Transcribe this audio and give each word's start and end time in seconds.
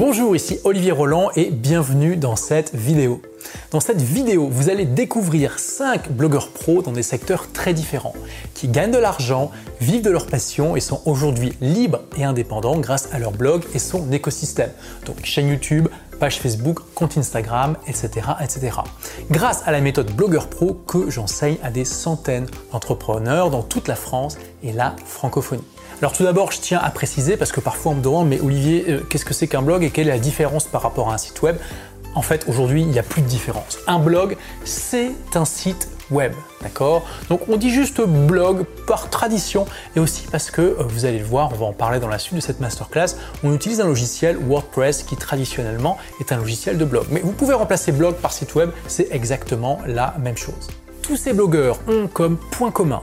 Bonjour, 0.00 0.34
ici 0.34 0.58
Olivier 0.64 0.92
Roland 0.92 1.28
et 1.36 1.50
bienvenue 1.50 2.16
dans 2.16 2.34
cette 2.34 2.74
vidéo. 2.74 3.20
Dans 3.70 3.80
cette 3.80 4.00
vidéo, 4.00 4.48
vous 4.50 4.70
allez 4.70 4.86
découvrir 4.86 5.58
5 5.58 6.10
blogueurs 6.10 6.52
pros 6.52 6.80
dans 6.80 6.92
des 6.92 7.02
secteurs 7.02 7.52
très 7.52 7.74
différents, 7.74 8.14
qui 8.54 8.68
gagnent 8.68 8.92
de 8.92 8.98
l'argent, 8.98 9.50
vivent 9.82 10.00
de 10.00 10.08
leur 10.08 10.24
passion 10.26 10.74
et 10.74 10.80
sont 10.80 11.02
aujourd'hui 11.04 11.52
libres 11.60 12.00
et 12.16 12.24
indépendants 12.24 12.78
grâce 12.78 13.12
à 13.12 13.18
leur 13.18 13.32
blog 13.32 13.62
et 13.74 13.78
son 13.78 14.10
écosystème. 14.10 14.70
Donc 15.04 15.22
chaîne 15.22 15.48
YouTube, 15.48 15.86
page 16.18 16.40
Facebook, 16.40 16.78
compte 16.94 17.18
Instagram, 17.18 17.76
etc., 17.86 18.26
etc. 18.40 18.78
Grâce 19.30 19.62
à 19.66 19.70
la 19.70 19.82
méthode 19.82 20.10
Blogueur 20.12 20.48
Pro 20.48 20.72
que 20.72 21.10
j'enseigne 21.10 21.58
à 21.62 21.70
des 21.70 21.84
centaines 21.84 22.46
d'entrepreneurs 22.72 23.50
dans 23.50 23.62
toute 23.62 23.86
la 23.86 23.96
France 23.96 24.38
et 24.62 24.72
la 24.72 24.96
francophonie. 25.04 25.64
Alors 26.00 26.12
tout 26.14 26.22
d'abord, 26.22 26.50
je 26.50 26.60
tiens 26.60 26.80
à 26.82 26.88
préciser, 26.88 27.36
parce 27.36 27.52
que 27.52 27.60
parfois 27.60 27.92
on 27.92 27.96
me 27.96 28.00
demande, 28.00 28.26
mais 28.26 28.40
Olivier, 28.40 28.86
euh, 28.88 29.00
qu'est-ce 29.10 29.26
que 29.26 29.34
c'est 29.34 29.48
qu'un 29.48 29.60
blog 29.60 29.84
et 29.84 29.90
quelle 29.90 30.08
est 30.08 30.12
la 30.12 30.18
différence 30.18 30.64
par 30.64 30.80
rapport 30.80 31.10
à 31.10 31.14
un 31.14 31.18
site 31.18 31.42
web? 31.42 31.56
En 32.14 32.22
fait, 32.22 32.46
aujourd'hui, 32.48 32.80
il 32.80 32.88
n'y 32.88 32.98
a 32.98 33.02
plus 33.02 33.20
de 33.20 33.26
différence. 33.26 33.78
Un 33.86 33.98
blog, 33.98 34.38
c'est 34.64 35.12
un 35.34 35.44
site 35.44 35.90
web, 36.10 36.32
d'accord? 36.62 37.04
Donc 37.28 37.42
on 37.50 37.58
dit 37.58 37.68
juste 37.68 38.00
blog 38.00 38.64
par 38.86 39.10
tradition 39.10 39.66
et 39.94 40.00
aussi 40.00 40.26
parce 40.32 40.50
que, 40.50 40.62
euh, 40.62 40.84
vous 40.88 41.04
allez 41.04 41.18
le 41.18 41.24
voir, 41.26 41.50
on 41.52 41.56
va 41.56 41.66
en 41.66 41.74
parler 41.74 42.00
dans 42.00 42.08
la 42.08 42.18
suite 42.18 42.36
de 42.36 42.40
cette 42.40 42.60
masterclass, 42.60 43.16
on 43.44 43.52
utilise 43.52 43.82
un 43.82 43.86
logiciel 43.86 44.38
WordPress 44.38 45.02
qui 45.02 45.16
traditionnellement 45.16 45.98
est 46.18 46.32
un 46.32 46.38
logiciel 46.38 46.78
de 46.78 46.86
blog. 46.86 47.04
Mais 47.10 47.20
vous 47.20 47.32
pouvez 47.32 47.52
remplacer 47.52 47.92
blog 47.92 48.14
par 48.14 48.32
site 48.32 48.54
web, 48.54 48.70
c'est 48.86 49.08
exactement 49.10 49.78
la 49.86 50.14
même 50.18 50.38
chose. 50.38 50.68
Tous 51.02 51.18
ces 51.18 51.34
blogueurs 51.34 51.78
ont 51.88 52.06
comme 52.06 52.38
point 52.38 52.70
commun 52.70 53.02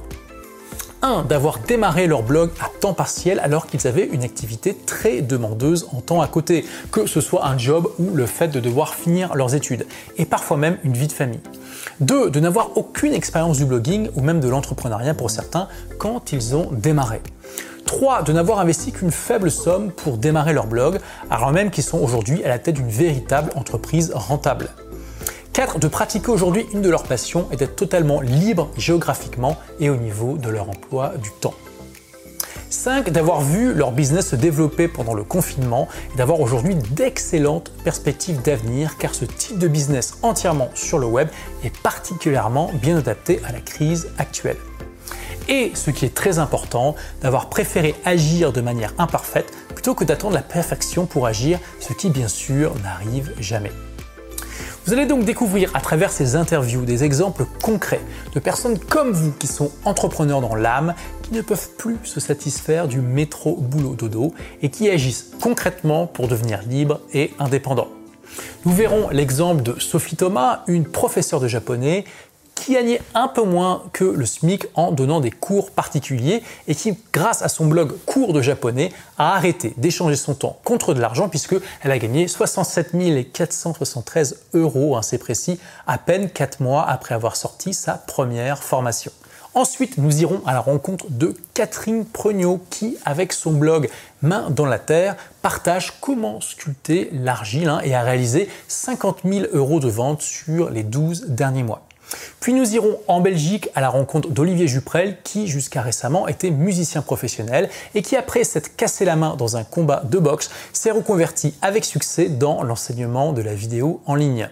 1. 1.02 1.24
D'avoir 1.24 1.60
démarré 1.60 2.08
leur 2.08 2.24
blog 2.24 2.52
à 2.60 2.70
temps 2.80 2.94
partiel 2.94 3.40
alors 3.40 3.68
qu'ils 3.68 3.88
avaient 3.88 4.06
une 4.06 4.24
activité 4.24 4.76
très 4.76 5.22
demandeuse 5.22 5.88
en 5.94 6.02
temps 6.02 6.22
à 6.22 6.28
côté, 6.28 6.66
que 6.92 7.06
ce 7.06 7.22
soit 7.22 7.46
un 7.46 7.58
job 7.58 7.90
ou 8.00 8.16
le 8.16 8.26
fait 8.26 8.48
de 8.48 8.60
devoir 8.60 8.94
finir 8.94 9.36
leurs 9.36 9.56
études, 9.56 9.86
et 10.18 10.26
parfois 10.26 10.58
même 10.58 10.78
une 10.84 10.94
vie 10.94 11.08
de 11.08 11.14
famille. 11.14 11.42
2. 12.02 12.30
De 12.30 12.40
n'avoir 12.40 12.78
aucune 12.78 13.14
expérience 13.14 13.58
du 13.58 13.66
blogging 13.66 14.10
ou 14.16 14.22
même 14.22 14.40
de 14.40 14.48
l'entrepreneuriat 14.48 15.14
pour 15.14 15.32
certains 15.32 15.68
quand 15.98 16.32
ils 16.32 16.56
ont 16.56 16.70
démarré. 16.72 17.22
3. 17.86 18.24
De 18.24 18.34
n'avoir 18.34 18.60
investi 18.60 18.92
qu'une 18.92 19.12
faible 19.12 19.50
somme 19.50 19.92
pour 19.92 20.18
démarrer 20.18 20.54
leur 20.54 20.68
blog, 20.68 21.00
alors 21.30 21.52
même 21.52 21.72
qu'ils 21.72 21.84
sont 21.84 22.00
aujourd'hui 22.00 22.44
à 22.44 22.50
la 22.50 22.60
tête 22.60 22.76
d'une 22.76 22.90
véritable 22.90 23.52
entreprise 23.56 24.12
rentable. 24.14 24.70
4. 25.58 25.80
De 25.80 25.88
pratiquer 25.88 26.30
aujourd'hui 26.30 26.68
une 26.72 26.84
de 26.84 26.90
leurs 26.92 27.02
passions 27.02 27.48
et 27.52 27.56
d'être 27.56 27.76
totalement 27.76 28.22
libre 28.22 28.70
géographiquement 28.78 29.58
et 29.80 29.90
au 29.90 29.96
niveau 29.96 30.38
de 30.38 30.50
leur 30.50 30.70
emploi 30.70 31.14
du 31.18 31.32
temps. 31.32 31.56
5. 32.70 33.10
D'avoir 33.10 33.42
vu 33.42 33.74
leur 33.74 33.92
business 33.92 34.28
se 34.28 34.36
développer 34.36 34.88
pendant 34.88 35.16
le 35.16 35.24
confinement 35.24 35.88
et 36.14 36.18
d'avoir 36.18 36.42
aujourd'hui 36.42 36.76
d'excellentes 36.92 37.72
perspectives 37.84 38.40
d'avenir 38.44 39.00
car 39.00 39.16
ce 39.16 39.26
type 39.26 39.58
de 39.58 39.68
business 39.68 40.20
entièrement 40.22 40.70
sur 40.76 41.00
le 41.00 41.08
web 41.08 41.28
est 41.64 41.76
particulièrement 41.80 42.70
bien 42.80 42.98
adapté 43.00 43.42
à 43.44 43.52
la 43.52 43.60
crise 43.60 44.10
actuelle. 44.20 44.58
Et 45.50 45.72
ce 45.74 45.90
qui 45.90 46.06
est 46.06 46.14
très 46.14 46.38
important, 46.38 46.94
d'avoir 47.24 47.50
préféré 47.50 47.96
agir 48.06 48.54
de 48.54 48.62
manière 48.62 48.94
imparfaite 49.00 49.52
plutôt 49.74 49.96
que 49.96 50.04
d'attendre 50.04 50.36
la 50.36 50.44
perfection 50.44 51.08
pour 51.08 51.26
agir, 51.26 51.58
ce 51.80 51.94
qui 51.94 52.12
bien 52.12 52.28
sûr 52.28 52.76
n'arrive 52.84 53.34
jamais. 53.40 53.72
Vous 54.88 54.94
allez 54.94 55.06
donc 55.06 55.26
découvrir 55.26 55.70
à 55.76 55.82
travers 55.82 56.14
ces 56.14 56.38
interviews 56.38 56.86
des 56.86 57.04
exemples 57.04 57.44
concrets 57.62 58.00
de 58.34 58.40
personnes 58.40 58.80
comme 58.80 59.12
vous 59.12 59.34
qui 59.34 59.46
sont 59.46 59.70
entrepreneurs 59.84 60.40
dans 60.40 60.56
l'âme, 60.56 60.96
qui 61.24 61.34
ne 61.34 61.42
peuvent 61.42 61.72
plus 61.78 61.98
se 62.06 62.22
satisfaire 62.22 62.88
du 62.88 63.02
métro 63.02 63.58
boulot 63.58 63.96
dodo 63.96 64.34
et 64.62 64.70
qui 64.70 64.90
agissent 64.90 65.32
concrètement 65.42 66.08
pour 66.08 66.30
devenir 66.30 66.62
libres 66.62 67.02
et 67.14 67.34
indépendants. 67.38 67.90
Nous 68.66 68.72
verrons 68.72 69.10
l'exemple 69.10 69.62
de 69.62 69.78
Sophie 69.78 70.16
Thomas, 70.16 70.64
une 70.68 70.86
professeure 70.86 71.42
de 71.42 71.50
japonais 71.50 72.06
qui 72.60 72.74
gagnait 72.74 73.02
un 73.14 73.28
peu 73.28 73.44
moins 73.44 73.84
que 73.94 74.04
le 74.04 74.26
SMIC 74.26 74.66
en 74.76 74.92
donnant 74.92 75.20
des 75.20 75.32
cours 75.32 75.72
particuliers 75.72 76.44
et 76.68 76.76
qui, 76.76 76.98
grâce 77.14 77.42
à 77.42 77.50
son 77.50 77.66
blog 77.66 77.94
Cours 78.06 78.34
de 78.34 78.42
japonais, 78.42 78.92
a 79.18 79.36
arrêté 79.36 79.74
d'échanger 79.78 80.16
son 80.16 80.34
temps 80.34 80.60
contre 80.64 80.94
de 80.94 81.02
l'argent 81.02 81.30
puisqu'elle 81.30 81.62
a 81.84 81.98
gagné 81.98 82.28
67 82.28 82.88
473 83.32 84.40
euros, 84.54 84.96
hein, 84.96 85.02
c'est 85.02 85.18
précis, 85.18 85.60
à 85.86 85.98
peine 85.98 86.30
4 86.30 86.62
mois 86.62 86.88
après 86.88 87.16
avoir 87.16 87.36
sorti 87.36 87.74
sa 87.74 87.94
première 87.94 88.64
formation. 88.64 89.12
Ensuite, 89.54 89.98
nous 89.98 90.22
irons 90.22 90.42
à 90.46 90.54
la 90.54 90.60
rencontre 90.60 91.06
de 91.10 91.36
Catherine 91.56 92.06
Preugnot 92.06 92.62
qui, 92.70 92.98
avec 93.06 93.34
son 93.34 93.54
blog 93.54 93.90
Main 94.22 94.52
dans 94.52 94.68
la 94.68 94.78
Terre, 94.78 95.16
partage 95.42 96.00
comment 96.00 96.42
sculpter 96.42 97.10
l'argile 97.12 97.70
hein, 97.70 97.80
et 97.84 97.96
a 97.96 98.04
réalisé 98.04 98.50
50 98.68 99.22
000 99.26 99.46
euros 99.54 99.80
de 99.80 99.88
vente 99.88 100.22
sur 100.22 100.70
les 100.70 100.84
12 100.84 101.30
derniers 101.30 101.64
mois. 101.64 101.82
Puis 102.40 102.54
nous 102.54 102.76
irons 102.76 103.00
en 103.08 103.20
Belgique 103.20 103.70
à 103.76 103.82
la 103.82 103.90
rencontre 103.90 104.30
d'Olivier 104.30 104.68
Juprel 104.68 105.18
qui 105.24 105.48
jusqu'à 105.48 105.82
récemment 105.82 106.28
était 106.28 106.52
musicien 106.52 107.02
professionnel 107.02 107.70
et 107.96 108.02
qui 108.02 108.16
après 108.16 108.44
s'être 108.44 108.76
cassé 108.76 109.06
la 109.06 109.16
main 109.16 109.36
dans 109.36 109.58
un 109.58 109.64
combat 109.64 110.04
de 110.06 110.20
boxe 110.20 110.50
s'est 110.74 110.92
reconverti 110.92 111.54
avec 111.62 111.86
succès 111.86 112.30
dans 112.30 112.64
l'enseignement 112.64 113.34
de 113.34 113.42
la 113.42 113.54
vidéo 113.54 114.02
en 114.06 114.16
ligne. 114.16 114.50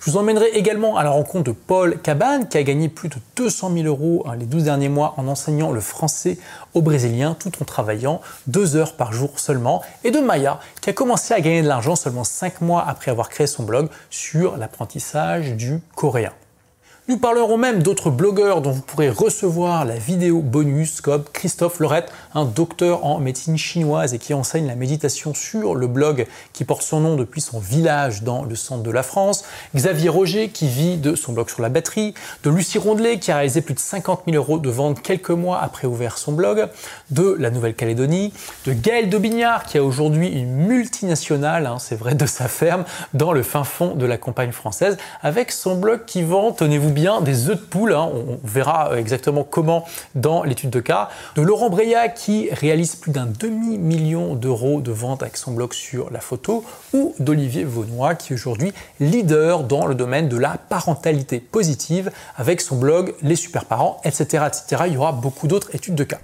Je 0.00 0.10
vous 0.10 0.16
emmènerai 0.16 0.48
également 0.54 0.96
à 0.96 1.04
la 1.04 1.10
rencontre 1.10 1.44
de 1.44 1.52
Paul 1.52 2.00
Cabane 2.00 2.48
qui 2.48 2.56
a 2.56 2.62
gagné 2.62 2.88
plus 2.88 3.08
de 3.08 3.16
200 3.36 3.72
000 3.74 3.86
euros 3.86 4.24
hein, 4.26 4.34
les 4.34 4.46
12 4.46 4.64
derniers 4.64 4.88
mois 4.88 5.14
en 5.16 5.28
enseignant 5.28 5.72
le 5.72 5.80
français 5.80 6.38
aux 6.74 6.82
Brésiliens 6.82 7.36
tout 7.38 7.52
en 7.60 7.64
travaillant 7.64 8.20
deux 8.46 8.76
heures 8.76 8.94
par 8.94 9.12
jour 9.12 9.38
seulement 9.38 9.82
et 10.02 10.10
de 10.10 10.18
Maya 10.18 10.58
qui 10.80 10.90
a 10.90 10.92
commencé 10.94 11.34
à 11.34 11.40
gagner 11.40 11.62
de 11.62 11.68
l'argent 11.68 11.96
seulement 11.96 12.24
5 12.24 12.62
mois 12.62 12.84
après 12.86 13.10
avoir 13.10 13.28
créé 13.28 13.46
son 13.46 13.62
blog 13.62 13.88
sur 14.08 14.56
l'apprentissage 14.56 15.52
du 15.52 15.80
coréen. 15.94 16.32
Nous 17.10 17.18
parlerons 17.18 17.56
même 17.56 17.82
d'autres 17.82 18.08
blogueurs 18.08 18.62
dont 18.62 18.70
vous 18.70 18.82
pourrez 18.82 19.10
recevoir 19.10 19.84
la 19.84 19.96
vidéo 19.96 20.42
bonus 20.42 21.00
comme 21.00 21.24
Christophe 21.32 21.80
Lorette, 21.80 22.12
un 22.36 22.44
docteur 22.44 23.04
en 23.04 23.18
médecine 23.18 23.58
chinoise 23.58 24.14
et 24.14 24.20
qui 24.20 24.32
enseigne 24.32 24.68
la 24.68 24.76
méditation 24.76 25.34
sur 25.34 25.74
le 25.74 25.88
blog 25.88 26.28
qui 26.52 26.64
porte 26.64 26.82
son 26.82 27.00
nom 27.00 27.16
depuis 27.16 27.40
son 27.40 27.58
village 27.58 28.22
dans 28.22 28.44
le 28.44 28.54
centre 28.54 28.84
de 28.84 28.92
la 28.92 29.02
France, 29.02 29.44
Xavier 29.74 30.08
Roger 30.08 30.50
qui 30.50 30.68
vit 30.68 30.98
de 30.98 31.16
son 31.16 31.32
blog 31.32 31.50
sur 31.50 31.62
la 31.62 31.68
batterie, 31.68 32.14
de 32.44 32.50
Lucie 32.50 32.78
Rondelet 32.78 33.18
qui 33.18 33.32
a 33.32 33.34
réalisé 33.34 33.60
plus 33.60 33.74
de 33.74 33.80
50 33.80 34.22
000 34.28 34.36
euros 34.36 34.58
de 34.58 34.70
vente 34.70 35.02
quelques 35.02 35.30
mois 35.30 35.58
après 35.60 35.88
ouvert 35.88 36.16
son 36.16 36.30
blog, 36.30 36.68
de 37.10 37.34
la 37.40 37.50
Nouvelle-Calédonie, 37.50 38.32
de 38.66 38.72
Gaël 38.72 39.10
Dobignard 39.10 39.64
qui 39.64 39.78
a 39.78 39.82
aujourd'hui 39.82 40.28
une 40.28 40.54
multinationale, 40.54 41.66
hein, 41.66 41.78
c'est 41.80 41.96
vrai, 41.96 42.14
de 42.14 42.26
sa 42.26 42.46
ferme 42.46 42.84
dans 43.14 43.32
le 43.32 43.42
fin 43.42 43.64
fond 43.64 43.96
de 43.96 44.06
la 44.06 44.16
campagne 44.16 44.52
française 44.52 44.96
avec 45.22 45.50
son 45.50 45.74
blog 45.74 46.04
qui 46.06 46.22
vend, 46.22 46.52
tenez-vous 46.52 46.90
bien, 46.90 46.99
des 47.22 47.48
œufs 47.48 47.60
de 47.60 47.64
poule. 47.64 47.92
Hein. 47.92 48.10
on, 48.12 48.38
verra 48.44 48.98
exactement 48.98 49.44
comment 49.44 49.84
dans 50.14 50.42
l'étude 50.42 50.70
de 50.70 50.80
cas. 50.80 51.08
De 51.36 51.42
Laurent 51.42 51.70
Breya 51.70 52.08
qui 52.08 52.48
réalise 52.52 52.96
plus 52.96 53.12
d'un 53.12 53.26
demi-million 53.26 54.34
d'euros 54.34 54.80
de 54.80 54.92
vente 54.92 55.22
avec 55.22 55.36
son 55.36 55.52
blog 55.52 55.72
sur 55.72 56.10
la 56.10 56.20
photo. 56.20 56.64
Ou 56.92 57.14
d'Olivier 57.18 57.64
Vaunois 57.64 58.14
qui 58.14 58.32
est 58.32 58.36
aujourd'hui 58.36 58.72
leader 58.98 59.64
dans 59.64 59.86
le 59.86 59.94
domaine 59.94 60.28
de 60.28 60.36
la 60.36 60.56
parentalité 60.68 61.40
positive 61.40 62.10
avec 62.36 62.60
son 62.60 62.76
blog 62.76 63.14
Les 63.22 63.36
Super 63.36 63.64
Parents, 63.64 64.00
etc. 64.04 64.44
etc. 64.46 64.84
Il 64.86 64.94
y 64.94 64.96
aura 64.96 65.12
beaucoup 65.12 65.46
d'autres 65.46 65.74
études 65.74 65.94
de 65.94 66.04
cas. 66.04 66.18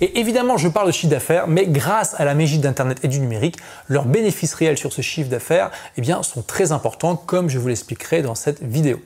Et 0.00 0.20
évidemment, 0.20 0.56
je 0.56 0.68
parle 0.68 0.88
de 0.88 0.92
chiffre 0.92 1.10
d'affaires, 1.10 1.48
mais 1.48 1.66
grâce 1.66 2.18
à 2.18 2.24
la 2.24 2.34
magie 2.34 2.58
d'Internet 2.58 2.98
et 3.02 3.08
du 3.08 3.20
numérique, 3.20 3.56
leurs 3.88 4.04
bénéfices 4.04 4.54
réels 4.54 4.78
sur 4.78 4.92
ce 4.92 5.02
chiffre 5.02 5.30
d'affaires 5.30 5.70
eh 5.96 6.02
sont 6.22 6.42
très 6.42 6.72
importants, 6.72 7.16
comme 7.16 7.48
je 7.48 7.58
vous 7.58 7.68
l'expliquerai 7.68 8.22
dans 8.22 8.34
cette 8.34 8.62
vidéo. 8.62 9.00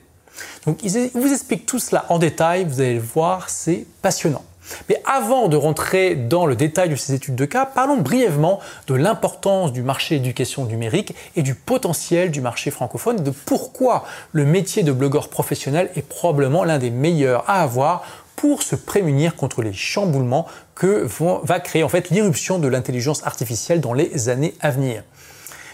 Donc 0.65 0.83
ils 0.83 1.09
vous 1.13 1.31
expliquent 1.31 1.65
tout 1.65 1.79
cela 1.79 2.05
en 2.09 2.19
détail, 2.19 2.65
vous 2.65 2.81
allez 2.81 2.95
le 2.95 2.99
voir, 2.99 3.49
c'est 3.49 3.85
passionnant. 4.01 4.43
Mais 4.87 5.01
avant 5.05 5.47
de 5.47 5.57
rentrer 5.57 6.15
dans 6.15 6.45
le 6.45 6.55
détail 6.55 6.89
de 6.89 6.95
ces 6.95 7.13
études 7.13 7.35
de 7.35 7.45
cas, 7.45 7.65
parlons 7.65 7.97
brièvement 7.97 8.59
de 8.87 8.95
l'importance 8.95 9.73
du 9.73 9.81
marché 9.81 10.15
éducation 10.15 10.65
numérique 10.65 11.15
et 11.35 11.41
du 11.41 11.55
potentiel 11.55 12.31
du 12.31 12.41
marché 12.41 12.71
francophone 12.71 13.23
de 13.23 13.31
pourquoi 13.31 14.05
le 14.31 14.45
métier 14.45 14.83
de 14.83 14.91
blogueur 14.91 15.29
professionnel 15.29 15.89
est 15.95 16.07
probablement 16.07 16.63
l'un 16.63 16.77
des 16.77 16.91
meilleurs 16.91 17.49
à 17.49 17.61
avoir 17.61 18.03
pour 18.35 18.63
se 18.63 18.75
prémunir 18.75 19.35
contre 19.35 19.61
les 19.61 19.73
chamboulements 19.73 20.47
que 20.73 21.05
va 21.43 21.59
créer 21.59 21.83
en 21.83 21.89
fait 21.89 22.09
l'irruption 22.09 22.57
de 22.57 22.69
l'intelligence 22.69 23.25
artificielle 23.25 23.81
dans 23.81 23.93
les 23.93 24.29
années 24.29 24.53
à 24.61 24.71
venir. 24.71 25.03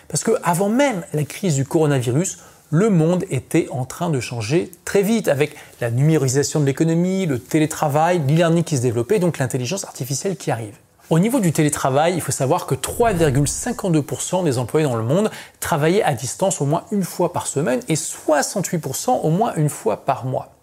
Parce 0.08 0.24
que 0.24 0.32
avant 0.44 0.70
même 0.70 1.04
la 1.14 1.24
crise 1.24 1.56
du 1.56 1.66
coronavirus, 1.66 2.40
le 2.72 2.90
monde 2.90 3.26
était 3.30 3.68
en 3.72 3.86
train 3.86 4.10
de 4.10 4.20
changer 4.20 4.72
très 4.86 5.02
vite 5.02 5.28
avec 5.28 5.56
la 5.82 5.92
numérisation 5.92 6.60
de 6.60 6.66
l'économie, 6.66 7.26
le 7.26 7.40
télétravail, 7.40 8.20
l'e-learning 8.20 8.64
qui 8.64 8.78
se 8.78 8.82
développait, 8.82 9.20
donc 9.20 9.38
l'intelligence 9.38 9.84
artificielle 9.84 10.36
qui 10.36 10.52
arrive. 10.52 10.76
Au 11.12 11.20
niveau 11.20 11.40
du 11.40 11.52
télétravail, 11.52 12.16
il 12.16 12.22
faut 12.22 12.32
savoir 12.32 12.66
que 12.66 12.74
3,52% 12.74 14.44
des 14.44 14.58
employés 14.58 14.88
dans 14.88 14.96
le 14.96 15.04
monde 15.04 15.30
travaillaient 15.60 16.02
à 16.02 16.14
distance 16.14 16.62
au 16.62 16.66
moins 16.66 16.86
une 16.92 17.04
fois 17.04 17.32
par 17.32 17.46
semaine 17.46 17.82
et 17.88 17.94
68% 17.94 19.20
au 19.22 19.30
moins 19.30 19.54
une 19.56 19.70
fois 19.70 20.04
par 20.04 20.26
mois. 20.26 20.55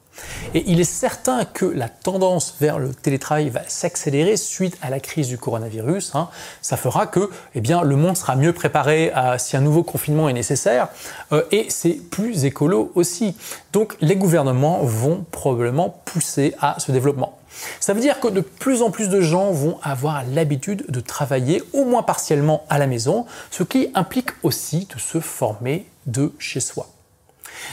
Et 0.54 0.64
il 0.66 0.80
est 0.80 0.84
certain 0.84 1.44
que 1.44 1.64
la 1.64 1.88
tendance 1.88 2.54
vers 2.60 2.78
le 2.78 2.94
télétravail 2.94 3.48
va 3.48 3.62
s'accélérer 3.66 4.36
suite 4.36 4.76
à 4.82 4.90
la 4.90 5.00
crise 5.00 5.28
du 5.28 5.38
coronavirus. 5.38 6.14
Hein. 6.14 6.28
Ça 6.60 6.76
fera 6.76 7.06
que 7.06 7.30
eh 7.54 7.60
le 7.60 7.96
monde 7.96 8.16
sera 8.16 8.36
mieux 8.36 8.52
préparé 8.52 9.12
si 9.38 9.56
un 9.56 9.60
nouveau 9.60 9.82
confinement 9.82 10.28
est 10.28 10.34
nécessaire 10.34 10.88
euh, 11.32 11.42
et 11.50 11.66
c'est 11.70 11.94
plus 12.10 12.44
écolo 12.44 12.92
aussi. 12.94 13.34
Donc 13.72 13.96
les 14.00 14.16
gouvernements 14.16 14.80
vont 14.82 15.24
probablement 15.30 16.00
pousser 16.04 16.54
à 16.60 16.76
ce 16.78 16.92
développement. 16.92 17.38
Ça 17.80 17.92
veut 17.92 18.00
dire 18.00 18.20
que 18.20 18.28
de 18.28 18.40
plus 18.40 18.82
en 18.82 18.90
plus 18.90 19.08
de 19.08 19.20
gens 19.20 19.52
vont 19.52 19.78
avoir 19.82 20.24
l'habitude 20.24 20.84
de 20.88 21.00
travailler 21.00 21.62
au 21.72 21.84
moins 21.84 22.02
partiellement 22.02 22.64
à 22.68 22.78
la 22.78 22.86
maison, 22.86 23.26
ce 23.50 23.62
qui 23.62 23.88
implique 23.94 24.30
aussi 24.42 24.88
de 24.92 24.98
se 24.98 25.20
former 25.20 25.86
de 26.06 26.32
chez 26.38 26.60
soi. 26.60 26.88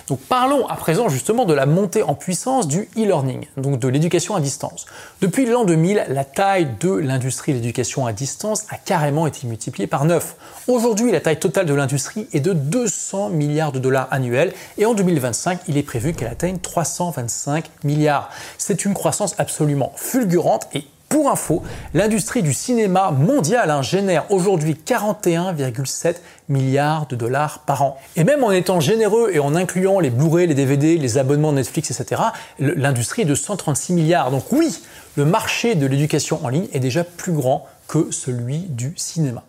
Donc 0.08 0.20
parlons 0.20 0.68
à 0.68 0.76
présent 0.76 1.10
justement 1.10 1.46
de 1.46 1.54
la 1.54 1.66
montée 1.66 2.04
en 2.04 2.16
puissance 2.16 2.68
du 2.68 2.90
e-learning, 2.98 3.46
donc 3.58 3.80
de 3.80 3.88
l'éducation 3.88 4.36
à 4.36 4.40
distance. 4.40 4.86
Depuis 5.22 5.46
l'an 5.46 5.66
2000, 5.66 6.06
la 6.10 6.26
taille 6.26 6.68
de 6.80 6.92
l'industrie 6.92 7.54
de 7.54 7.58
l'éducation 7.58 8.06
à 8.06 8.14
distance 8.14 8.66
a 8.70 8.78
carrément 8.78 9.28
été 9.28 9.48
multipliée 9.48 9.88
par 9.88 10.06
9. 10.06 10.36
Aujourd'hui, 10.68 11.12
la 11.12 11.22
taille 11.22 11.40
totale 11.40 11.66
de 11.66 11.74
l'industrie 11.74 12.28
est 12.34 12.40
de 12.40 12.54
200 12.54 13.30
milliards 13.30 13.72
de 13.72 13.80
dollars 13.80 14.08
annuels 14.12 14.54
et 14.78 14.86
en 14.86 14.94
2025, 14.94 15.62
il 15.68 15.78
est 15.78 15.84
prévu 15.84 16.14
qu'elle 16.14 16.28
atteigne 16.30 16.60
325 16.60 17.66
milliards. 17.84 18.30
C'est 18.58 18.86
une 18.86 18.94
croissance 18.94 19.36
absolument 19.38 19.92
fulgurante 19.96 20.68
et 20.74 20.86
pour 21.10 21.30
info, 21.30 21.64
l'industrie 21.96 22.44
du 22.44 22.54
cinéma 22.54 23.12
mondial 23.12 23.72
hein, 23.72 23.82
génère 23.82 24.32
aujourd'hui 24.32 24.78
41,7 24.86 26.16
milliards 26.48 27.08
de 27.08 27.16
dollars 27.16 27.60
par 27.66 27.82
an. 27.82 27.98
Et 28.16 28.24
même 28.24 28.44
en 28.44 28.52
étant 28.52 28.80
généreux 28.80 29.32
et 29.34 29.40
en 29.40 29.56
incluant 29.56 30.00
les 30.00 30.12
Blu-ray, 30.12 30.48
les 30.48 30.54
DVD, 30.54 30.98
les 30.98 31.18
abonnements 31.18 31.52
Netflix, 31.52 31.90
etc., 31.90 32.22
l'industrie 32.60 33.24
est 33.24 33.26
de 33.26 33.36
136 33.36 33.94
milliards. 33.94 34.30
Donc 34.30 34.52
oui, 34.52 34.80
le 35.16 35.26
marché 35.26 35.74
de 35.74 35.88
l'éducation 35.88 36.40
en 36.46 36.50
ligne 36.50 36.68
est 36.74 36.80
déjà 36.80 37.04
plus 37.04 37.34
grand 37.34 37.68
que 37.88 38.12
celui 38.12 38.60
du 38.60 38.94
cinéma. 38.96 39.44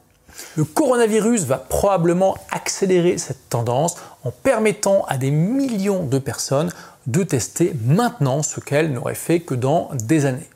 Le 0.57 0.65
coronavirus 0.65 1.45
va 1.45 1.59
probablement 1.59 2.37
accélérer 2.51 3.19
cette 3.19 3.51
tendance 3.51 3.97
en 4.25 4.31
permettant 4.31 5.05
à 5.09 5.19
des 5.19 5.31
millions 5.31 6.05
de 6.05 6.19
personnes 6.19 6.73
de 7.07 7.23
tester 7.23 7.75
maintenant 7.85 8.43
ce 8.43 8.61
qu'elles 8.61 8.93
n'auraient 8.93 9.15
fait 9.15 9.41
que 9.41 9.55
dans 9.55 9.91
des 9.93 10.25
années 10.25 10.49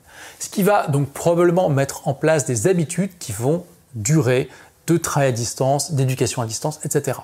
ce 0.45 0.51
qui 0.51 0.63
va 0.63 0.89
donc 0.89 1.09
probablement 1.09 1.71
mettre 1.71 2.07
en 2.07 2.13
place 2.13 2.45
des 2.45 2.67
habitudes 2.67 3.17
qui 3.19 3.33
vont 3.33 3.65
durer 3.95 4.51
de 4.87 4.99
travail 4.99 5.31
à 5.31 5.33
distance, 5.33 5.93
d'éducation 5.93 6.43
à 6.43 6.47
distance, 6.47 6.81
etc. 6.85 7.21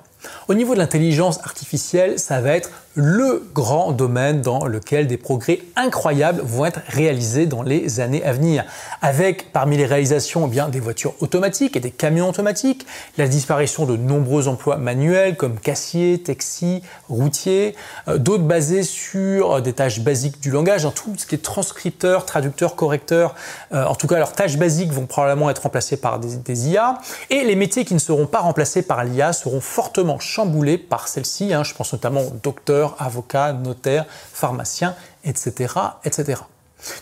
Au 0.48 0.54
niveau 0.54 0.74
de 0.74 0.78
l'intelligence 0.78 1.38
artificielle, 1.44 2.18
ça 2.18 2.40
va 2.40 2.52
être 2.52 2.70
le 2.94 3.48
grand 3.54 3.92
domaine 3.92 4.40
dans 4.40 4.66
lequel 4.66 5.06
des 5.06 5.16
progrès 5.16 5.60
incroyables 5.76 6.42
vont 6.42 6.66
être 6.66 6.80
réalisés 6.88 7.46
dans 7.46 7.62
les 7.62 8.00
années 8.00 8.24
à 8.24 8.32
venir. 8.32 8.64
Avec 9.00 9.52
parmi 9.52 9.76
les 9.76 9.86
réalisations 9.86 10.46
eh 10.46 10.50
bien, 10.50 10.68
des 10.68 10.80
voitures 10.80 11.14
automatiques 11.20 11.76
et 11.76 11.80
des 11.80 11.92
camions 11.92 12.28
automatiques, 12.28 12.86
la 13.16 13.28
disparition 13.28 13.86
de 13.86 13.96
nombreux 13.96 14.48
emplois 14.48 14.76
manuels 14.76 15.36
comme 15.36 15.60
caissier, 15.60 16.20
taxi, 16.20 16.82
routier, 17.08 17.76
euh, 18.08 18.18
d'autres 18.18 18.42
basés 18.42 18.82
sur 18.82 19.52
euh, 19.52 19.60
des 19.60 19.72
tâches 19.72 20.00
basiques 20.00 20.40
du 20.40 20.50
langage, 20.50 20.84
hein, 20.84 20.92
tout 20.92 21.14
ce 21.16 21.26
qui 21.26 21.36
est 21.36 21.38
transcripteur, 21.38 22.26
traducteur, 22.26 22.74
correcteur, 22.74 23.36
euh, 23.72 23.84
en 23.84 23.94
tout 23.94 24.08
cas 24.08 24.18
leurs 24.18 24.32
tâches 24.32 24.56
basiques 24.56 24.90
vont 24.90 25.06
probablement 25.06 25.48
être 25.48 25.62
remplacées 25.62 25.96
par 25.96 26.18
des, 26.18 26.36
des 26.36 26.68
IA, 26.68 26.98
et 27.30 27.44
les 27.44 27.54
métiers 27.54 27.84
qui 27.84 27.94
ne 27.94 28.00
seront 28.00 28.26
pas 28.26 28.40
remplacés 28.40 28.82
par 28.82 29.04
l'IA 29.04 29.32
seront 29.32 29.60
fortement 29.60 30.09
chamboulé 30.18 30.78
par 30.78 31.08
celle-ci. 31.08 31.52
Hein. 31.52 31.64
je 31.64 31.74
pense 31.74 31.92
notamment 31.92 32.24
docteur, 32.42 32.96
avocat, 32.98 33.52
notaire, 33.52 34.06
pharmacien, 34.32 34.94
etc., 35.24 35.74
etc. 36.04 36.42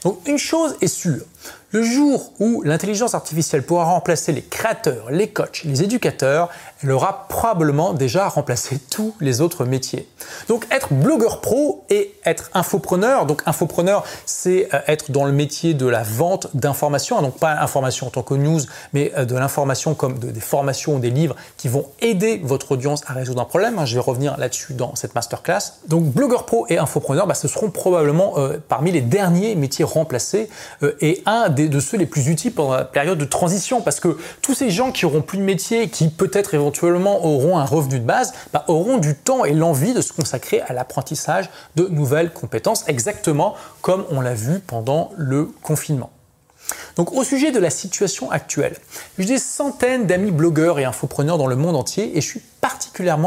Donc 0.02 0.20
une 0.26 0.38
chose 0.38 0.76
est 0.80 0.88
sûre, 0.88 1.22
le 1.70 1.82
jour 1.82 2.32
où 2.40 2.62
l'intelligence 2.62 3.14
artificielle 3.14 3.62
pourra 3.62 3.84
remplacer 3.84 4.32
les 4.32 4.40
créateurs, 4.40 5.10
les 5.10 5.28
coachs, 5.28 5.64
les 5.64 5.82
éducateurs, 5.82 6.48
elle 6.82 6.90
aura 6.90 7.26
probablement 7.28 7.92
déjà 7.92 8.28
remplacé 8.28 8.78
tous 8.90 9.14
les 9.20 9.42
autres 9.42 9.66
métiers. 9.66 10.08
Donc 10.48 10.66
être 10.70 10.94
blogueur 10.94 11.42
pro 11.42 11.84
et 11.90 12.14
être 12.24 12.50
infopreneur, 12.54 13.26
donc 13.26 13.42
infopreneur 13.44 14.04
c'est 14.24 14.68
euh, 14.72 14.80
être 14.86 15.10
dans 15.10 15.26
le 15.26 15.32
métier 15.32 15.74
de 15.74 15.86
la 15.86 16.02
vente 16.02 16.48
d'informations, 16.54 17.18
hein, 17.18 17.22
donc 17.22 17.38
pas 17.38 17.60
information 17.60 18.06
en 18.06 18.10
tant 18.10 18.22
que 18.22 18.34
news, 18.34 18.60
mais 18.94 19.12
euh, 19.18 19.26
de 19.26 19.34
l'information 19.34 19.94
comme 19.94 20.18
des 20.18 20.40
formations 20.40 20.96
ou 20.96 20.98
des 21.00 21.10
livres 21.10 21.36
qui 21.58 21.68
vont 21.68 21.86
aider 22.00 22.40
votre 22.42 22.72
audience 22.72 23.02
à 23.06 23.12
résoudre 23.12 23.42
un 23.42 23.44
problème. 23.46 23.78
Hein. 23.78 23.84
Je 23.84 23.94
vais 23.94 24.00
revenir 24.00 24.38
là-dessus 24.38 24.72
dans 24.72 24.94
cette 24.94 25.14
masterclass. 25.14 25.74
Donc 25.86 26.04
blogueur 26.04 26.46
pro 26.46 26.66
et 26.70 26.78
infopreneur, 26.78 27.26
bah, 27.26 27.34
ce 27.34 27.46
seront 27.46 27.70
probablement 27.70 28.38
euh, 28.38 28.56
parmi 28.68 28.90
les 28.90 29.02
derniers 29.02 29.54
métiers 29.54 29.84
remplacés 29.84 30.48
et 31.00 31.22
un 31.26 31.50
de 31.66 31.80
ceux 31.80 31.96
les 31.96 32.06
plus 32.06 32.28
utiles 32.28 32.52
pendant 32.52 32.74
la 32.74 32.84
période 32.84 33.18
de 33.18 33.24
transition 33.24 33.80
parce 33.80 33.98
que 33.98 34.16
tous 34.42 34.54
ces 34.54 34.70
gens 34.70 34.92
qui 34.92 35.04
auront 35.04 35.22
plus 35.22 35.38
de 35.38 35.42
métier, 35.42 35.88
qui 35.88 36.08
peut-être 36.08 36.54
éventuellement 36.54 37.24
auront 37.24 37.58
un 37.58 37.64
revenu 37.64 37.98
de 37.98 38.04
base, 38.04 38.32
bah, 38.52 38.64
auront 38.68 38.98
du 38.98 39.16
temps 39.16 39.44
et 39.44 39.52
l'envie 39.52 39.94
de 39.94 40.00
se 40.00 40.12
consacrer 40.12 40.60
à 40.60 40.72
l'apprentissage 40.72 41.50
de 41.74 41.88
nouvelles 41.88 42.32
compétences, 42.32 42.84
exactement 42.86 43.56
comme 43.80 44.04
on 44.10 44.20
l'a 44.20 44.34
vu 44.34 44.60
pendant 44.60 45.10
le 45.16 45.50
confinement. 45.62 46.10
Donc 46.96 47.12
au 47.12 47.24
sujet 47.24 47.50
de 47.50 47.58
la 47.58 47.70
situation 47.70 48.30
actuelle, 48.30 48.76
j'ai 49.18 49.24
des 49.24 49.38
centaines 49.38 50.06
d'amis 50.06 50.30
blogueurs 50.30 50.78
et 50.78 50.84
infopreneurs 50.84 51.38
dans 51.38 51.46
le 51.46 51.56
monde 51.56 51.76
entier 51.76 52.16
et 52.16 52.20
je 52.20 52.26
suis 52.26 52.42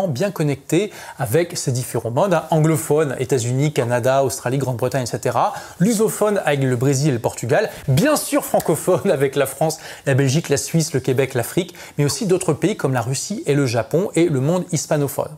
bien 0.08 0.32
connecté 0.32 0.92
avec 1.18 1.58
ces 1.58 1.72
différents 1.72 2.12
modes, 2.12 2.34
hein, 2.34 2.44
anglophones, 2.50 3.16
États-Unis, 3.20 3.74
Canada, 3.74 4.24
Australie, 4.24 4.58
Grande-Bretagne, 4.58 5.06
etc. 5.12 5.38
Lusophone 5.80 6.42
avec 6.46 6.64
le 6.64 6.76
Brésil 6.76 7.10
et 7.10 7.14
le 7.14 7.20
Portugal, 7.20 7.70
bien 7.88 8.16
sûr 8.16 8.44
francophone 8.44 9.10
avec 9.12 9.36
la 9.36 9.46
France, 9.46 9.80
la 10.06 10.14
Belgique, 10.14 10.50
la 10.50 10.58
Suisse, 10.58 10.94
le 10.94 11.00
Québec, 11.00 11.34
l'Afrique, 11.34 11.76
mais 11.98 12.06
aussi 12.06 12.26
d'autres 12.26 12.54
pays 12.54 12.76
comme 12.76 12.94
la 12.94 13.02
Russie 13.02 13.44
et 13.46 13.54
le 13.54 13.66
Japon 13.66 14.10
et 14.16 14.28
le 14.30 14.40
monde 14.40 14.66
hispanophone. 14.72 15.32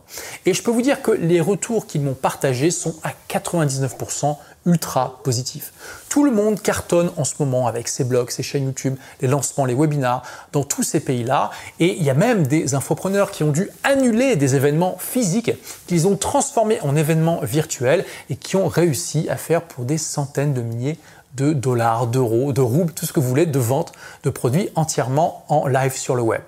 Et 0.46 0.54
je 0.54 0.62
peux 0.62 0.70
vous 0.70 0.82
dire 0.82 1.02
que 1.02 1.10
les 1.10 1.40
retours 1.40 1.86
qu'ils 1.86 2.02
m'ont 2.02 2.14
partagés 2.14 2.70
sont 2.70 2.94
à 3.02 3.12
99% 3.28 4.36
ultra 4.66 5.20
positif. 5.22 5.72
Tout 6.08 6.24
le 6.24 6.30
monde 6.30 6.60
cartonne 6.60 7.10
en 7.16 7.24
ce 7.24 7.34
moment 7.40 7.66
avec 7.66 7.88
ses 7.88 8.04
blogs, 8.04 8.30
ses 8.30 8.42
chaînes 8.42 8.64
YouTube, 8.64 8.96
les 9.20 9.28
lancements, 9.28 9.64
les 9.64 9.74
webinars 9.74 10.22
dans 10.52 10.64
tous 10.64 10.82
ces 10.82 11.00
pays-là. 11.00 11.50
Et 11.80 11.96
il 11.96 12.02
y 12.02 12.10
a 12.10 12.14
même 12.14 12.46
des 12.46 12.74
infopreneurs 12.74 13.30
qui 13.30 13.42
ont 13.42 13.50
dû 13.50 13.68
annuler 13.82 14.36
des 14.36 14.54
événements 14.54 14.96
physiques 14.98 15.52
qu'ils 15.86 16.06
ont 16.06 16.16
transformés 16.16 16.80
en 16.82 16.96
événements 16.96 17.40
virtuels 17.42 18.04
et 18.30 18.36
qui 18.36 18.56
ont 18.56 18.68
réussi 18.68 19.28
à 19.28 19.36
faire 19.36 19.62
pour 19.62 19.84
des 19.84 19.98
centaines 19.98 20.54
de 20.54 20.62
milliers 20.62 20.98
de 21.34 21.52
dollars, 21.52 22.06
d'euros, 22.06 22.52
de 22.52 22.60
roubles, 22.60 22.92
tout 22.92 23.06
ce 23.06 23.12
que 23.12 23.20
vous 23.20 23.28
voulez, 23.28 23.46
de 23.46 23.58
vente 23.58 23.92
de 24.22 24.30
produits 24.30 24.68
entièrement 24.76 25.44
en 25.48 25.66
live 25.66 25.96
sur 25.96 26.14
le 26.14 26.22
web. 26.22 26.42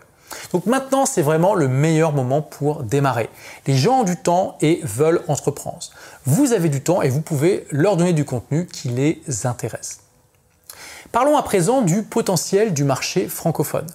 Donc 0.52 0.66
maintenant, 0.66 1.06
c'est 1.06 1.22
vraiment 1.22 1.54
le 1.54 1.68
meilleur 1.68 2.12
moment 2.12 2.42
pour 2.42 2.82
démarrer. 2.82 3.28
Les 3.66 3.76
gens 3.76 4.00
ont 4.00 4.04
du 4.04 4.16
temps 4.16 4.56
et 4.60 4.80
veulent 4.82 5.22
entreprendre. 5.28 5.80
Vous 6.28 6.52
avez 6.52 6.68
du 6.68 6.80
temps 6.80 7.02
et 7.02 7.08
vous 7.08 7.20
pouvez 7.20 7.68
leur 7.70 7.96
donner 7.96 8.12
du 8.12 8.24
contenu 8.24 8.66
qui 8.66 8.88
les 8.88 9.22
intéresse. 9.44 10.00
Parlons 11.12 11.36
à 11.36 11.42
présent 11.44 11.82
du 11.82 12.02
potentiel 12.02 12.74
du 12.74 12.82
marché 12.82 13.28
francophone. 13.28 13.86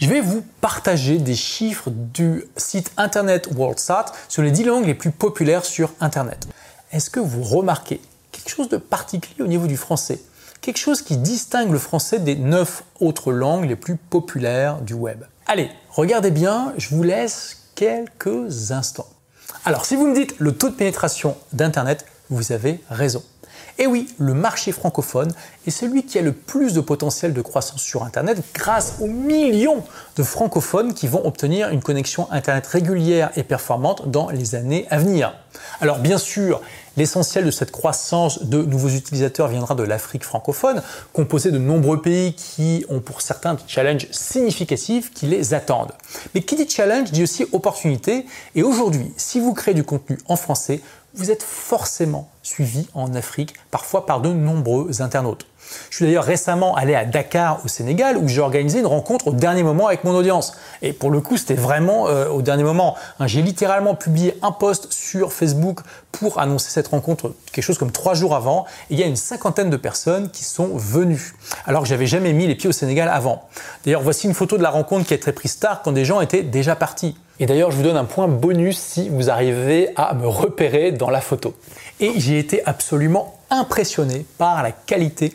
Je 0.00 0.08
vais 0.08 0.20
vous 0.20 0.44
partager 0.60 1.18
des 1.18 1.36
chiffres 1.36 1.90
du 1.90 2.44
site 2.56 2.90
internet 2.96 3.48
WorldSat 3.52 4.06
sur 4.28 4.42
les 4.42 4.50
10 4.50 4.64
langues 4.64 4.86
les 4.86 4.94
plus 4.94 5.12
populaires 5.12 5.64
sur 5.64 5.92
Internet. 6.00 6.48
Est-ce 6.90 7.10
que 7.10 7.20
vous 7.20 7.44
remarquez 7.44 8.00
quelque 8.32 8.50
chose 8.50 8.68
de 8.68 8.76
particulier 8.76 9.44
au 9.44 9.46
niveau 9.46 9.68
du 9.68 9.76
français? 9.76 10.20
Quelque 10.60 10.78
chose 10.78 11.00
qui 11.00 11.16
distingue 11.16 11.70
le 11.70 11.78
français 11.78 12.18
des 12.18 12.34
neuf 12.34 12.82
autres 12.98 13.30
langues 13.30 13.68
les 13.68 13.76
plus 13.76 13.96
populaires 13.96 14.80
du 14.80 14.94
web? 14.94 15.22
Allez, 15.46 15.70
regardez 15.90 16.32
bien, 16.32 16.72
je 16.76 16.88
vous 16.88 17.04
laisse 17.04 17.68
quelques 17.76 18.72
instants. 18.72 19.06
Alors, 19.64 19.84
si 19.84 19.96
vous 19.96 20.06
me 20.06 20.14
dites 20.14 20.34
le 20.38 20.52
taux 20.52 20.68
de 20.68 20.74
pénétration 20.74 21.36
d'Internet, 21.52 22.04
vous 22.30 22.52
avez 22.52 22.80
raison. 22.90 23.22
Et 23.78 23.86
oui, 23.86 24.08
le 24.18 24.34
marché 24.34 24.70
francophone 24.70 25.32
est 25.66 25.70
celui 25.70 26.04
qui 26.04 26.18
a 26.18 26.22
le 26.22 26.32
plus 26.32 26.74
de 26.74 26.80
potentiel 26.80 27.32
de 27.32 27.42
croissance 27.42 27.82
sur 27.82 28.04
Internet 28.04 28.38
grâce 28.54 28.94
aux 29.00 29.08
millions 29.08 29.82
de 30.16 30.22
francophones 30.22 30.94
qui 30.94 31.08
vont 31.08 31.26
obtenir 31.26 31.70
une 31.70 31.82
connexion 31.82 32.30
Internet 32.30 32.66
régulière 32.68 33.30
et 33.36 33.42
performante 33.42 34.08
dans 34.10 34.30
les 34.30 34.54
années 34.54 34.86
à 34.90 34.98
venir. 34.98 35.34
Alors 35.80 35.98
bien 35.98 36.18
sûr, 36.18 36.60
L'essentiel 36.96 37.44
de 37.44 37.50
cette 37.50 37.72
croissance 37.72 38.44
de 38.44 38.62
nouveaux 38.62 38.88
utilisateurs 38.88 39.48
viendra 39.48 39.74
de 39.74 39.82
l'Afrique 39.82 40.22
francophone, 40.22 40.82
composée 41.12 41.50
de 41.50 41.58
nombreux 41.58 42.00
pays 42.00 42.34
qui 42.34 42.84
ont 42.88 43.00
pour 43.00 43.20
certains 43.20 43.54
des 43.54 43.62
challenges 43.66 44.06
significatifs 44.12 45.12
qui 45.12 45.26
les 45.26 45.54
attendent. 45.54 45.92
Mais 46.34 46.42
qui 46.42 46.54
dit 46.54 46.68
challenge 46.68 47.10
dit 47.10 47.24
aussi 47.24 47.46
opportunité, 47.52 48.26
et 48.54 48.62
aujourd'hui, 48.62 49.12
si 49.16 49.40
vous 49.40 49.54
créez 49.54 49.74
du 49.74 49.82
contenu 49.84 50.18
en 50.28 50.36
français, 50.36 50.80
vous 51.14 51.30
êtes 51.30 51.42
forcément 51.42 52.28
suivi 52.42 52.86
en 52.94 53.14
Afrique, 53.14 53.54
parfois 53.70 54.06
par 54.06 54.20
de 54.20 54.32
nombreux 54.32 55.02
internautes. 55.02 55.46
Je 55.90 55.96
suis 55.96 56.04
d'ailleurs 56.06 56.24
récemment 56.24 56.74
allé 56.74 56.94
à 56.94 57.04
Dakar 57.04 57.60
au 57.64 57.68
Sénégal 57.68 58.16
où 58.16 58.28
j'ai 58.28 58.40
organisé 58.40 58.80
une 58.80 58.86
rencontre 58.86 59.28
au 59.28 59.32
dernier 59.32 59.62
moment 59.62 59.86
avec 59.86 60.04
mon 60.04 60.14
audience. 60.14 60.54
Et 60.82 60.92
pour 60.92 61.10
le 61.10 61.20
coup, 61.20 61.36
c'était 61.36 61.54
vraiment 61.54 62.08
euh, 62.08 62.28
au 62.28 62.42
dernier 62.42 62.64
moment. 62.64 62.96
Hein, 63.20 63.26
j'ai 63.26 63.42
littéralement 63.42 63.94
publié 63.94 64.36
un 64.42 64.52
post 64.52 64.92
sur 64.92 65.32
Facebook 65.32 65.80
pour 66.12 66.38
annoncer 66.38 66.70
cette 66.70 66.88
rencontre 66.88 67.34
quelque 67.52 67.64
chose 67.64 67.78
comme 67.78 67.92
trois 67.92 68.14
jours 68.14 68.34
avant. 68.34 68.66
Et 68.90 68.94
il 68.94 69.00
y 69.00 69.02
a 69.02 69.06
une 69.06 69.16
cinquantaine 69.16 69.70
de 69.70 69.76
personnes 69.76 70.30
qui 70.30 70.44
sont 70.44 70.70
venues. 70.74 71.34
Alors 71.66 71.82
que 71.82 71.88
j'avais 71.88 72.06
jamais 72.06 72.32
mis 72.32 72.46
les 72.46 72.54
pieds 72.54 72.68
au 72.68 72.72
Sénégal 72.72 73.08
avant. 73.08 73.48
D'ailleurs, 73.84 74.02
voici 74.02 74.26
une 74.26 74.34
photo 74.34 74.56
de 74.58 74.62
la 74.62 74.70
rencontre 74.70 75.06
qui 75.06 75.14
a 75.14 75.16
été 75.16 75.32
prise 75.32 75.58
tard 75.58 75.82
quand 75.82 75.92
des 75.92 76.04
gens 76.04 76.20
étaient 76.20 76.42
déjà 76.42 76.76
partis. 76.76 77.16
Et 77.40 77.46
d'ailleurs, 77.46 77.72
je 77.72 77.76
vous 77.76 77.82
donne 77.82 77.96
un 77.96 78.04
point 78.04 78.28
bonus 78.28 78.78
si 78.78 79.08
vous 79.08 79.28
arrivez 79.28 79.90
à 79.96 80.14
me 80.14 80.26
repérer 80.26 80.92
dans 80.92 81.10
la 81.10 81.20
photo. 81.20 81.54
Et 81.98 82.12
j'ai 82.18 82.38
été 82.38 82.64
absolument 82.64 83.34
impressionné 83.50 84.24
par 84.38 84.62
la 84.62 84.70
qualité 84.72 85.34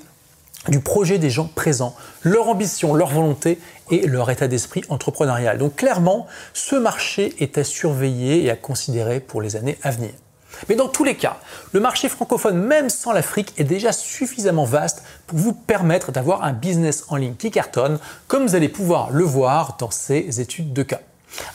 du 0.70 0.80
projet 0.80 1.18
des 1.18 1.30
gens 1.30 1.50
présents, 1.54 1.96
leur 2.24 2.48
ambition, 2.48 2.94
leur 2.94 3.10
volonté 3.10 3.60
et 3.92 4.08
leur 4.08 4.30
état 4.30 4.48
d'esprit 4.48 4.84
entrepreneurial. 4.90 5.58
Donc 5.58 5.76
clairement, 5.76 6.28
ce 6.54 6.76
marché 6.76 7.36
est 7.40 7.58
à 7.58 7.64
surveiller 7.64 8.44
et 8.44 8.50
à 8.50 8.56
considérer 8.56 9.20
pour 9.20 9.42
les 9.42 9.56
années 9.56 9.78
à 9.84 9.92
venir. 9.92 10.12
Mais 10.68 10.76
dans 10.76 10.88
tous 10.88 11.04
les 11.04 11.16
cas, 11.16 11.38
le 11.74 11.80
marché 11.80 12.10
francophone, 12.10 12.58
même 12.58 12.90
sans 12.90 13.14
l'Afrique, 13.14 13.54
est 13.58 13.64
déjà 13.64 13.92
suffisamment 13.92 14.66
vaste 14.66 15.04
pour 15.28 15.38
vous 15.38 15.54
permettre 15.54 16.12
d'avoir 16.12 16.44
un 16.44 16.54
business 16.54 17.06
en 17.10 17.16
ligne 17.16 17.36
qui 17.36 17.52
cartonne, 17.52 18.00
comme 18.28 18.44
vous 18.44 18.56
allez 18.56 18.70
pouvoir 18.70 19.12
le 19.12 19.24
voir 19.24 19.78
dans 19.80 19.92
ces 19.92 20.42
études 20.42 20.74
de 20.74 20.84
cas. 20.84 21.00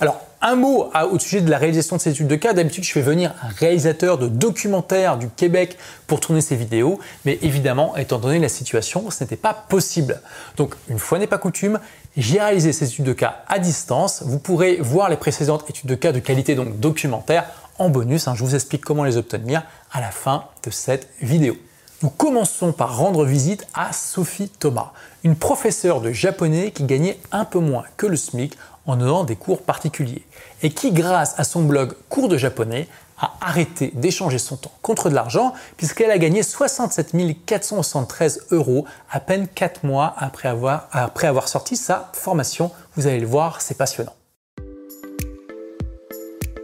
Alors, 0.00 0.20
un 0.44 0.56
mot 0.56 0.90
au 1.10 1.18
sujet 1.18 1.40
de 1.40 1.50
la 1.50 1.56
réalisation 1.56 1.96
de 1.96 2.02
ces 2.02 2.10
études 2.10 2.28
de 2.28 2.36
cas. 2.36 2.52
D'habitude, 2.52 2.84
je 2.84 2.92
fais 2.92 3.00
venir 3.00 3.32
un 3.42 3.48
réalisateur 3.48 4.18
de 4.18 4.28
documentaires 4.28 5.16
du 5.16 5.28
Québec 5.28 5.78
pour 6.06 6.20
tourner 6.20 6.42
ces 6.42 6.54
vidéos, 6.54 7.00
mais 7.24 7.38
évidemment, 7.40 7.96
étant 7.96 8.18
donné 8.18 8.38
la 8.38 8.50
situation, 8.50 9.10
ce 9.10 9.24
n'était 9.24 9.36
pas 9.36 9.54
possible. 9.54 10.20
Donc, 10.58 10.74
une 10.88 10.98
fois 10.98 11.18
n'est 11.18 11.26
pas 11.26 11.38
coutume, 11.38 11.80
j'ai 12.16 12.38
réalisé 12.38 12.74
ces 12.74 12.88
études 12.88 13.06
de 13.06 13.14
cas 13.14 13.42
à 13.48 13.58
distance. 13.58 14.22
Vous 14.26 14.38
pourrez 14.38 14.76
voir 14.76 15.08
les 15.08 15.16
précédentes 15.16 15.68
études 15.68 15.88
de 15.88 15.94
cas 15.94 16.12
de 16.12 16.20
qualité 16.20 16.54
donc 16.54 16.78
documentaire 16.78 17.46
en 17.78 17.88
bonus. 17.88 18.28
Hein. 18.28 18.34
je 18.36 18.44
vous 18.44 18.54
explique 18.54 18.84
comment 18.84 19.04
les 19.04 19.16
obtenir 19.16 19.62
à 19.92 20.00
la 20.00 20.10
fin 20.10 20.44
de 20.62 20.70
cette 20.70 21.08
vidéo. 21.22 21.56
Nous 22.02 22.10
commençons 22.10 22.72
par 22.72 22.98
rendre 22.98 23.24
visite 23.24 23.66
à 23.72 23.94
Sophie 23.94 24.50
Thomas, 24.50 24.92
une 25.22 25.36
professeure 25.36 26.02
de 26.02 26.12
japonais 26.12 26.70
qui 26.70 26.84
gagnait 26.84 27.18
un 27.32 27.46
peu 27.46 27.60
moins 27.60 27.84
que 27.96 28.06
le 28.06 28.16
SMIC 28.16 28.58
en 28.86 28.96
donnant 28.96 29.24
des 29.24 29.36
cours 29.36 29.62
particuliers 29.62 30.24
et 30.62 30.70
qui, 30.70 30.92
grâce 30.92 31.38
à 31.38 31.44
son 31.44 31.62
blog 31.62 31.94
Cours 32.08 32.28
de 32.28 32.36
japonais, 32.36 32.88
a 33.18 33.34
arrêté 33.40 33.92
d'échanger 33.94 34.38
son 34.38 34.56
temps 34.56 34.72
contre 34.82 35.08
de 35.08 35.14
l'argent 35.14 35.54
puisqu'elle 35.76 36.10
a 36.10 36.18
gagné 36.18 36.42
67 36.42 37.12
473 37.46 38.46
euros 38.50 38.84
à 39.10 39.20
peine 39.20 39.46
4 39.46 39.84
mois 39.84 40.14
après 40.18 40.48
avoir, 40.48 40.88
après 40.92 41.26
avoir 41.26 41.48
sorti 41.48 41.76
sa 41.76 42.10
formation. 42.12 42.70
Vous 42.96 43.06
allez 43.06 43.20
le 43.20 43.26
voir, 43.26 43.60
c'est 43.60 43.76
passionnant. 43.76 44.14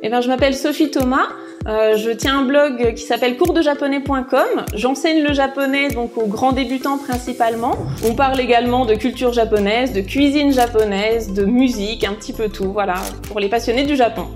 Eh 0.03 0.09
ben, 0.09 0.21
je 0.21 0.29
m'appelle 0.29 0.57
Sophie 0.57 0.91
Thomas. 0.91 1.29
Euh, 1.67 1.99
je 1.99 2.11
tiens 2.11 2.39
un 2.39 2.45
blog 2.45 2.95
qui 2.95 3.03
s'appelle 3.03 3.37
coursdejaponais.com. 3.37 4.65
J'enseigne 4.75 5.23
le 5.23 5.35
japonais 5.35 5.89
donc 5.89 6.17
aux 6.17 6.27
grands 6.27 6.53
débutants 6.53 6.97
principalement. 6.97 7.77
On 8.03 8.15
parle 8.15 8.41
également 8.41 8.87
de 8.87 8.95
culture 8.95 9.35
japonaise, 9.35 9.93
de 9.93 10.01
cuisine 10.01 10.53
japonaise, 10.53 11.35
de 11.35 11.45
musique, 11.45 12.05
un 12.05 12.15
petit 12.15 12.33
peu 12.33 12.49
tout. 12.49 12.73
Voilà, 12.73 12.95
pour 13.29 13.41
les 13.41 13.51
passionnés 13.51 13.85
du 13.85 13.95
Japon. 13.95 14.27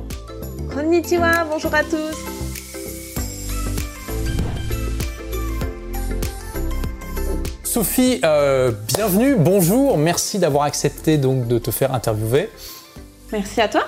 Konnichiwa, 0.74 1.44
bonjour 1.50 1.74
à 1.74 1.82
tous. 1.82 2.14
Sophie, 7.62 8.20
euh, 8.22 8.70
bienvenue, 8.94 9.34
bonjour, 9.36 9.96
merci 9.96 10.38
d'avoir 10.38 10.64
accepté 10.64 11.16
donc 11.16 11.48
de 11.48 11.58
te 11.58 11.70
faire 11.70 11.94
interviewer. 11.94 12.50
Merci 13.32 13.62
à 13.62 13.68
toi. 13.68 13.84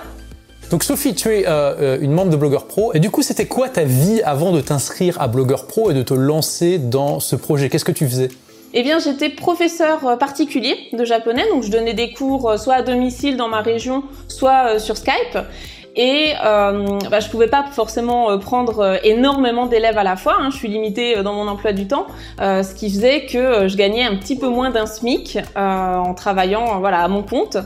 Donc 0.69 0.83
Sophie, 0.83 1.15
tu 1.15 1.29
es 1.29 1.47
euh, 1.47 1.75
euh, 1.79 1.97
une 2.01 2.11
membre 2.11 2.29
de 2.29 2.35
Blogueur 2.35 2.65
Pro. 2.65 2.93
Et 2.93 2.99
du 2.99 3.09
coup, 3.09 3.21
c'était 3.21 3.45
quoi 3.45 3.69
ta 3.69 3.85
vie 3.85 4.21
avant 4.25 4.51
de 4.51 4.59
t'inscrire 4.59 5.19
à 5.21 5.29
Blogueur 5.29 5.65
Pro 5.65 5.91
et 5.91 5.93
de 5.93 6.01
te 6.03 6.13
lancer 6.13 6.77
dans 6.77 7.21
ce 7.21 7.37
projet? 7.37 7.69
Qu'est-ce 7.69 7.85
que 7.85 7.93
tu 7.93 8.05
faisais? 8.05 8.27
Eh 8.73 8.83
bien, 8.83 8.99
j'étais 8.99 9.29
professeur 9.29 10.05
euh, 10.05 10.17
particulier 10.17 10.75
de 10.91 11.05
japonais, 11.05 11.45
donc 11.49 11.63
je 11.63 11.71
donnais 11.71 11.93
des 11.93 12.11
cours 12.11 12.59
soit 12.59 12.75
à 12.75 12.81
domicile 12.81 13.37
dans 13.37 13.47
ma 13.47 13.61
région, 13.61 14.03
soit 14.27 14.77
sur 14.77 14.97
Skype. 14.97 15.37
Et 15.95 16.33
euh, 16.45 16.99
bah, 17.09 17.21
je 17.21 17.29
pouvais 17.29 17.47
pas 17.47 17.65
forcément 17.71 18.37
prendre 18.37 18.99
énormément 19.03 19.67
d'élèves 19.67 19.97
à 19.97 20.03
la 20.03 20.15
fois. 20.15 20.35
Hein. 20.37 20.49
Je 20.51 20.57
suis 20.57 20.67
limitée 20.67 21.23
dans 21.23 21.33
mon 21.33 21.47
emploi 21.47 21.71
du 21.71 21.87
temps, 21.87 22.05
ce 22.39 22.75
qui 22.75 22.91
faisait 22.91 23.25
que 23.25 23.67
je 23.67 23.75
gagnais 23.77 24.03
un 24.03 24.15
petit 24.17 24.37
peu 24.37 24.47
moins 24.47 24.69
d'un 24.69 24.85
SMIC 24.85 25.39
en 25.55 26.13
travaillant 26.13 26.79
voilà 26.79 26.99
à 26.99 27.07
mon 27.07 27.23
compte. 27.23 27.57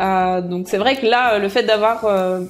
Euh, 0.00 0.40
donc 0.40 0.66
c'est 0.68 0.78
vrai 0.78 0.96
que 0.96 1.06
là, 1.06 1.38
le 1.38 1.48
fait 1.48 1.62
d'avoir 1.62 2.04
euh, 2.04 2.40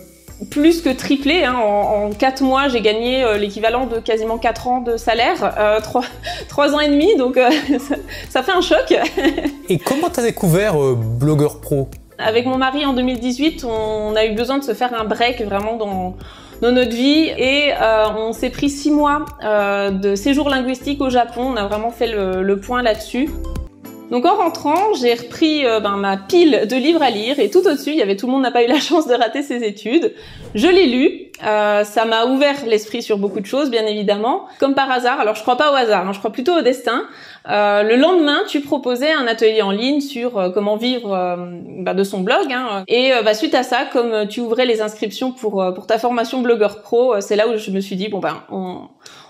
plus 0.51 0.83
que 0.83 0.91
triplé. 0.91 1.45
Hein, 1.45 1.55
en, 1.57 2.11
4 2.11 2.43
mois, 2.43 2.69
j'ai 2.69 2.81
gagné 2.81 3.25
euh, 3.25 3.37
l'équivalent 3.37 3.87
de 3.87 3.99
quasiment 3.99 4.39
4 4.39 4.69
ans 4.69 4.81
de 4.81 4.97
salaire, 4.97 5.55
euh, 5.59 5.81
3, 6.49 6.75
ans 6.75 6.81
et 6.81 6.89
demi, 6.89 7.17
donc 7.17 7.39
ça, 8.29 8.43
fait 8.43 8.53
un 8.53 8.61
choc. 8.61 8.95
et 9.69 9.79
comment 9.79 10.11
tu 10.11 10.21
as 10.21 10.23
découvert 10.23 10.75
Blogueur 10.95 11.61
Pro? 11.61 11.89
Avec 12.19 12.47
mon 12.47 12.59
mari 12.59 12.85
en 12.85 12.93
2018, 12.93 13.65
on 13.65 14.15
a 14.15 14.27
eu 14.27 14.35
besoin 14.35 14.59
de 14.59 14.65
se 14.65 14.75
faire 14.75 14.93
un 14.95 15.05
break 15.05 15.43
vraiment 15.43 15.77
dans, 15.77 16.15
notre 16.63 16.91
vie 16.91 17.33
et 17.39 17.73
on 18.19 18.35
s'est 18.35 18.51
pris 18.51 18.69
6 18.69 18.91
mois 18.91 19.25
de 19.43 20.15
séjour 20.15 20.51
linguistique 20.51 21.01
au 21.01 21.09
Japon. 21.09 21.55
On 21.55 21.57
a 21.57 21.67
vraiment 21.67 21.91
fait 21.91 22.09
le 22.09 22.57
point 22.61 22.83
là-dessus. 22.83 23.31
Donc 24.11 24.27
en 24.27 24.35
rentrant, 24.35 24.93
j'ai 25.01 25.15
repris 25.15 25.65
euh, 25.65 25.79
ben, 25.79 25.97
ma 25.97 26.17
pile 26.17 26.67
de 26.69 26.77
livres 26.77 27.03
à 27.03 27.11
lire 27.11 27.39
et 27.39 27.49
tout 27.49 27.61
au-dessus, 27.61 27.91
il 27.91 27.97
y 27.97 28.03
avait 28.03 28.17
tout 28.17 28.27
le 28.27 28.33
monde 28.33 28.43
n'a 28.43 28.51
pas 28.51 28.65
eu 28.65 28.67
la 28.67 28.81
chance 28.81 29.07
de 29.07 29.15
rater 29.15 29.43
ses 29.43 29.63
études. 29.63 30.13
Je 30.57 30.67
l'ai 30.67 30.87
lu, 30.87 31.31
euh, 31.47 31.85
ça 31.85 32.05
m'a 32.05 32.27
ouvert 32.27 32.67
l'esprit 32.67 33.03
sur 33.03 33.19
beaucoup 33.19 33.39
de 33.39 33.47
choses, 33.47 33.71
bien 33.71 33.87
évidemment. 33.87 34.47
Comme 34.59 34.75
par 34.75 34.91
hasard, 34.91 35.21
alors 35.21 35.37
je 35.37 35.43
crois 35.43 35.57
pas 35.57 35.71
au 35.71 35.77
hasard, 35.77 36.09
hein, 36.09 36.13
je 36.13 36.19
crois 36.19 36.33
plutôt 36.33 36.59
au 36.59 36.61
destin. 36.61 37.05
Euh, 37.49 37.85
le 37.85 37.95
lendemain, 37.95 38.41
tu 38.49 38.61
proposais 38.61 39.13
un 39.13 39.29
atelier 39.29 39.63
en 39.63 39.71
ligne 39.71 40.01
sur 40.01 40.51
comment 40.53 40.77
vivre 40.77 41.39
ben, 41.79 41.95
de 41.95 42.03
son 42.03 42.21
blog. 42.21 42.53
Hein. 42.53 42.83
et 42.89 43.13
bah, 43.25 43.35
suite 43.35 43.55
à 43.55 43.63
ça, 43.63 43.85
comme 43.93 44.27
tu 44.27 44.41
ouvrais 44.41 44.67
les 44.67 44.83
inscriptions 44.83 45.31
pour 45.31 45.65
pour 45.75 45.87
ta 45.87 45.99
formation 45.99 46.41
blogueur 46.41 46.83
pro, 46.83 47.21
c'est 47.21 47.37
là 47.37 47.47
où 47.47 47.57
je 47.57 47.71
me 47.71 47.81
suis 47.81 47.97
dit 47.97 48.09
bon 48.09 48.19
ben 48.19 48.43
on, 48.51 48.89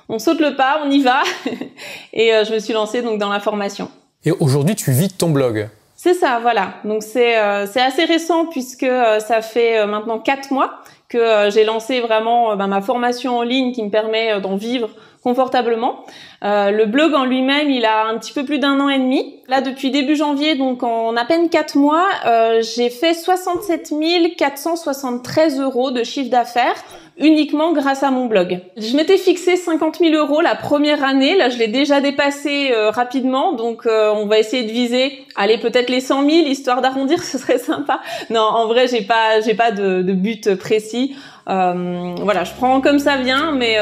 on 0.09 0.19
saute 0.19 0.41
le 0.41 0.57
pas, 0.57 0.81
on 0.85 0.91
y 0.91 1.01
va. 1.01 1.23
et 2.15 2.31
je 2.47 2.55
me 2.55 2.59
suis 2.59 2.73
lancée 2.73 3.03
donc 3.03 3.19
dans 3.19 3.31
la 3.31 3.41
formation. 3.41 3.91
Et 4.25 4.33
aujourd'hui, 4.33 4.77
tu 4.77 4.91
vis 4.91 5.09
ton 5.09 5.31
blog. 5.31 5.69
C'est 5.97 6.15
ça, 6.15 6.39
voilà. 6.41 6.75
Donc 6.85 7.03
c'est 7.03 7.39
euh, 7.39 7.67
c'est 7.67 7.81
assez 7.81 8.05
récent 8.05 8.47
puisque 8.47 8.83
euh, 8.83 9.19
ça 9.21 9.43
fait 9.43 9.79
euh, 9.79 9.87
maintenant 9.87 10.19
quatre 10.19 10.51
mois 10.51 10.81
que 11.09 11.51
j'ai 11.51 11.65
lancé 11.65 12.01
vraiment 12.01 12.55
ben, 12.55 12.69
ma 12.69 12.81
formation 12.81 13.39
en 13.39 13.43
ligne 13.43 13.73
qui 13.73 13.83
me 13.83 13.91
permet 13.91 14.41
d'en 14.41 14.57
vivre 14.57 14.91
confortablement. 15.23 16.05
Euh, 16.45 16.71
le 16.71 16.87
blog 16.87 17.15
en 17.15 17.25
lui-même, 17.25 17.69
il 17.71 17.85
a 17.85 18.07
un 18.07 18.19
petit 18.19 18.33
peu 18.33 18.45
plus 18.45 18.59
d'un 18.59 18.81
an 18.81 18.89
et 18.89 18.99
demi. 18.99 19.37
Là, 19.49 19.61
depuis 19.61 19.91
début 19.91 20.17
janvier, 20.17 20.55
donc 20.55 20.83
en 20.83 21.15
à 21.17 21.25
peine 21.25 21.51
quatre 21.51 21.77
mois, 21.77 22.07
euh, 22.27 22.63
j'ai 22.63 22.89
fait 22.89 23.15
67 23.15 23.93
473 24.37 25.61
euros 25.61 25.91
de 25.91 26.05
chiffre 26.05 26.31
d'affaires 26.31 26.83
uniquement 27.21 27.73
grâce 27.73 28.03
à 28.03 28.11
mon 28.11 28.27
blog. 28.27 28.61
Je 28.77 28.97
m'étais 28.97 29.19
fixé 29.19 29.57
50 29.57 29.99
000 29.99 30.15
euros 30.15 30.41
la 30.41 30.55
première 30.55 31.05
année. 31.05 31.37
Là, 31.37 31.49
je 31.49 31.59
l'ai 31.59 31.69
déjà 31.69 32.01
dépassé 32.01 32.71
euh, 32.73 32.91
rapidement. 32.91 33.53
Donc, 33.53 33.87
euh, 33.87 34.13
on 34.15 34.27
va 34.27 34.39
essayer 34.39 34.65
de 34.65 34.73
viser, 34.73 35.25
allez, 35.37 35.59
peut-être 35.59 35.91
les 35.91 36.01
100 36.01 36.29
000, 36.29 36.47
histoire 36.47 36.81
d'arrondir, 36.81 37.23
ce 37.23 37.39
serait 37.39 37.59
sympa. 37.59 38.01
Non, 38.31 38.41
en 38.41 38.67
vrai, 38.67 38.89
j'ai 38.89 39.03
pas, 39.03 39.41
j'ai 39.41 39.55
pas 39.55 39.71
de, 39.71 40.03
but 40.03 40.55
précis. 40.57 41.15
Euh, 41.49 42.15
voilà, 42.21 42.45
je 42.45 42.53
prends 42.55 42.81
comme 42.81 42.99
ça 42.99 43.17
vient, 43.17 43.53
mais 43.53 43.77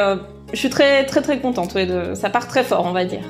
je 0.53 0.59
suis 0.59 0.71
très 0.71 1.05
très 1.05 1.23
très 1.23 1.39
contente. 1.39 1.75
De, 1.75 2.15
ça 2.15 2.31
part 2.31 2.49
très 2.49 2.65
fort, 2.65 2.85
on 2.87 2.93
va 2.93 3.05
dire. 3.05 3.25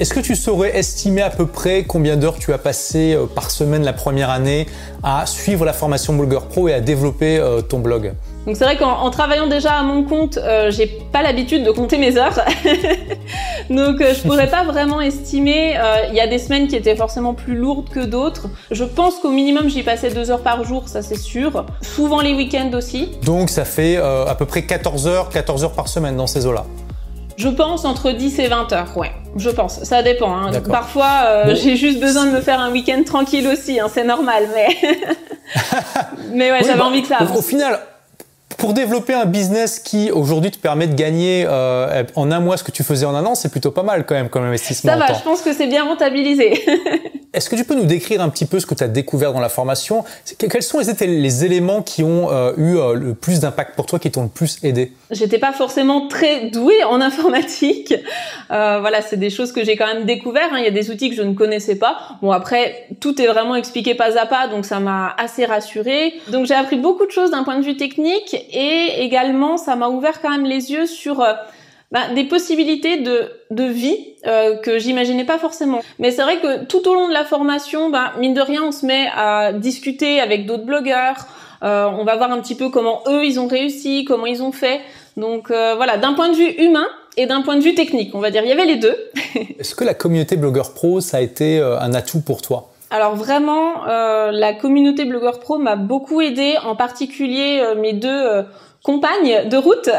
Est-ce 0.00 0.14
que 0.14 0.20
tu 0.20 0.34
saurais 0.34 0.78
estimer 0.78 1.20
à 1.20 1.28
peu 1.28 1.44
près 1.44 1.84
combien 1.84 2.16
d'heures 2.16 2.38
tu 2.38 2.54
as 2.54 2.58
passé 2.58 3.12
euh, 3.12 3.26
par 3.26 3.50
semaine 3.50 3.84
la 3.84 3.92
première 3.92 4.30
année 4.30 4.64
à 5.02 5.26
suivre 5.26 5.66
la 5.66 5.74
formation 5.74 6.14
Blogueur 6.14 6.46
Pro 6.46 6.68
et 6.68 6.72
à 6.72 6.80
développer 6.80 7.36
euh, 7.36 7.60
ton 7.60 7.80
blog? 7.80 8.14
Donc 8.46 8.56
c'est 8.56 8.64
vrai 8.64 8.78
qu'en 8.78 9.10
travaillant 9.10 9.46
déjà 9.46 9.74
à 9.74 9.82
mon 9.82 10.04
compte, 10.04 10.38
euh, 10.38 10.70
j'ai 10.70 10.86
pas 10.86 11.20
l'habitude 11.22 11.64
de 11.64 11.70
compter 11.70 11.98
mes 11.98 12.16
heures, 12.16 12.32
donc 13.68 13.98
je 13.98 14.22
pourrais 14.22 14.48
pas 14.48 14.64
vraiment 14.64 15.02
estimer. 15.02 15.74
Il 16.08 16.14
y 16.14 16.20
a 16.20 16.26
des 16.26 16.38
semaines 16.38 16.66
qui 16.66 16.76
étaient 16.76 16.96
forcément 16.96 17.34
plus 17.34 17.54
lourdes 17.54 17.90
que 17.90 18.00
d'autres. 18.00 18.48
Je 18.70 18.84
pense 18.84 19.18
qu'au 19.18 19.30
minimum 19.30 19.68
j'y 19.68 19.82
passais 19.82 20.08
deux 20.08 20.30
heures 20.30 20.40
par 20.40 20.64
jour, 20.64 20.88
ça 20.88 21.02
c'est 21.02 21.18
sûr. 21.18 21.66
Souvent 21.82 22.22
les 22.22 22.32
week-ends 22.32 22.70
aussi. 22.72 23.10
Donc 23.22 23.50
ça 23.50 23.66
fait 23.66 23.98
à 23.98 24.34
peu 24.34 24.46
près 24.46 24.62
14 24.62 25.06
heures, 25.06 25.28
14 25.28 25.64
heures 25.64 25.72
par 25.72 25.88
semaine 25.88 26.16
dans 26.16 26.26
ces 26.26 26.46
eaux-là? 26.46 26.64
Je 27.36 27.48
pense 27.48 27.84
entre 27.84 28.12
10 28.12 28.38
et 28.38 28.48
20 28.48 28.72
heures, 28.72 28.96
ouais. 28.96 29.12
Je 29.36 29.50
pense, 29.50 29.82
ça 29.84 30.02
dépend. 30.02 30.36
Hein. 30.36 30.50
Parfois, 30.68 31.22
euh, 31.26 31.54
j'ai 31.54 31.76
juste 31.76 32.00
besoin 32.00 32.26
de 32.26 32.32
me 32.32 32.40
faire 32.40 32.60
un 32.60 32.70
week-end 32.70 33.02
tranquille 33.04 33.46
aussi, 33.46 33.78
hein, 33.78 33.86
c'est 33.92 34.04
normal, 34.04 34.48
mais 34.54 34.68
mais 36.32 36.50
ouais, 36.52 36.62
j'avais 36.64 36.78
bah, 36.78 36.86
envie 36.86 37.02
que 37.02 37.08
ça. 37.08 37.18
Au, 37.36 37.42
final, 37.42 37.78
pour 38.60 38.74
développer 38.74 39.14
un 39.14 39.24
business 39.24 39.78
qui 39.78 40.10
aujourd'hui 40.10 40.50
te 40.50 40.58
permet 40.58 40.86
de 40.86 40.94
gagner 40.94 41.46
euh, 41.48 42.04
en 42.14 42.30
un 42.30 42.40
mois 42.40 42.58
ce 42.58 42.62
que 42.62 42.70
tu 42.70 42.84
faisais 42.84 43.06
en 43.06 43.14
un 43.14 43.24
an, 43.24 43.34
c'est 43.34 43.48
plutôt 43.48 43.70
pas 43.70 43.82
mal 43.82 44.04
quand 44.04 44.14
même 44.14 44.28
comme 44.28 44.44
investissement. 44.44 44.92
Ça 44.92 44.98
va, 44.98 45.14
je 45.14 45.22
pense 45.22 45.40
que 45.40 45.52
c'est 45.54 45.66
bien 45.66 45.84
rentabilisé. 45.84 46.62
Est-ce 47.32 47.48
que 47.48 47.54
tu 47.54 47.64
peux 47.64 47.76
nous 47.76 47.84
décrire 47.84 48.20
un 48.22 48.28
petit 48.28 48.44
peu 48.44 48.58
ce 48.58 48.66
que 48.66 48.74
tu 48.74 48.82
as 48.82 48.88
découvert 48.88 49.32
dans 49.32 49.38
la 49.38 49.48
formation? 49.48 50.04
Quels 50.36 50.64
sont 50.64 50.80
les 51.00 51.44
éléments 51.44 51.80
qui 51.80 52.02
ont 52.02 52.28
euh, 52.32 52.52
eu 52.56 52.76
euh, 52.76 52.94
le 52.94 53.14
plus 53.14 53.38
d'impact 53.38 53.76
pour 53.76 53.86
toi, 53.86 54.00
qui 54.00 54.10
t'ont 54.10 54.24
le 54.24 54.28
plus 54.28 54.58
aidé? 54.64 54.92
J'étais 55.12 55.38
pas 55.38 55.52
forcément 55.52 56.08
très 56.08 56.50
douée 56.50 56.82
en 56.82 57.00
informatique. 57.00 57.94
Euh, 58.50 58.80
voilà, 58.80 59.00
c'est 59.00 59.16
des 59.16 59.30
choses 59.30 59.52
que 59.52 59.64
j'ai 59.64 59.76
quand 59.76 59.86
même 59.86 60.06
découvert. 60.06 60.48
Hein. 60.52 60.58
Il 60.58 60.64
y 60.64 60.68
a 60.68 60.72
des 60.72 60.90
outils 60.90 61.08
que 61.08 61.14
je 61.14 61.22
ne 61.22 61.34
connaissais 61.34 61.76
pas. 61.76 61.98
Bon, 62.20 62.32
après, 62.32 62.88
tout 62.98 63.22
est 63.22 63.28
vraiment 63.28 63.54
expliqué 63.54 63.94
pas 63.94 64.18
à 64.18 64.26
pas, 64.26 64.48
donc 64.48 64.64
ça 64.64 64.80
m'a 64.80 65.14
assez 65.16 65.44
rassurée. 65.44 66.14
Donc 66.32 66.46
j'ai 66.46 66.54
appris 66.54 66.78
beaucoup 66.78 67.06
de 67.06 67.12
choses 67.12 67.30
d'un 67.30 67.44
point 67.44 67.60
de 67.60 67.64
vue 67.64 67.76
technique 67.76 68.34
et 68.52 69.02
également 69.02 69.56
ça 69.56 69.76
m'a 69.76 69.88
ouvert 69.88 70.20
quand 70.20 70.30
même 70.30 70.44
les 70.44 70.72
yeux 70.72 70.86
sur 70.86 71.24
bah, 71.92 72.14
des 72.14 72.24
possibilités 72.24 72.98
de, 72.98 73.32
de 73.50 73.64
vie 73.64 73.98
euh, 74.26 74.56
que 74.58 74.78
j'imaginais 74.78 75.24
pas 75.24 75.38
forcément. 75.38 75.80
Mais 75.98 76.12
c'est 76.12 76.22
vrai 76.22 76.38
que 76.38 76.64
tout 76.64 76.88
au 76.88 76.94
long 76.94 77.08
de 77.08 77.12
la 77.12 77.24
formation, 77.24 77.90
bah, 77.90 78.12
mine 78.18 78.34
de 78.34 78.40
rien, 78.40 78.62
on 78.62 78.70
se 78.70 78.86
met 78.86 79.08
à 79.16 79.52
discuter 79.52 80.20
avec 80.20 80.46
d'autres 80.46 80.64
blogueurs. 80.64 81.26
Euh, 81.62 81.86
on 81.86 82.04
va 82.04 82.16
voir 82.16 82.30
un 82.30 82.40
petit 82.40 82.54
peu 82.54 82.70
comment 82.70 83.02
eux 83.08 83.24
ils 83.24 83.40
ont 83.40 83.48
réussi, 83.48 84.04
comment 84.04 84.26
ils 84.26 84.42
ont 84.42 84.52
fait. 84.52 84.80
Donc 85.16 85.50
euh, 85.50 85.74
voilà, 85.74 85.98
d'un 85.98 86.14
point 86.14 86.28
de 86.28 86.36
vue 86.36 86.50
humain 86.64 86.86
et 87.16 87.26
d'un 87.26 87.42
point 87.42 87.56
de 87.56 87.62
vue 87.62 87.74
technique, 87.74 88.14
on 88.14 88.20
va 88.20 88.30
dire, 88.30 88.42
il 88.44 88.48
y 88.48 88.52
avait 88.52 88.66
les 88.66 88.76
deux. 88.76 88.96
Est-ce 89.58 89.74
que 89.74 89.84
la 89.84 89.94
communauté 89.94 90.36
blogueur 90.36 90.72
pro 90.72 91.00
ça 91.00 91.16
a 91.16 91.20
été 91.20 91.58
euh, 91.58 91.78
un 91.80 91.92
atout 91.92 92.20
pour 92.20 92.40
toi? 92.40 92.70
Alors 92.90 93.14
vraiment, 93.14 93.86
euh, 93.86 94.30
la 94.32 94.52
communauté 94.52 95.04
blogueur 95.04 95.40
pro 95.40 95.58
m'a 95.58 95.76
beaucoup 95.76 96.20
aidé, 96.20 96.56
en 96.64 96.76
particulier 96.76 97.62
mes 97.76 97.92
deux 97.92 98.44
compagnes 98.82 99.48
de 99.48 99.56
route. 99.56 99.90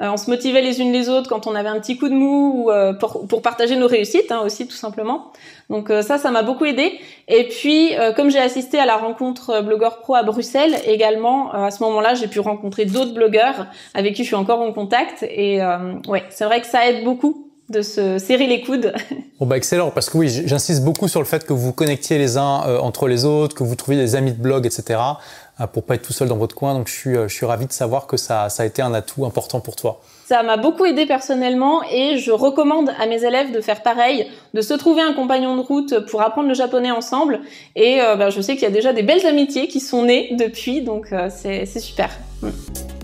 Euh, 0.00 0.08
on 0.10 0.16
se 0.16 0.28
motivait 0.28 0.62
les 0.62 0.80
unes 0.80 0.92
les 0.92 1.08
autres 1.08 1.28
quand 1.28 1.46
on 1.46 1.54
avait 1.54 1.68
un 1.68 1.78
petit 1.78 1.96
coup 1.96 2.08
de 2.08 2.14
mou 2.14 2.64
ou 2.64 2.70
euh, 2.70 2.92
pour, 2.92 3.26
pour, 3.28 3.40
partager 3.40 3.76
nos 3.76 3.86
réussites 3.86 4.32
hein, 4.32 4.40
aussi 4.44 4.66
tout 4.66 4.74
simplement. 4.74 5.30
Donc 5.70 5.90
euh, 5.90 6.02
ça, 6.02 6.18
ça 6.18 6.30
m'a 6.32 6.42
beaucoup 6.42 6.64
aidé. 6.64 6.98
Et 7.28 7.46
puis 7.46 7.92
comme 8.16 8.30
j'ai 8.30 8.40
assisté 8.40 8.78
à 8.78 8.86
la 8.86 8.96
rencontre 8.96 9.62
blogueur 9.62 9.98
pro 9.98 10.14
à 10.14 10.22
Bruxelles 10.22 10.76
également, 10.86 11.52
à 11.52 11.70
ce 11.70 11.82
moment-là, 11.84 12.14
j'ai 12.14 12.26
pu 12.26 12.40
rencontrer 12.40 12.84
d'autres 12.84 13.14
blogueurs 13.14 13.66
avec 13.94 14.14
qui 14.14 14.22
je 14.22 14.28
suis 14.28 14.36
encore 14.36 14.60
en 14.60 14.72
contact. 14.72 15.22
Et 15.22 15.60
ouais, 16.08 16.24
c'est 16.30 16.44
vrai 16.44 16.60
que 16.60 16.66
ça 16.66 16.88
aide 16.88 17.04
beaucoup 17.04 17.51
de 17.72 17.82
se 17.82 18.18
serrer 18.18 18.46
les 18.46 18.62
coudes. 18.62 18.92
Bon 19.40 19.48
bah 19.48 19.56
excellent, 19.56 19.90
parce 19.90 20.08
que 20.08 20.18
oui, 20.18 20.28
j'insiste 20.28 20.84
beaucoup 20.84 21.08
sur 21.08 21.18
le 21.18 21.26
fait 21.26 21.44
que 21.44 21.52
vous 21.52 21.72
connectiez 21.72 22.16
les 22.16 22.36
uns 22.36 22.78
entre 22.78 23.08
les 23.08 23.24
autres, 23.24 23.56
que 23.56 23.64
vous 23.64 23.74
trouviez 23.74 24.00
des 24.00 24.14
amis 24.14 24.30
de 24.30 24.40
blog, 24.40 24.66
etc. 24.66 25.00
Euh, 25.60 25.66
pour 25.66 25.84
pas 25.84 25.96
être 25.96 26.02
tout 26.02 26.12
seul 26.12 26.28
dans 26.28 26.36
votre 26.36 26.54
coin. 26.54 26.74
Donc 26.74 26.88
je 26.88 26.94
suis, 26.94 27.16
euh, 27.16 27.28
je 27.28 27.34
suis 27.34 27.46
ravi 27.46 27.66
de 27.66 27.72
savoir 27.72 28.06
que 28.06 28.16
ça, 28.16 28.48
ça 28.48 28.62
a 28.62 28.66
été 28.66 28.82
un 28.82 28.94
atout 28.94 29.26
important 29.26 29.60
pour 29.60 29.76
toi. 29.76 30.00
Ça 30.32 30.42
m'a 30.42 30.56
beaucoup 30.56 30.86
aidé 30.86 31.04
personnellement 31.04 31.82
et 31.92 32.16
je 32.16 32.30
recommande 32.30 32.90
à 32.98 33.04
mes 33.04 33.22
élèves 33.22 33.52
de 33.52 33.60
faire 33.60 33.82
pareil, 33.82 34.26
de 34.54 34.62
se 34.62 34.72
trouver 34.72 35.02
un 35.02 35.12
compagnon 35.12 35.56
de 35.56 35.60
route 35.60 36.06
pour 36.06 36.22
apprendre 36.22 36.48
le 36.48 36.54
japonais 36.54 36.90
ensemble. 36.90 37.40
Et 37.76 38.00
euh, 38.00 38.16
bah, 38.16 38.30
je 38.30 38.40
sais 38.40 38.54
qu'il 38.54 38.62
y 38.62 38.66
a 38.66 38.70
déjà 38.70 38.94
des 38.94 39.02
belles 39.02 39.26
amitiés 39.26 39.68
qui 39.68 39.78
sont 39.78 40.04
nées 40.04 40.34
depuis, 40.38 40.80
donc 40.80 41.14
c'est 41.28 41.66
super. 41.66 42.08
Mm. 42.40 42.48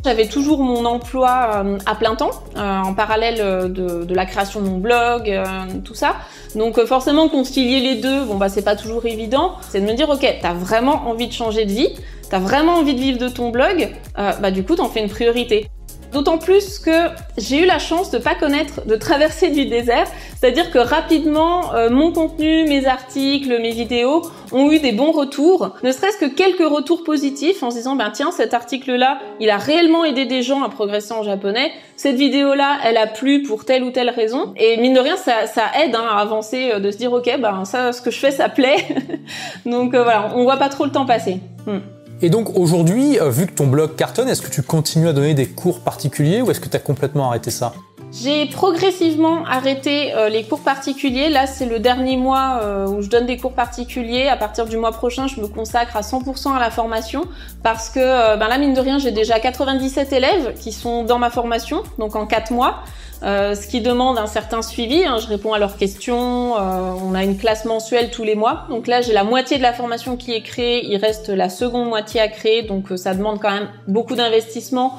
J'avais 0.07 0.25
toujours 0.25 0.61
mon 0.61 0.87
emploi 0.87 1.67
à 1.85 1.95
plein 1.97 2.15
temps, 2.15 2.31
en 2.57 2.95
parallèle 2.95 3.75
de, 3.75 4.15
la 4.15 4.25
création 4.25 4.63
de 4.63 4.67
mon 4.67 4.79
blog, 4.79 5.31
tout 5.85 5.95
ça. 5.95 6.17
Donc 6.55 6.83
forcément 6.87 7.29
concilier 7.29 7.81
les 7.81 7.97
deux, 7.97 8.25
bon 8.25 8.37
bah 8.37 8.49
c'est 8.49 8.65
pas 8.65 8.75
toujours 8.75 9.05
évident. 9.05 9.57
C'est 9.69 9.83
de 9.83 9.87
me 9.87 9.93
dire 9.93 10.09
ok, 10.09 10.27
t'as 10.41 10.55
vraiment 10.55 11.07
envie 11.07 11.27
de 11.27 11.33
changer 11.35 11.67
de 11.67 11.73
vie, 11.73 11.91
t'as 12.31 12.39
vraiment 12.39 12.77
envie 12.77 12.95
de 12.95 13.01
vivre 13.01 13.19
de 13.19 13.29
ton 13.29 13.51
blog, 13.51 13.91
euh, 14.19 14.33
bah 14.41 14.51
du 14.51 14.65
coup 14.65 14.77
t'en 14.77 14.89
fais 14.89 15.03
une 15.03 15.11
priorité. 15.11 15.69
D'autant 16.13 16.39
plus 16.39 16.79
que 16.79 17.09
j'ai 17.37 17.63
eu 17.63 17.67
la 17.67 17.79
chance 17.79 18.11
de 18.11 18.19
pas 18.19 18.35
connaître 18.35 18.87
de 18.87 18.97
traverser 18.97 19.51
du 19.51 19.67
désert, 19.67 20.07
c'est-à-dire 20.41 20.71
que 20.71 20.79
rapidement 20.79 21.75
euh, 21.75 21.91
mon 21.91 22.13
contenu, 22.13 22.65
mes 22.65 22.87
articles, 22.87 23.61
mes 23.61 23.73
vidéos 23.73 24.23
ont 24.53 24.71
eu 24.71 24.79
des 24.79 24.93
bons 24.93 25.13
retours, 25.13 25.75
ne 25.83 25.93
serait-ce 25.93 26.17
que 26.17 26.25
quelques 26.25 26.67
retours 26.67 27.05
positifs 27.05 27.63
en 27.63 27.71
se 27.71 27.77
disant 27.77 27.95
ben 27.95 28.11
tiens 28.11 28.31
cet 28.31 28.55
article-là, 28.55 29.19
il 29.39 29.51
a 29.51 29.59
réellement 29.59 30.05
aidé 30.05 30.25
des 30.25 30.43
gens 30.43 30.63
à 30.63 30.71
progresser 30.71 31.13
en 31.13 31.23
japonais, 31.23 31.73
cette 31.97 32.17
vidéo-là, 32.17 32.79
elle 32.85 32.97
a 32.97 33.07
plu 33.07 33.43
pour 33.43 33.67
telle 33.67 33.85
ou 33.85 33.91
telle 33.91 34.11
raison. 34.11 34.55
Et 34.57 34.79
mine 34.79 34.95
de 34.95 35.01
rien 35.01 35.17
ça, 35.17 35.47
ça 35.47 35.65
aide 35.83 35.95
hein, 35.95 36.07
à 36.11 36.21
avancer, 36.21 36.71
euh, 36.73 36.79
de 36.79 36.91
se 36.91 36.97
dire 36.97 37.13
ok 37.13 37.39
ben 37.39 37.67
ça 37.67 37.93
ce 37.93 38.01
que 38.01 38.11
je 38.11 38.19
fais 38.19 38.31
ça 38.31 38.49
plaît, 38.49 38.77
donc 39.67 39.95
voilà 39.95 40.33
on 40.35 40.45
voit 40.45 40.57
pas 40.57 40.71
trop 40.71 40.87
le 40.87 40.91
temps 40.91 41.05
passer. 41.05 41.41
Hmm. 41.67 41.81
Et 42.21 42.31
donc 42.31 42.57
aujourd'hui, 42.57 43.21
euh, 43.21 43.31
vu 43.31 43.47
que 43.47 43.53
ton 43.53 43.69
blog 43.69 43.95
cartonne, 43.95 44.29
est-ce 44.29 44.43
que 44.43 44.51
tu 44.51 44.63
continues 44.63 45.09
à 45.09 45.13
donner 45.13 45.35
des 45.35 45.47
cours 45.47 45.81
particuliers 45.81 46.43
ou 46.43 46.51
est-ce 46.51 46.59
que 46.59 46.69
tu 46.69 46.77
as 46.77 46.81
complètement 46.81 47.29
arrêté 47.29 47.53
ça? 47.53 47.73
J'ai 48.11 48.47
progressivement 48.47 49.45
arrêté 49.45 50.15
euh, 50.15 50.29
les 50.29 50.45
cours 50.45 50.61
particuliers. 50.61 51.29
Là, 51.29 51.47
c'est 51.47 51.67
le 51.67 51.79
dernier 51.79 52.17
mois 52.17 52.61
euh, 52.63 52.87
où 52.87 53.03
je 53.03 53.09
donne 53.09 53.27
des 53.27 53.37
cours 53.37 53.53
particuliers. 53.53 54.29
À 54.29 54.37
partir 54.37 54.67
du 54.67 54.77
mois 54.77 54.93
prochain, 54.93 55.27
je 55.27 55.41
me 55.41 55.47
consacre 55.47 55.97
à 55.97 56.01
100% 56.01 56.55
à 56.55 56.59
la 56.59 56.71
formation 56.71 57.25
parce 57.63 57.91
que, 57.91 58.37
ben 58.37 58.49
là, 58.49 58.59
mine 58.59 58.75
de 58.75 58.81
rien, 58.81 58.99
j'ai 58.99 59.13
déjà 59.13 59.39
97 59.39 60.13
élèves 60.13 60.55
qui 60.59 60.73
sont 60.73 61.05
dans 61.05 61.19
ma 61.19 61.31
formation, 61.31 61.83
donc 61.99 62.17
en 62.17 62.27
4 62.27 62.53
mois. 62.53 62.83
Euh, 63.25 63.57
ce 63.57 63.67
qui 63.67 63.81
demande 63.81 64.17
un 64.19 64.27
certain 64.27 64.63
suivi. 64.63 65.05
Hein. 65.05 65.19
je 65.21 65.27
réponds 65.27 65.53
à 65.53 65.59
leurs 65.59 65.77
questions. 65.77 66.57
Euh, 66.57 66.93
on 67.03 67.15
a 67.15 67.25
une 67.25 67.37
classe 67.37 67.65
mensuelle 67.65 68.11
tous 68.11 68.23
les 68.23 68.37
mois. 68.37 68.67
Donc 68.71 68.87
là, 68.87 69.01
j'ai 69.01 69.13
la 69.13 69.25
moitié 69.25 69.57
de 69.57 69.63
la 69.63 69.73
formation 69.73 70.17
qui 70.17 70.33
est 70.33 70.43
créée. 70.43 70.87
Il 70.87 70.97
reste 70.99 71.29
la 71.29 71.49
seconde 71.49 71.89
moitié 71.89 72.21
à 72.21 72.29
créer. 72.29 72.63
Donc 72.63 72.93
euh, 72.93 72.97
ça 72.97 73.15
demande 73.15 73.41
quand 73.41 73.51
même 73.51 73.69
beaucoup 73.87 74.15
d'investissement 74.15 74.99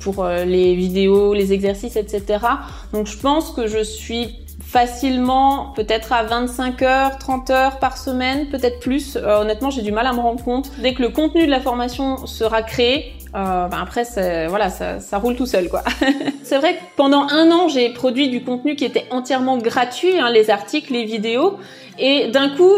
pour 0.00 0.24
les 0.24 0.74
vidéos, 0.74 1.34
les 1.34 1.52
exercices, 1.52 1.89
etc. 1.96 2.44
Donc 2.92 3.06
je 3.06 3.18
pense 3.18 3.52
que 3.52 3.66
je 3.66 3.82
suis 3.82 4.36
facilement 4.62 5.72
peut-être 5.74 6.12
à 6.12 6.22
25 6.22 6.82
heures, 6.82 7.18
30 7.18 7.50
heures 7.50 7.78
par 7.78 7.96
semaine, 7.96 8.48
peut-être 8.50 8.78
plus. 8.78 9.16
honnêtement, 9.16 9.70
j'ai 9.70 9.82
du 9.82 9.90
mal 9.90 10.06
à 10.06 10.12
me 10.12 10.20
rendre 10.20 10.44
compte. 10.44 10.70
Dès 10.78 10.94
que 10.94 11.02
le 11.02 11.08
contenu 11.08 11.44
de 11.44 11.50
la 11.50 11.60
formation 11.60 12.26
sera 12.26 12.62
créé, 12.62 13.14
euh, 13.34 13.68
ben 13.68 13.78
après, 13.80 14.04
ça, 14.04 15.18
roule 15.18 15.36
tout 15.36 15.46
seul, 15.46 15.68
quoi. 15.68 15.82
c'est 16.42 16.58
vrai 16.58 16.74
que 16.74 16.80
pendant 16.96 17.28
un 17.28 17.50
an, 17.50 17.68
j'ai 17.68 17.90
produit 17.90 18.28
du 18.28 18.42
contenu 18.42 18.74
qui 18.74 18.84
était 18.84 19.06
entièrement 19.10 19.58
gratuit, 19.58 20.18
hein, 20.18 20.30
les 20.30 20.50
articles, 20.50 20.92
les 20.92 21.04
vidéos, 21.04 21.58
et 21.98 22.28
d'un 22.28 22.50
coup, 22.50 22.72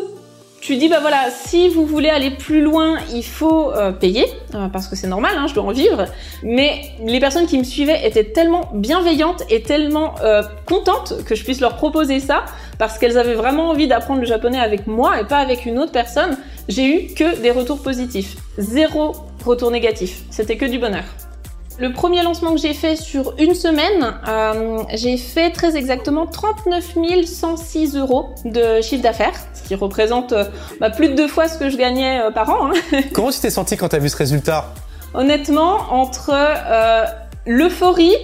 tu 0.63 0.77
dis 0.77 0.89
bah 0.89 1.01
voilà, 1.01 1.29
si 1.31 1.69
vous 1.69 1.85
voulez 1.85 2.09
aller 2.09 2.31
plus 2.31 2.63
loin, 2.63 2.97
il 3.13 3.25
faut 3.25 3.73
euh, 3.73 3.91
payer 3.91 4.27
euh, 4.55 4.69
parce 4.69 4.87
que 4.87 4.95
c'est 4.95 5.09
normal, 5.09 5.33
hein, 5.37 5.47
je 5.49 5.55
dois 5.55 5.65
en 5.65 5.73
vivre. 5.73 6.07
Mais 6.45 6.83
les 7.05 7.19
personnes 7.19 7.47
qui 7.47 7.59
me 7.59 7.65
suivaient 7.65 8.07
étaient 8.07 8.33
tellement 8.33 8.71
bienveillantes 8.73 9.43
et 9.51 9.63
tellement 9.63 10.15
euh, 10.23 10.43
contentes 10.65 11.25
que 11.25 11.35
je 11.35 11.43
puisse 11.43 11.61
leur 11.61 11.75
proposer 11.75 12.21
ça 12.21 12.45
parce 12.79 12.97
qu'elles 12.97 13.19
avaient 13.19 13.35
vraiment 13.35 13.71
envie 13.71 13.89
d'apprendre 13.89 14.21
le 14.21 14.27
japonais 14.27 14.61
avec 14.61 14.87
moi 14.87 15.21
et 15.21 15.25
pas 15.25 15.39
avec 15.39 15.67
une 15.67 15.81
autre 15.81 15.93
personne. 15.93 16.39
J'ai 16.69 16.87
eu 16.87 17.15
que 17.15 17.41
des 17.43 17.51
retours 17.51 17.83
positifs, 17.83 18.37
zéro 18.57 19.17
retour 19.45 19.73
négatif. 19.73 20.23
C'était 20.31 20.57
que 20.57 20.67
du 20.67 20.79
bonheur. 20.79 21.05
Le 21.79 21.93
premier 21.93 22.23
lancement 22.23 22.55
que 22.55 22.61
j'ai 22.61 22.75
fait 22.75 22.97
sur 22.97 23.35
une 23.39 23.55
semaine, 23.55 24.15
euh, 24.29 24.83
j'ai 24.95 25.17
fait 25.17 25.51
très 25.51 25.77
exactement 25.77 26.27
39 26.27 26.97
106 27.25 27.97
euros 27.97 28.35
de 28.45 28.83
chiffre 28.83 29.03
d'affaires, 29.03 29.35
ce 29.55 29.63
qui 29.67 29.75
représente 29.75 30.33
euh, 30.33 30.45
bah, 30.81 30.91
plus 30.91 31.09
de 31.09 31.15
deux 31.15 31.29
fois 31.29 31.49
ce 31.49 31.59
que 31.59 31.71
je 31.71 31.77
gagnais 31.77 32.21
euh, 32.21 32.31
par 32.31 32.51
an. 32.51 32.69
Hein. 32.69 33.01
Comment 33.13 33.31
tu 33.31 33.41
t'es 33.41 33.51
senti 33.51 33.77
quand 33.77 33.89
tu 33.89 33.97
as 33.97 34.01
vu 34.01 34.11
ce 34.11 34.17
résultat? 34.17 34.73
Honnêtement, 35.15 35.93
entre 35.93 36.33
l'euphorie 37.47 38.17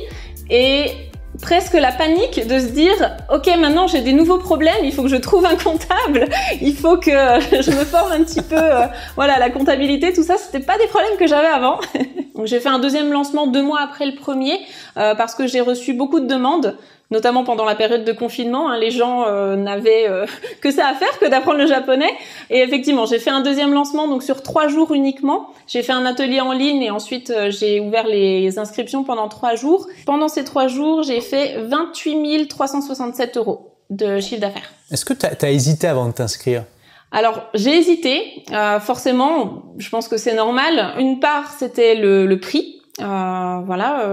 et 0.49 1.08
presque 1.41 1.75
la 1.75 1.93
panique 1.93 2.47
de 2.47 2.59
se 2.59 2.67
dire 2.67 3.17
ok 3.33 3.47
maintenant 3.59 3.87
j'ai 3.87 4.01
des 4.01 4.13
nouveaux 4.13 4.39
problèmes 4.39 4.85
il 4.85 4.93
faut 4.93 5.03
que 5.03 5.09
je 5.09 5.17
trouve 5.17 5.45
un 5.47 5.57
comptable 5.57 6.29
il 6.61 6.75
faut 6.75 6.97
que 6.97 7.11
je 7.11 7.71
me 7.71 7.85
forme 7.85 8.13
un 8.13 8.25
petit 8.25 8.43
peu 8.43 8.57
euh, 8.57 8.87
voilà 9.15 9.39
la 9.39 9.51
comptabilité 9.51 10.13
tout 10.13 10.23
ça 10.23 10.37
c'était 10.37 10.65
pas 10.65 10.79
des 10.79 10.87
problèmes 10.87 11.17
que 11.19 11.27
j'avais 11.27 11.49
avant. 11.49 11.79
Donc 12.35 12.47
j'ai 12.47 12.61
fait 12.61 12.69
un 12.69 12.79
deuxième 12.79 13.13
lancement 13.13 13.47
deux 13.47 13.63
mois 13.63 13.81
après 13.83 14.07
le 14.07 14.15
premier 14.15 14.61
euh, 14.97 15.15
parce 15.15 15.35
que 15.35 15.47
j'ai 15.47 15.61
reçu 15.61 15.93
beaucoup 15.93 16.21
de 16.21 16.27
demandes 16.27 16.77
notamment 17.11 17.45
pendant 17.45 17.65
la 17.65 17.75
période 17.75 18.05
de 18.05 18.13
confinement. 18.13 18.71
Hein, 18.71 18.79
les 18.79 18.91
gens 18.91 19.25
euh, 19.27 19.57
n'avaient 19.57 20.09
euh, 20.09 20.27
que 20.61 20.71
ça 20.71 20.87
à 20.89 20.95
faire 20.95 21.19
que 21.19 21.27
d'apprendre 21.27 21.59
le 21.59 21.67
japonais. 21.67 22.11
Et 22.51 22.61
effectivement, 22.61 23.07
j'ai 23.07 23.19
fait 23.19 23.31
un 23.31 23.41
deuxième 23.41 23.73
lancement, 23.73 24.09
donc 24.09 24.23
sur 24.23 24.43
trois 24.43 24.69
jours 24.69 24.93
uniquement. 24.93 25.51
J'ai 25.67 25.83
fait 25.83 25.93
un 25.93 26.07
atelier 26.07 26.41
en 26.41 26.53
ligne 26.53 26.83
et 26.83 26.91
ensuite 26.91 27.31
euh, 27.31 27.51
j'ai 27.51 27.81
ouvert 27.81 28.07
les 28.07 28.59
inscriptions 28.59 29.05
pendant 29.05 29.29
trois 29.29 29.55
jours. 29.55 29.87
Pendant 30.07 30.29
ces 30.29 30.45
trois 30.45 30.69
jours, 30.69 31.03
j'ai 31.03 31.21
fait 31.21 31.57
28 31.63 32.49
367 32.49 33.37
euros 33.37 33.75
de 33.91 34.21
chiffre 34.21 34.41
d'affaires. 34.41 34.71
Est-ce 34.91 35.05
que 35.05 35.15
tu 35.15 35.27
as, 35.27 35.51
hésité 35.51 35.87
avant 35.87 36.07
de 36.07 36.13
t'inscrire? 36.13 36.65
Alors 37.11 37.45
j'ai 37.55 37.75
hésité, 37.79 38.45
forcément, 38.81 39.63
je 39.79 39.89
pense 39.89 40.09
que 40.09 40.19
c'est 40.19 40.35
normal. 40.35 40.93
Une 40.99 41.21
part 41.21 41.53
c'était 41.59 41.95
le, 41.95 42.27
le 42.27 42.39
prix, 42.39 42.83
voilà, 42.99 44.05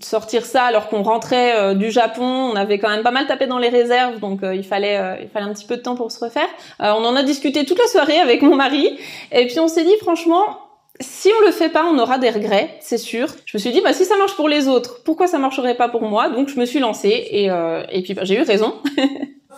sortir 0.00 0.44
ça 0.44 0.64
alors 0.64 0.88
qu'on 0.88 1.02
rentrait 1.02 1.56
euh, 1.56 1.74
du 1.74 1.90
Japon, 1.90 2.24
on 2.24 2.56
avait 2.56 2.78
quand 2.78 2.88
même 2.88 3.02
pas 3.02 3.10
mal 3.10 3.26
tapé 3.26 3.46
dans 3.46 3.58
les 3.58 3.68
réserves, 3.68 4.18
donc 4.20 4.42
euh, 4.42 4.54
il 4.54 4.64
fallait 4.64 4.98
euh, 4.98 5.16
il 5.20 5.28
fallait 5.28 5.46
un 5.46 5.52
petit 5.52 5.66
peu 5.66 5.76
de 5.76 5.82
temps 5.82 5.96
pour 5.96 6.10
se 6.10 6.24
refaire. 6.24 6.48
on 6.80 7.04
en 7.04 7.14
a 7.16 7.22
discuté 7.22 7.64
toute 7.64 7.78
la 7.78 7.86
soirée 7.86 8.18
avec 8.18 8.42
mon 8.42 8.56
mari, 8.56 8.98
et 9.30 9.46
puis 9.46 9.60
on 9.60 9.68
s'est 9.68 9.84
dit 9.84 9.96
franchement, 10.00 10.58
si 11.00 11.30
on 11.38 11.46
le 11.46 11.52
fait 11.52 11.68
pas, 11.68 11.84
on 11.84 11.98
aura 11.98 12.18
des 12.18 12.30
regrets, 12.30 12.76
c'est 12.80 12.98
sûr. 12.98 13.28
Je 13.44 13.56
me 13.56 13.60
suis 13.60 13.72
dit, 13.72 13.80
bah 13.80 13.92
si 13.92 14.04
ça 14.04 14.16
marche 14.16 14.36
pour 14.36 14.48
les 14.48 14.68
autres, 14.68 15.02
pourquoi 15.04 15.26
ça 15.26 15.38
marcherait 15.38 15.74
pas 15.74 15.88
pour 15.88 16.02
moi? 16.02 16.28
Donc 16.28 16.48
je 16.48 16.58
me 16.58 16.64
suis 16.64 16.78
lancée 16.78 17.26
et, 17.30 17.50
euh, 17.50 17.82
et 17.90 18.02
puis 18.02 18.14
bah, 18.14 18.24
j'ai 18.24 18.36
eu 18.36 18.42
raison. 18.42 18.74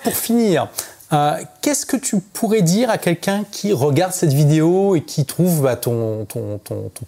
pour 0.02 0.16
finir, 0.16 0.68
euh, 1.14 1.36
qu'est-ce 1.62 1.86
que 1.86 1.96
tu 1.96 2.18
pourrais 2.20 2.62
dire 2.62 2.90
à 2.90 2.98
quelqu'un 2.98 3.44
qui 3.50 3.72
regarde 3.72 4.12
cette 4.12 4.32
vidéo 4.32 4.96
et 4.96 5.02
qui 5.02 5.24
trouve 5.24 5.62
bah, 5.62 5.76
ton, 5.76 6.26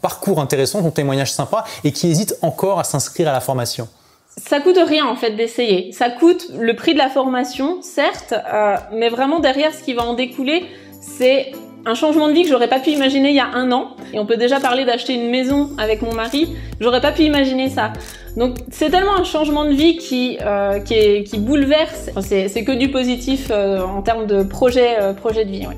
parcours 0.01 0.41
intéressant, 0.41 0.83
ton 0.83 0.91
témoignage 0.91 1.33
sympa 1.33 1.65
et 1.83 1.93
qui 1.93 2.09
hésite 2.09 2.37
encore 2.43 2.79
à 2.79 2.85
s'inscrire 2.85 3.29
à 3.29 3.33
la 3.33 3.41
formation? 3.41 3.89
Ça 4.37 4.61
coûte 4.61 4.79
rien 4.87 5.07
en 5.07 5.17
fait 5.17 5.31
d'essayer. 5.31 5.93
Ça 5.93 6.11
coûte 6.11 6.51
le 6.59 6.77
prix 6.77 6.93
de 6.93 6.99
la 6.99 7.09
formation, 7.09 7.83
certes, 7.83 8.35
euh, 8.35 8.77
mais 8.93 9.09
vraiment 9.09 9.41
derrière, 9.41 9.75
ce 9.75 9.83
qui 9.83 9.95
va 9.95 10.05
en 10.05 10.15
découler, 10.15 10.67
c'est 11.01 11.53
un 11.87 11.95
changement 11.95 12.29
de 12.29 12.33
vie 12.33 12.43
que 12.43 12.49
j'aurais 12.49 12.69
pas 12.69 12.81
pu 12.81 12.91
imaginer 12.91 13.31
il 13.31 13.37
y 13.37 13.41
a 13.41 13.49
un 13.55 13.73
an. 13.73 13.97
Et 14.13 14.19
on 14.19 14.27
peut 14.27 14.37
déjà 14.37 14.61
parler 14.61 14.85
d'acheter 14.85 15.15
une 15.15 15.31
maison 15.31 15.71
avec 15.79 16.03
mon 16.03 16.13
mari. 16.13 16.55
J'aurais 16.81 17.01
pas 17.01 17.13
pu 17.13 17.23
imaginer 17.23 17.71
ça. 17.71 17.93
Donc 18.37 18.57
c'est 18.71 18.91
tellement 18.91 19.17
un 19.17 19.25
changement 19.25 19.65
de 19.65 19.71
vie 19.71 19.97
qui 19.97 20.37
euh, 20.43 20.81
qui, 20.81 20.95
est, 20.95 21.25
qui, 21.25 21.39
bouleverse. 21.39 22.11
c'est 22.21 22.65
que 22.65 22.73
du 22.73 22.91
positif 22.91 23.49
euh, 23.51 23.81
en 23.81 24.03
termes 24.03 24.27
de 24.27 24.43
projet 24.43 25.01
euh, 25.01 25.15
projet 25.15 25.45
de 25.45 25.51
vie. 25.51 25.67
Ouais. 25.67 25.77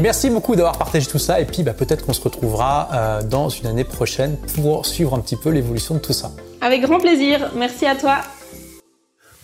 Merci 0.00 0.30
beaucoup 0.30 0.56
d'avoir 0.56 0.78
partagé 0.78 1.06
tout 1.06 1.18
ça 1.18 1.40
et 1.40 1.44
puis 1.44 1.62
bah, 1.62 1.74
peut-être 1.74 2.06
qu'on 2.06 2.14
se 2.14 2.22
retrouvera 2.22 3.20
dans 3.28 3.50
une 3.50 3.66
année 3.66 3.84
prochaine 3.84 4.38
pour 4.54 4.86
suivre 4.86 5.14
un 5.14 5.20
petit 5.20 5.36
peu 5.36 5.50
l'évolution 5.50 5.94
de 5.94 6.00
tout 6.00 6.14
ça. 6.14 6.30
Avec 6.62 6.80
grand 6.80 6.98
plaisir. 6.98 7.50
Merci 7.54 7.84
à 7.84 7.94
toi. 7.94 8.20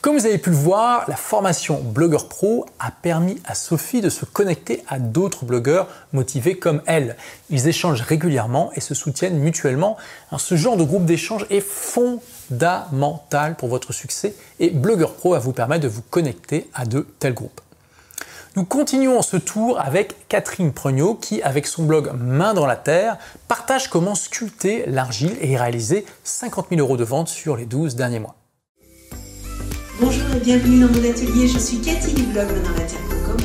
Comme 0.02 0.18
vous 0.18 0.26
avez 0.26 0.38
pu 0.38 0.50
le 0.50 0.56
voir, 0.56 1.04
la 1.09 1.16
formation 1.16 1.80
Blogueur 1.80 2.28
Pro 2.28 2.64
a 2.78 2.92
permis 2.92 3.40
à 3.44 3.56
Sophie 3.56 4.00
de 4.00 4.09
se 4.09 4.24
connecter 4.24 4.85
à 4.87 5.00
d'autres 5.00 5.44
blogueurs 5.44 5.88
motivés 6.12 6.59
comme 6.59 6.80
elle. 6.87 7.16
Ils 7.50 7.66
échangent 7.66 8.02
régulièrement 8.02 8.70
et 8.76 8.80
se 8.80 8.94
soutiennent 8.94 9.38
mutuellement. 9.38 9.96
Ce 10.38 10.54
genre 10.54 10.76
de 10.76 10.85
groupe 10.85 11.06
d'échange 11.06 11.44
est 11.50 11.61
fondamental 11.61 13.56
pour 13.56 13.68
votre 13.68 13.92
succès 13.92 14.37
et 14.61 14.70
Blogueur 14.70 15.14
Pro 15.14 15.32
va 15.32 15.40
vous 15.40 15.52
permettre 15.52 15.82
de 15.82 15.88
vous 15.88 16.02
connecter 16.02 16.70
à 16.72 16.85
de 16.85 17.04
tels 17.18 17.35
groupes. 17.35 17.61
Nous 18.54 18.64
continuons 18.64 19.22
ce 19.22 19.37
tour 19.37 19.80
avec 19.80 20.28
Catherine 20.28 20.72
Preugnot 20.72 21.14
qui, 21.14 21.42
avec 21.42 21.66
son 21.66 21.82
blog 21.82 22.12
Main 22.16 22.54
dans 22.54 22.66
la 22.66 22.76
Terre, 22.76 23.18
partage 23.48 23.90
comment 23.90 24.14
sculpter 24.14 24.85
l'argile 24.87 25.37
et 25.40 25.56
réaliser 25.56 26.06
50 26.22 26.68
000 26.70 26.80
euros 26.80 26.96
de 26.96 27.04
vente 27.04 27.28
sur 27.28 27.56
les 27.56 27.66
12 27.66 27.96
derniers 27.96 28.20
mois. 28.20 28.37
Bonjour 29.98 30.24
et 30.37 30.40
bienvenue 30.40 30.80
dans 30.80 30.92
mon 30.92 31.11
atelier, 31.11 31.48
je 31.48 31.59
suis 31.59 31.78
Cathy 31.78 32.12
du 32.12 32.24
blog 32.24 32.48
Terre.com. 32.48 33.37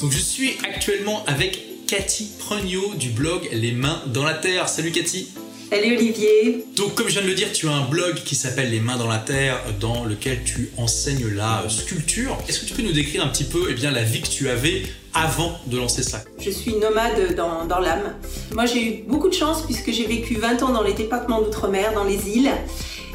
Donc 0.00 0.10
je 0.10 0.18
suis 0.18 0.56
actuellement 0.64 1.22
avec 1.26 1.86
Cathy 1.86 2.30
Preugnot 2.38 2.94
du 2.94 3.10
blog 3.10 3.46
Les 3.52 3.72
Mains 3.72 4.00
dans 4.06 4.24
la 4.24 4.32
Terre. 4.32 4.70
Salut 4.70 4.90
Cathy 4.90 5.28
Salut 5.70 5.98
Olivier 5.98 6.64
Donc 6.78 6.94
comme 6.94 7.08
je 7.08 7.12
viens 7.12 7.22
de 7.22 7.26
le 7.26 7.34
dire, 7.34 7.52
tu 7.52 7.68
as 7.68 7.72
un 7.72 7.84
blog 7.90 8.14
qui 8.24 8.34
s'appelle 8.34 8.70
Les 8.70 8.80
Mains 8.80 8.96
dans 8.96 9.06
la 9.06 9.18
Terre 9.18 9.60
dans 9.80 10.06
lequel 10.06 10.44
tu 10.44 10.70
enseignes 10.78 11.28
la 11.28 11.62
sculpture. 11.68 12.38
Est-ce 12.48 12.60
que 12.60 12.64
tu 12.64 12.72
peux 12.72 12.82
nous 12.82 12.92
décrire 12.92 13.22
un 13.22 13.28
petit 13.28 13.44
peu 13.44 13.66
eh 13.68 13.74
bien, 13.74 13.90
la 13.90 14.02
vie 14.02 14.22
que 14.22 14.28
tu 14.28 14.48
avais 14.48 14.84
avant 15.12 15.60
de 15.66 15.76
lancer 15.76 16.02
ça? 16.02 16.24
Je 16.38 16.50
suis 16.50 16.74
nomade 16.76 17.34
dans, 17.36 17.66
dans 17.66 17.80
l'âme. 17.80 18.14
Moi 18.54 18.64
j'ai 18.64 18.82
eu 18.82 19.02
beaucoup 19.06 19.28
de 19.28 19.34
chance 19.34 19.62
puisque 19.66 19.92
j'ai 19.92 20.06
vécu 20.06 20.36
20 20.36 20.62
ans 20.62 20.72
dans 20.72 20.82
les 20.82 20.94
départements 20.94 21.42
d'outre-mer, 21.42 21.92
dans 21.92 22.04
les 22.04 22.30
îles. 22.30 22.50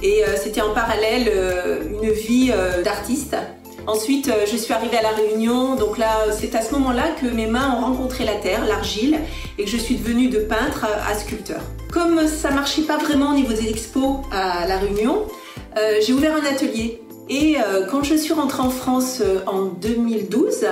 Et 0.05 0.23
euh, 0.23 0.35
c'était 0.37 0.61
en 0.61 0.71
parallèle 0.71 1.31
euh, 1.33 1.79
une 1.89 2.11
vie 2.11 2.51
euh, 2.53 2.83
d'artiste. 2.83 3.35
Ensuite, 3.87 4.31
je 4.45 4.55
suis 4.55 4.71
arrivée 4.71 4.97
à 4.97 5.01
La 5.01 5.09
Réunion, 5.09 5.75
donc 5.75 5.97
là, 5.97 6.25
c'est 6.31 6.53
à 6.53 6.61
ce 6.61 6.73
moment-là 6.73 7.05
que 7.19 7.25
mes 7.25 7.47
mains 7.47 7.75
ont 7.75 7.85
rencontré 7.85 8.23
la 8.23 8.35
terre, 8.35 8.65
l'argile, 8.65 9.17
et 9.57 9.63
que 9.63 9.69
je 9.69 9.77
suis 9.77 9.95
devenue 9.95 10.27
de 10.27 10.39
peintre 10.39 10.85
à 11.07 11.13
sculpteur. 11.15 11.61
Comme 11.91 12.27
ça 12.27 12.51
marchait 12.51 12.83
pas 12.83 12.97
vraiment 12.97 13.31
au 13.31 13.35
niveau 13.35 13.53
des 13.53 13.69
expos 13.69 14.17
à 14.31 14.67
La 14.67 14.77
Réunion, 14.79 15.27
j'ai 16.01 16.13
ouvert 16.13 16.35
un 16.35 16.45
atelier. 16.51 16.99
Et 17.29 17.57
quand 17.91 18.03
je 18.03 18.15
suis 18.15 18.33
rentrée 18.33 18.63
en 18.63 18.71
France 18.71 19.21
en 19.45 19.65
2012, 19.65 20.65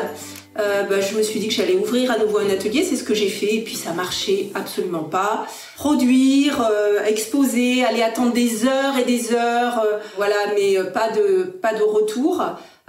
euh, 0.60 0.84
bah, 0.84 1.02
je 1.02 1.16
me 1.18 1.24
suis 1.24 1.40
dit 1.40 1.48
que 1.48 1.54
j'allais 1.54 1.76
ouvrir 1.76 2.12
à 2.12 2.18
nouveau 2.18 2.38
un 2.40 2.50
atelier, 2.50 2.84
c'est 2.84 2.96
ce 2.96 3.04
que 3.04 3.14
j'ai 3.14 3.30
fait, 3.30 3.56
et 3.56 3.62
puis 3.62 3.76
ça 3.76 3.94
marchait 3.94 4.50
absolument 4.54 5.04
pas. 5.04 5.48
Produire, 5.76 6.62
euh, 6.70 7.04
exposer, 7.06 7.84
aller 7.84 8.04
attendre 8.04 8.34
des 8.34 8.66
heures 8.66 8.98
et 8.98 9.04
des 9.04 9.34
heures, 9.34 9.80
euh, 9.80 9.98
voilà, 10.16 10.36
mais 10.56 10.78
pas 10.92 11.12
de 11.12 11.44
pas 11.44 11.74
de 11.74 11.84
retour. 11.84 12.44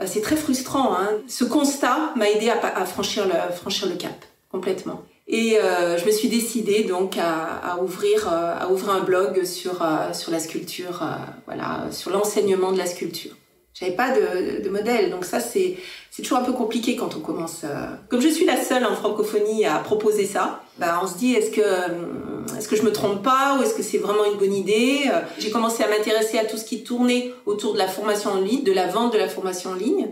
c'est 0.04 0.20
très 0.20 0.36
frustrant. 0.36 0.94
Hein. 0.94 1.08
Ce 1.28 1.44
constat 1.44 2.12
m'a 2.16 2.28
aidé 2.28 2.50
à, 2.50 2.58
à, 2.60 2.84
franchir 2.84 3.26
le 3.26 3.54
franchir 3.54 3.88
le 3.88 3.94
cap 3.94 4.24
complètement. 4.50 5.02
Et 5.26 5.56
je 5.98 6.04
me 6.04 6.10
suis 6.10 6.28
décidée 6.28 6.84
donc 6.84 7.16
à, 7.16 7.72
à 7.72 7.78
ouvrir 7.82 8.28
à 8.28 8.70
ouvrir 8.70 8.92
un 8.92 9.00
blog 9.00 9.44
sur 9.44 9.82
sur 10.12 10.32
la 10.32 10.38
sculpture, 10.38 11.00
voilà, 11.46 11.86
sur 11.90 12.10
l'enseignement 12.10 12.72
de 12.72 12.78
la 12.78 12.86
sculpture. 12.86 13.32
J'avais 13.74 13.92
pas 13.92 14.12
de, 14.12 14.62
de, 14.62 14.68
modèle, 14.70 15.10
donc 15.10 15.24
ça 15.24 15.40
c'est 15.40 15.76
c'est 16.12 16.22
toujours 16.22 16.38
un 16.38 16.44
peu 16.44 16.52
compliqué 16.52 16.94
quand 16.94 17.16
on 17.16 17.18
commence. 17.18 17.62
Euh... 17.64 17.86
Comme 18.08 18.20
je 18.20 18.28
suis 18.28 18.46
la 18.46 18.62
seule 18.62 18.86
en 18.86 18.94
francophonie 18.94 19.64
à 19.66 19.78
proposer 19.78 20.26
ça, 20.26 20.62
bah 20.78 21.00
on 21.02 21.08
se 21.08 21.18
dit 21.18 21.34
est-ce 21.34 21.50
que 21.50 21.60
euh, 21.60 22.56
est-ce 22.56 22.68
que 22.68 22.76
je 22.76 22.82
me 22.82 22.92
trompe 22.92 23.24
pas 23.24 23.58
ou 23.58 23.64
est-ce 23.64 23.74
que 23.74 23.82
c'est 23.82 23.98
vraiment 23.98 24.24
une 24.24 24.38
bonne 24.38 24.54
idée 24.54 25.00
euh, 25.12 25.22
J'ai 25.40 25.50
commencé 25.50 25.82
à 25.82 25.88
m'intéresser 25.88 26.38
à 26.38 26.44
tout 26.44 26.56
ce 26.56 26.64
qui 26.64 26.84
tournait 26.84 27.32
autour 27.46 27.72
de 27.72 27.78
la 27.78 27.88
formation 27.88 28.30
en 28.30 28.40
ligne, 28.40 28.62
de 28.62 28.72
la 28.72 28.86
vente 28.86 29.12
de 29.12 29.18
la 29.18 29.28
formation 29.28 29.70
en 29.70 29.74
ligne. 29.74 30.06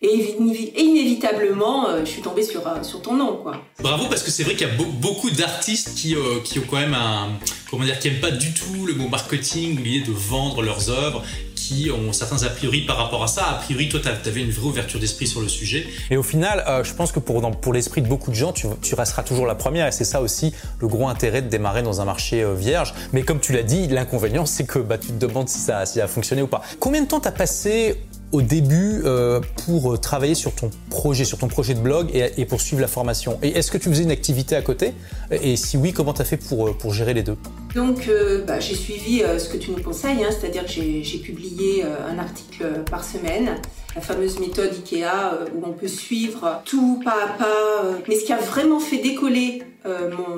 Et 0.00 0.36
inévitablement, 0.76 1.88
euh, 1.88 2.04
je 2.04 2.10
suis 2.10 2.22
tombée 2.22 2.44
sur, 2.44 2.62
sur 2.82 3.02
ton 3.02 3.14
nom, 3.14 3.36
quoi. 3.42 3.62
Bravo, 3.80 4.06
parce 4.08 4.22
que 4.22 4.30
c'est 4.30 4.44
vrai 4.44 4.54
qu'il 4.54 4.68
y 4.68 4.70
a 4.70 4.74
beaucoup 4.74 5.30
d'artistes 5.30 5.94
qui, 5.96 6.14
qui 6.44 6.58
ont 6.60 6.64
quand 6.70 6.76
même 6.76 6.94
un, 6.94 7.30
comment 7.70 7.84
dire, 7.84 7.98
qui 7.98 8.08
aiment 8.08 8.20
pas 8.20 8.30
du 8.30 8.52
tout 8.54 8.86
le 8.86 8.94
mot 8.94 9.08
marketing, 9.08 9.82
l'idée 9.82 10.06
de 10.06 10.12
vendre 10.12 10.62
leurs 10.62 10.88
œuvres, 10.90 11.24
qui 11.68 11.90
ont 11.90 12.12
certains 12.12 12.44
a 12.44 12.48
priori 12.48 12.82
par 12.82 12.96
rapport 12.96 13.22
à 13.22 13.26
ça. 13.26 13.44
A 13.44 13.54
priori, 13.54 13.88
toi, 13.88 14.00
tu 14.00 14.28
avais 14.28 14.40
une 14.40 14.50
vraie 14.50 14.68
ouverture 14.68 15.00
d'esprit 15.00 15.26
sur 15.26 15.40
le 15.40 15.48
sujet. 15.48 15.86
Et 16.10 16.16
au 16.16 16.22
final, 16.22 16.64
euh, 16.66 16.84
je 16.84 16.94
pense 16.94 17.12
que 17.12 17.18
pour, 17.18 17.42
pour 17.60 17.72
l'esprit 17.72 18.00
de 18.00 18.08
beaucoup 18.08 18.30
de 18.30 18.36
gens, 18.36 18.52
tu, 18.52 18.66
tu 18.80 18.94
resteras 18.94 19.22
toujours 19.22 19.46
la 19.46 19.54
première. 19.54 19.86
Et 19.86 19.92
c'est 19.92 20.04
ça 20.04 20.22
aussi 20.22 20.54
le 20.80 20.88
gros 20.88 21.08
intérêt 21.08 21.42
de 21.42 21.48
démarrer 21.48 21.82
dans 21.82 22.00
un 22.00 22.04
marché 22.04 22.42
euh, 22.42 22.54
vierge. 22.54 22.94
Mais 23.12 23.22
comme 23.22 23.40
tu 23.40 23.52
l'as 23.52 23.62
dit, 23.62 23.86
l'inconvénient, 23.88 24.46
c'est 24.46 24.64
que 24.64 24.78
bah, 24.78 24.96
tu 24.96 25.08
te 25.08 25.26
demandes 25.26 25.48
si 25.48 25.58
ça, 25.58 25.84
si 25.84 25.98
ça 25.98 26.04
a 26.04 26.08
fonctionné 26.08 26.42
ou 26.42 26.46
pas. 26.46 26.62
Combien 26.78 27.02
de 27.02 27.08
temps 27.08 27.20
t'as 27.20 27.32
passé 27.32 27.96
au 28.32 28.42
début 28.42 29.02
euh, 29.04 29.40
pour 29.64 30.00
travailler 30.00 30.34
sur 30.34 30.54
ton 30.54 30.70
projet, 30.90 31.24
sur 31.24 31.38
ton 31.38 31.48
projet 31.48 31.74
de 31.74 31.80
blog 31.80 32.10
et, 32.14 32.40
et 32.40 32.44
pour 32.44 32.60
suivre 32.60 32.80
la 32.80 32.88
formation 32.88 33.38
Et 33.42 33.48
est-ce 33.48 33.70
que 33.70 33.78
tu 33.78 33.88
faisais 33.88 34.02
une 34.02 34.10
activité 34.10 34.56
à 34.56 34.62
côté? 34.62 34.92
Et 35.30 35.56
si 35.56 35.76
oui, 35.76 35.92
comment 35.92 36.12
tu 36.12 36.22
as 36.22 36.24
fait 36.24 36.36
pour, 36.36 36.76
pour 36.76 36.92
gérer 36.92 37.14
les 37.14 37.22
deux? 37.22 37.36
Donc, 37.74 38.08
euh, 38.08 38.44
bah, 38.44 38.60
j'ai 38.60 38.74
suivi 38.74 39.22
euh, 39.22 39.38
ce 39.38 39.48
que 39.48 39.56
tu 39.56 39.70
nous 39.70 39.82
conseilles, 39.82 40.24
hein, 40.24 40.30
c'est-à-dire 40.30 40.64
que 40.64 40.70
j'ai 40.70 41.18
publié 41.18 41.84
euh, 41.84 42.10
un 42.10 42.18
article 42.18 42.64
par 42.90 43.04
semaine, 43.04 43.56
la 43.94 44.00
fameuse 44.00 44.38
méthode 44.40 44.72
IKEA 44.72 45.34
euh, 45.34 45.46
où 45.54 45.62
on 45.66 45.72
peut 45.72 45.88
suivre 45.88 46.62
tout 46.64 47.00
pas 47.04 47.24
à 47.24 47.38
pas. 47.38 47.82
Mais 48.08 48.16
ce 48.16 48.24
qui 48.24 48.32
a 48.32 48.38
vraiment 48.38 48.80
fait 48.80 48.98
décoller 48.98 49.62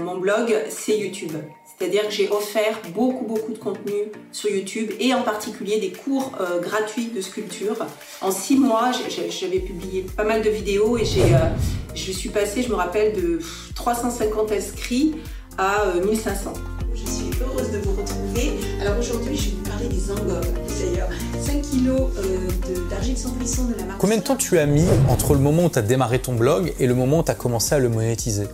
mon 0.06 0.18
blog, 0.18 0.54
c'est 0.68 0.96
YouTube. 0.96 1.32
C'est-à-dire 1.80 2.08
que 2.08 2.12
j'ai 2.12 2.28
offert 2.28 2.78
beaucoup, 2.94 3.24
beaucoup 3.24 3.52
de 3.52 3.58
contenu 3.58 4.12
sur 4.32 4.50
YouTube 4.50 4.90
et 5.00 5.14
en 5.14 5.22
particulier 5.22 5.80
des 5.80 5.92
cours 5.92 6.30
euh, 6.38 6.60
gratuits 6.60 7.06
de 7.06 7.22
sculpture. 7.22 7.86
En 8.20 8.30
six 8.30 8.58
mois, 8.58 8.90
j'avais 8.92 9.60
publié 9.60 10.04
pas 10.14 10.24
mal 10.24 10.42
de 10.42 10.50
vidéos 10.50 10.98
et 10.98 11.06
j'ai, 11.06 11.22
euh, 11.22 11.48
je 11.94 12.12
suis 12.12 12.28
passée, 12.28 12.62
je 12.62 12.68
me 12.68 12.74
rappelle, 12.74 13.14
de 13.14 13.40
350 13.74 14.52
inscrits 14.52 15.14
à 15.56 15.94
1500. 16.04 16.52
Euh, 16.52 16.84
je 16.92 17.10
suis 17.10 17.30
heureuse 17.40 17.70
de 17.70 17.78
vous 17.78 17.92
retrouver. 17.92 18.58
Alors 18.82 18.98
aujourd'hui, 18.98 19.34
je 19.34 19.44
vais 19.44 19.56
vous 19.56 19.70
parler 19.70 19.88
des 19.88 20.10
angles. 20.10 20.38
D'ailleurs, 20.82 21.08
5 21.40 21.62
kg 21.62 22.90
d'argile 22.90 23.16
sans 23.16 23.30
cuisson 23.30 23.64
de 23.64 23.78
la 23.78 23.84
marque. 23.84 23.98
Combien 23.98 24.18
de 24.18 24.22
temps 24.22 24.36
tu 24.36 24.58
as 24.58 24.66
mis 24.66 24.84
entre 25.08 25.32
le 25.32 25.40
moment 25.40 25.64
où 25.64 25.70
tu 25.70 25.78
as 25.78 25.82
démarré 25.82 26.18
ton 26.18 26.34
blog 26.34 26.74
et 26.78 26.86
le 26.86 26.94
moment 26.94 27.20
où 27.20 27.22
tu 27.22 27.30
as 27.30 27.34
commencé 27.34 27.74
à 27.74 27.78
le 27.78 27.88
monétiser? 27.88 28.48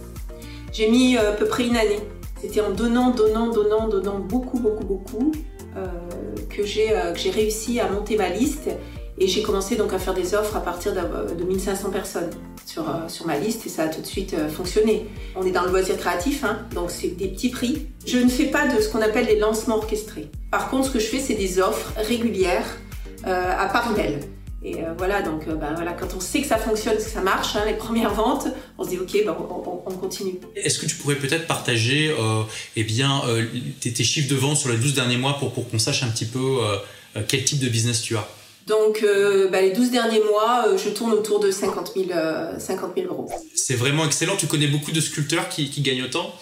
J'ai 0.73 0.89
mis 0.89 1.17
à 1.17 1.33
peu 1.33 1.47
près 1.47 1.67
une 1.67 1.77
année. 1.77 1.99
C'était 2.41 2.61
en 2.61 2.71
donnant, 2.71 3.11
donnant, 3.11 3.49
donnant, 3.49 3.89
donnant 3.89 4.19
beaucoup, 4.19 4.59
beaucoup, 4.59 4.85
beaucoup 4.85 5.33
euh, 5.77 5.87
que 6.51 6.65
j'ai 6.65 6.93
euh, 6.93 7.13
réussi 7.33 7.81
à 7.81 7.91
monter 7.91 8.17
ma 8.17 8.29
liste 8.29 8.69
et 9.19 9.29
j'ai 9.29 9.43
commencé 9.43 9.77
donc 9.77 9.93
à 9.93 9.99
faire 9.99 10.15
des 10.15 10.35
offres 10.35 10.57
à 10.57 10.61
partir 10.61 10.93
de 10.93 11.45
1500 11.45 11.91
personnes 11.91 12.31
sur, 12.67 12.89
euh, 12.91 13.27
ma 13.27 13.39
liste 13.39 13.65
et 13.67 13.69
ça 13.69 13.85
a 13.85 13.89
tout 13.89 14.01
de 14.01 14.07
suite 14.07 14.35
euh, 14.35 14.49
fonctionné. 14.49 15.07
On 15.37 15.47
est 15.47 15.53
dans 15.53 15.63
le 15.65 15.71
loisir 15.71 15.97
créatif, 15.97 16.45
hein, 16.45 16.67
donc 16.75 16.91
c'est 16.91 17.09
des 17.09 17.29
petits 17.29 17.49
prix. 17.49 17.87
Je 18.07 18.19
ne 18.19 18.29
fais 18.29 18.47
pas 18.47 18.67
de 18.67 18.81
ce 18.81 18.89
qu'on 18.91 19.01
appelle 19.01 19.27
les 19.27 19.39
lancements 19.39 19.77
orchestrés. 19.77 20.31
Par 20.51 20.69
contre, 20.69 20.89
ce 20.89 20.91
que 20.93 20.99
je 20.99 21.07
fais, 21.07 21.21
c'est 21.21 21.35
des 21.35 21.61
offres 21.61 21.93
régulières 21.97 22.67
euh, 23.27 23.53
à 23.59 23.69
part 23.69 23.91
email. 23.93 24.21
Et 24.67 24.83
euh, 24.83 24.95
voilà, 24.99 25.23
donc 25.23 25.47
euh, 25.47 25.55
ben, 25.55 25.75
voilà, 25.77 25.93
quand 25.93 26.09
on 26.17 26.19
sait 26.19 26.41
que 26.41 26.49
ça 26.49 26.59
fonctionne, 26.59 26.97
que 26.97 27.01
ça 27.01 27.21
marche, 27.21 27.55
hein, 27.55 27.63
les 27.67 27.75
premières 27.75 28.13
ventes, 28.13 28.49
on 28.79 28.83
se 28.83 28.89
dit 28.89 28.99
ok, 28.99 29.13
ben, 29.25 29.37
on, 29.39 29.81
on, 29.87 29.93
continue. 29.93 30.41
Est-ce 30.57 30.81
que 30.81 30.87
tu 30.87 30.97
pourrais 30.97 31.15
peut-être 31.15 31.47
partager 31.47 32.13
euh, 32.19 32.43
eh 32.75 32.83
bien, 32.83 33.23
euh, 33.29 33.45
tes, 33.81 33.93
tes, 33.93 34.03
chiffres 34.03 34.29
de 34.29 34.35
vente 34.35 34.57
sur 34.57 34.69
les 34.71 34.77
12 34.77 34.95
derniers 34.95 35.19
mois 35.19 35.39
pour, 35.39 35.53
pour 35.53 35.71
qu'on 35.71 35.79
sache 35.79 36.03
un 36.03 36.09
petit 36.09 36.25
peu 36.25 36.59
quel 37.29 37.45
type 37.45 37.61
de 37.61 37.69
business 37.69 38.03
tu 38.03 38.17
as? 38.17 38.29
Donc, 38.67 39.05
euh, 39.05 39.49
bah, 39.49 39.61
les 39.61 39.71
12 39.71 39.93
derniers 39.93 40.23
mois, 40.25 40.67
je 40.77 40.91
tourne 40.91 41.13
autour 41.13 41.39
de 41.39 41.53
50 41.53 41.93
000, 41.95 42.09
50 42.59 42.93
000 42.97 43.07
euros. 43.07 43.31
C'est 43.55 43.77
vraiment 43.77 44.05
excellent. 44.05 44.35
Tu 44.37 44.49
connais 44.49 44.67
beaucoup 44.67 44.91
de 44.91 45.01
sculpteurs 45.01 45.49
qui, 45.49 45.71
qui 45.71 45.83
gagnent 45.83 46.03
autant? 46.03 46.35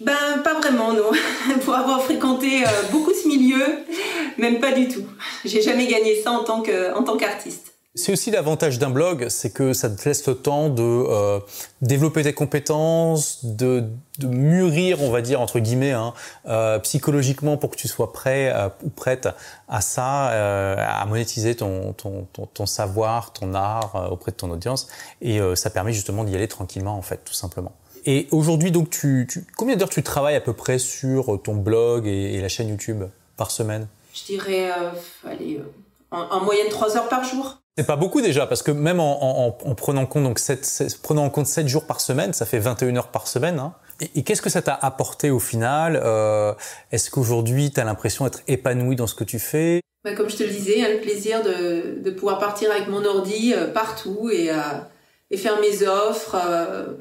Ben, 0.00 0.38
pas 0.42 0.60
vraiment, 0.60 0.92
non. 0.92 1.10
Pour 1.64 1.74
avoir 1.74 2.02
fréquenté 2.02 2.64
beaucoup 2.90 3.12
ce 3.12 3.28
milieu, 3.28 3.64
même 4.38 4.60
pas 4.60 4.72
du 4.72 4.88
tout. 4.88 5.06
J'ai 5.44 5.62
jamais 5.62 5.86
gagné 5.86 6.20
ça 6.22 6.32
en 6.32 6.44
tant 6.44 6.62
qu'artiste. 7.16 7.74
C'est 7.96 8.10
aussi 8.10 8.32
l'avantage 8.32 8.80
d'un 8.80 8.90
blog, 8.90 9.28
c'est 9.28 9.52
que 9.52 9.72
ça 9.72 9.88
te 9.88 10.08
laisse 10.08 10.26
le 10.26 10.34
temps 10.34 10.68
de 10.68 10.82
euh, 10.82 11.38
développer 11.80 12.24
tes 12.24 12.32
compétences, 12.32 13.44
de, 13.44 13.84
de, 14.18 14.26
mûrir, 14.26 15.00
on 15.00 15.12
va 15.12 15.22
dire 15.22 15.40
entre 15.40 15.60
guillemets, 15.60 15.92
hein, 15.92 16.12
euh, 16.48 16.80
psychologiquement 16.80 17.56
pour 17.56 17.70
que 17.70 17.76
tu 17.76 17.86
sois 17.86 18.12
prêt 18.12 18.52
euh, 18.52 18.68
ou 18.82 18.88
prête 18.88 19.28
à 19.68 19.80
ça, 19.80 20.32
euh, 20.32 20.74
à 20.76 21.06
monétiser 21.06 21.54
ton, 21.54 21.92
ton, 21.92 22.26
ton, 22.32 22.66
savoir, 22.66 23.32
ton 23.32 23.54
art 23.54 23.94
euh, 23.94 24.08
auprès 24.08 24.32
de 24.32 24.36
ton 24.38 24.50
audience, 24.50 24.88
et 25.22 25.38
ça 25.54 25.70
permet 25.70 25.92
justement 25.92 26.24
d'y 26.24 26.34
aller 26.34 26.48
tranquillement 26.48 26.96
en 26.96 27.02
fait, 27.02 27.20
tout 27.24 27.32
simplement. 27.32 27.70
Et 28.06 28.28
aujourd'hui, 28.30 28.70
donc, 28.70 28.90
tu, 28.90 29.26
tu 29.28 29.44
combien 29.56 29.76
d'heures 29.76 29.88
tu 29.88 30.02
travailles 30.02 30.36
à 30.36 30.40
peu 30.40 30.52
près 30.52 30.78
sur 30.78 31.40
ton 31.42 31.54
blog 31.54 32.06
et, 32.06 32.34
et 32.34 32.40
la 32.40 32.48
chaîne 32.48 32.68
YouTube 32.68 33.04
par 33.36 33.50
semaine? 33.50 33.86
Je 34.12 34.24
dirais, 34.24 34.70
allez, 35.26 35.60
en, 36.10 36.20
en 36.20 36.44
moyenne 36.44 36.68
trois 36.68 36.96
heures 36.96 37.08
par 37.08 37.24
jour. 37.24 37.58
C'est 37.76 37.86
pas 37.86 37.96
beaucoup 37.96 38.20
déjà, 38.20 38.46
parce 38.46 38.62
que 38.62 38.70
même 38.70 39.00
en, 39.00 39.46
en, 39.46 39.58
en 39.64 39.74
prenant, 39.74 40.06
compte, 40.06 40.22
donc 40.22 40.38
7, 40.38 40.98
prenant 41.02 41.24
en 41.24 41.30
compte 41.30 41.48
7 41.48 41.66
jours 41.66 41.86
par 41.86 42.00
semaine, 42.00 42.32
ça 42.32 42.46
fait 42.46 42.60
21 42.60 42.96
heures 42.96 43.08
par 43.08 43.26
semaine. 43.26 43.58
Hein. 43.58 43.74
Et, 44.00 44.10
et 44.20 44.22
qu'est-ce 44.22 44.42
que 44.42 44.50
ça 44.50 44.62
t'a 44.62 44.74
apporté 44.74 45.30
au 45.30 45.40
final? 45.40 46.00
Euh, 46.02 46.54
Est-ce 46.92 47.10
qu'aujourd'hui, 47.10 47.72
tu 47.72 47.80
as 47.80 47.84
l'impression 47.84 48.24
d'être 48.24 48.42
épanoui 48.46 48.94
dans 48.94 49.08
ce 49.08 49.16
que 49.16 49.24
tu 49.24 49.40
fais? 49.40 49.80
Bah, 50.04 50.14
Comme 50.14 50.30
je 50.30 50.36
te 50.36 50.42
le 50.44 50.50
disais, 50.50 50.84
hein, 50.84 50.88
le 50.92 51.00
plaisir 51.00 51.42
de, 51.42 52.00
de, 52.00 52.10
pouvoir 52.12 52.38
partir 52.38 52.70
avec 52.70 52.86
mon 52.86 53.04
ordi 53.04 53.54
euh, 53.54 53.72
partout 53.72 54.30
et, 54.30 54.50
euh, 54.50 54.54
et, 55.32 55.36
faire 55.36 55.58
mes 55.60 55.84
offres, 55.88 56.36
euh, 56.36 56.92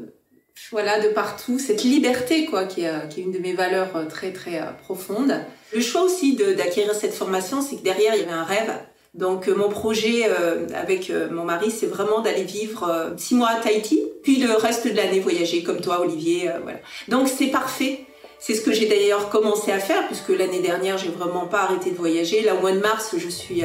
voilà, 0.71 0.99
de 0.99 1.09
partout. 1.09 1.59
Cette 1.59 1.83
liberté, 1.83 2.45
quoi, 2.45 2.65
qui 2.65 2.81
est, 2.81 2.85
est 2.85 3.17
une 3.17 3.31
de 3.31 3.39
mes 3.39 3.53
valeurs 3.53 3.95
euh, 3.95 4.05
très, 4.05 4.31
très 4.31 4.61
profondes. 4.83 5.35
Le 5.73 5.81
choix 5.81 6.03
aussi 6.03 6.35
d'acquérir 6.35 6.93
cette 6.93 7.13
formation, 7.13 7.61
c'est 7.61 7.77
que 7.77 7.83
derrière, 7.83 8.15
il 8.15 8.21
y 8.21 8.23
avait 8.23 8.31
un 8.31 8.43
rêve 8.43 8.71
donc 9.13 9.47
euh, 9.47 9.55
mon 9.55 9.69
projet 9.69 10.23
euh, 10.27 10.65
avec 10.73 11.09
euh, 11.09 11.29
mon 11.29 11.43
mari, 11.43 11.69
c'est 11.69 11.85
vraiment 11.85 12.21
d'aller 12.21 12.43
vivre 12.43 13.13
six 13.17 13.35
mois 13.35 13.49
à 13.49 13.59
Tahiti, 13.59 14.01
puis 14.23 14.37
le 14.37 14.53
reste 14.53 14.87
de 14.87 14.95
l'année 14.95 15.19
voyager 15.19 15.63
comme 15.63 15.81
toi, 15.81 16.01
Olivier. 16.01 16.49
voilà. 16.63 16.79
Donc 17.07 17.27
c'est 17.27 17.47
parfait. 17.47 18.05
C'est 18.45 18.55
ce 18.55 18.61
que 18.61 18.73
j'ai 18.73 18.87
d'ailleurs 18.87 19.29
commencé 19.29 19.71
à 19.71 19.79
faire 19.79 20.05
puisque 20.07 20.27
l'année 20.27 20.59
dernière 20.59 20.97
j'ai 20.97 21.07
vraiment 21.07 21.45
pas 21.45 21.61
arrêté 21.61 21.91
de 21.91 21.95
voyager. 21.95 22.41
Là 22.41 22.55
au 22.55 22.59
mois 22.59 22.73
de 22.73 22.79
mars 22.79 23.15
je 23.17 23.29
suis, 23.29 23.63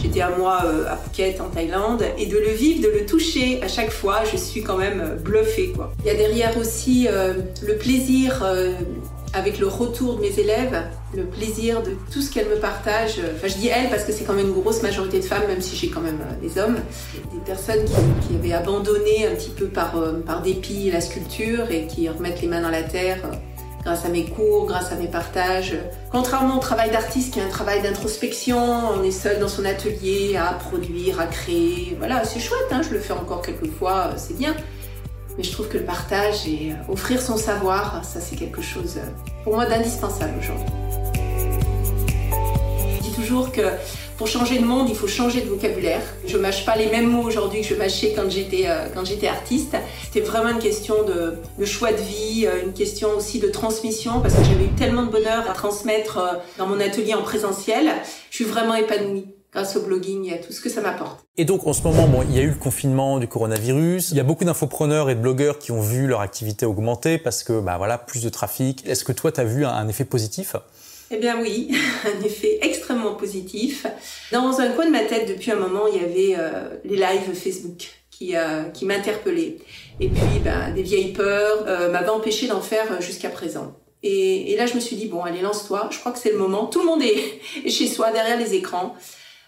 j'étais 0.00 0.20
un 0.20 0.36
mois 0.36 0.62
à 0.88 0.96
Phuket 0.96 1.40
en 1.40 1.48
Thaïlande 1.48 2.04
et 2.16 2.26
de 2.26 2.38
le 2.38 2.50
vivre, 2.50 2.82
de 2.82 3.00
le 3.00 3.04
toucher 3.04 3.60
à 3.64 3.66
chaque 3.66 3.90
fois, 3.90 4.20
je 4.30 4.36
suis 4.36 4.62
quand 4.62 4.76
même 4.76 5.18
bluffée 5.24 5.72
quoi. 5.74 5.92
Il 6.04 6.06
y 6.06 6.10
a 6.10 6.14
derrière 6.14 6.56
aussi 6.56 7.08
le 7.08 7.76
plaisir 7.76 8.44
avec 9.34 9.58
le 9.58 9.66
retour 9.66 10.16
de 10.16 10.20
mes 10.20 10.38
élèves, 10.38 10.84
le 11.16 11.24
plaisir 11.24 11.82
de 11.82 11.92
tout 12.12 12.20
ce 12.20 12.30
qu'elles 12.30 12.48
me 12.48 12.56
partagent. 12.56 13.20
Enfin, 13.34 13.48
je 13.48 13.54
dis 13.54 13.68
elles 13.68 13.88
parce 13.88 14.04
que 14.04 14.12
c'est 14.12 14.24
quand 14.24 14.34
même 14.34 14.48
une 14.48 14.52
grosse 14.52 14.82
majorité 14.82 15.20
de 15.20 15.24
femmes, 15.24 15.46
même 15.48 15.60
si 15.60 15.76
j'ai 15.76 15.88
quand 15.88 16.00
même 16.00 16.20
euh, 16.20 16.46
des 16.46 16.58
hommes. 16.60 16.76
Des 17.32 17.40
personnes 17.44 17.84
qui, 17.84 18.28
qui, 18.28 18.34
avaient 18.34 18.52
abandonné 18.52 19.26
un 19.26 19.34
petit 19.34 19.50
peu 19.50 19.66
par, 19.66 19.96
euh, 19.96 20.20
par 20.20 20.42
dépit 20.42 20.90
la 20.90 21.00
sculpture 21.00 21.70
et 21.70 21.86
qui 21.86 22.08
remettent 22.08 22.42
les 22.42 22.48
mains 22.48 22.60
dans 22.60 22.70
la 22.70 22.82
terre 22.82 23.18
euh, 23.24 23.36
grâce 23.82 24.04
à 24.04 24.08
mes 24.08 24.24
cours, 24.24 24.66
grâce 24.66 24.92
à 24.92 24.96
mes 24.96 25.08
partages. 25.08 25.76
Contrairement 26.10 26.56
au 26.56 26.60
travail 26.60 26.90
d'artiste 26.90 27.34
qui 27.34 27.40
est 27.40 27.42
un 27.42 27.48
travail 27.48 27.82
d'introspection, 27.82 28.58
on 28.58 29.02
est 29.02 29.10
seul 29.10 29.38
dans 29.40 29.48
son 29.48 29.64
atelier 29.64 30.36
à 30.36 30.52
produire, 30.52 31.20
à 31.20 31.26
créer. 31.26 31.96
Voilà, 31.98 32.24
c'est 32.24 32.40
chouette, 32.40 32.68
hein, 32.70 32.82
je 32.82 32.90
le 32.90 33.00
fais 33.00 33.12
encore 33.12 33.42
quelques 33.42 33.70
fois, 33.70 34.10
c'est 34.16 34.36
bien. 34.36 34.54
Mais 35.36 35.44
je 35.44 35.52
trouve 35.52 35.68
que 35.68 35.78
le 35.78 35.84
partage 35.84 36.46
et 36.46 36.72
euh, 36.72 36.92
offrir 36.92 37.20
son 37.20 37.36
savoir, 37.36 38.04
ça 38.04 38.20
c'est 38.20 38.36
quelque 38.36 38.60
chose 38.60 38.96
euh, 38.98 39.08
pour 39.44 39.54
moi 39.54 39.64
d'indispensable 39.64 40.34
aujourd'hui. 40.38 41.01
Que 43.52 43.62
pour 44.18 44.26
changer 44.26 44.58
le 44.58 44.66
monde, 44.66 44.88
il 44.88 44.96
faut 44.96 45.06
changer 45.06 45.42
de 45.42 45.48
vocabulaire. 45.48 46.02
Je 46.26 46.36
mâche 46.36 46.66
pas 46.66 46.76
les 46.76 46.86
mêmes 46.86 47.08
mots 47.08 47.22
aujourd'hui 47.22 47.62
que 47.62 47.66
je 47.68 47.74
mâchais 47.74 48.12
quand 48.14 48.28
j'étais 48.28 48.66
euh, 48.66 49.28
artiste. 49.28 49.76
C'était 50.04 50.26
vraiment 50.26 50.50
une 50.50 50.58
question 50.58 51.04
de, 51.04 51.34
de, 51.58 51.64
choix 51.64 51.92
de 51.92 52.00
vie, 52.00 52.46
une 52.64 52.72
question 52.72 53.10
aussi 53.16 53.38
de 53.38 53.48
transmission 53.48 54.20
parce 54.20 54.34
que 54.34 54.44
j'avais 54.44 54.64
eu 54.64 54.74
tellement 54.76 55.04
de 55.04 55.10
bonheur 55.10 55.48
à 55.48 55.54
transmettre 55.54 56.40
dans 56.58 56.66
mon 56.66 56.80
atelier 56.80 57.14
en 57.14 57.22
présentiel. 57.22 57.90
Je 58.30 58.36
suis 58.36 58.44
vraiment 58.44 58.74
épanouie 58.74 59.26
grâce 59.52 59.76
au 59.76 59.82
blogging 59.82 60.30
et 60.30 60.34
à 60.34 60.38
tout 60.38 60.52
ce 60.52 60.60
que 60.60 60.70
ça 60.70 60.80
m'apporte. 60.80 61.20
Et 61.36 61.44
donc 61.44 61.66
en 61.66 61.72
ce 61.72 61.82
moment, 61.82 62.08
bon, 62.08 62.22
il 62.22 62.34
y 62.34 62.38
a 62.38 62.42
eu 62.42 62.48
le 62.48 62.56
confinement 62.56 63.18
du 63.18 63.28
coronavirus. 63.28 64.10
Il 64.10 64.16
y 64.16 64.20
a 64.20 64.24
beaucoup 64.24 64.44
d'infopreneurs 64.44 65.10
et 65.10 65.14
de 65.14 65.20
blogueurs 65.20 65.58
qui 65.58 65.72
ont 65.72 65.80
vu 65.80 66.06
leur 66.06 66.20
activité 66.20 66.66
augmenter 66.66 67.18
parce 67.18 67.42
que 67.42 67.60
bah 67.60 67.76
voilà, 67.76 67.98
plus 67.98 68.22
de 68.22 68.28
trafic. 68.30 68.86
Est-ce 68.86 69.04
que 69.04 69.12
toi 69.12 69.30
tu 69.30 69.40
as 69.40 69.44
vu 69.44 69.64
un, 69.64 69.88
effet 69.88 70.04
positif? 70.04 70.56
Eh 71.12 71.18
bien 71.18 71.40
oui, 71.40 71.68
un 72.06 72.24
effet 72.24 72.58
extrêmement 72.62 73.14
positif. 73.14 73.86
Dans 74.32 74.60
un 74.60 74.70
coin 74.70 74.86
de 74.86 74.90
ma 74.90 75.04
tête, 75.04 75.28
depuis 75.28 75.50
un 75.50 75.56
moment, 75.56 75.86
il 75.86 76.00
y 76.00 76.04
avait 76.04 76.36
euh, 76.38 76.70
les 76.84 76.96
lives 76.96 77.34
Facebook 77.34 77.90
qui, 78.10 78.34
euh, 78.34 78.62
m'interpellaient. 78.82 79.58
Et 80.00 80.08
puis, 80.08 80.38
ben, 80.42 80.72
des 80.74 80.82
vieilles 80.82 81.12
peurs 81.12 81.64
euh, 81.66 81.90
m'avaient 81.90 82.08
empêché 82.08 82.46
d'en 82.46 82.62
faire 82.62 83.00
jusqu'à 83.02 83.28
présent. 83.28 83.74
Et, 84.02 84.52
et, 84.52 84.56
là, 84.56 84.66
je 84.66 84.74
me 84.74 84.80
suis 84.80 84.96
dit, 84.96 85.06
bon, 85.06 85.22
allez, 85.22 85.42
lance-toi. 85.42 85.88
Je 85.92 85.98
crois 85.98 86.12
que 86.12 86.18
c'est 86.18 86.32
le 86.32 86.38
moment. 86.38 86.66
Tout 86.66 86.80
le 86.80 86.86
monde 86.86 87.02
est 87.02 87.68
chez 87.68 87.86
soi, 87.86 88.10
derrière 88.10 88.38
les 88.38 88.54
écrans. 88.54 88.96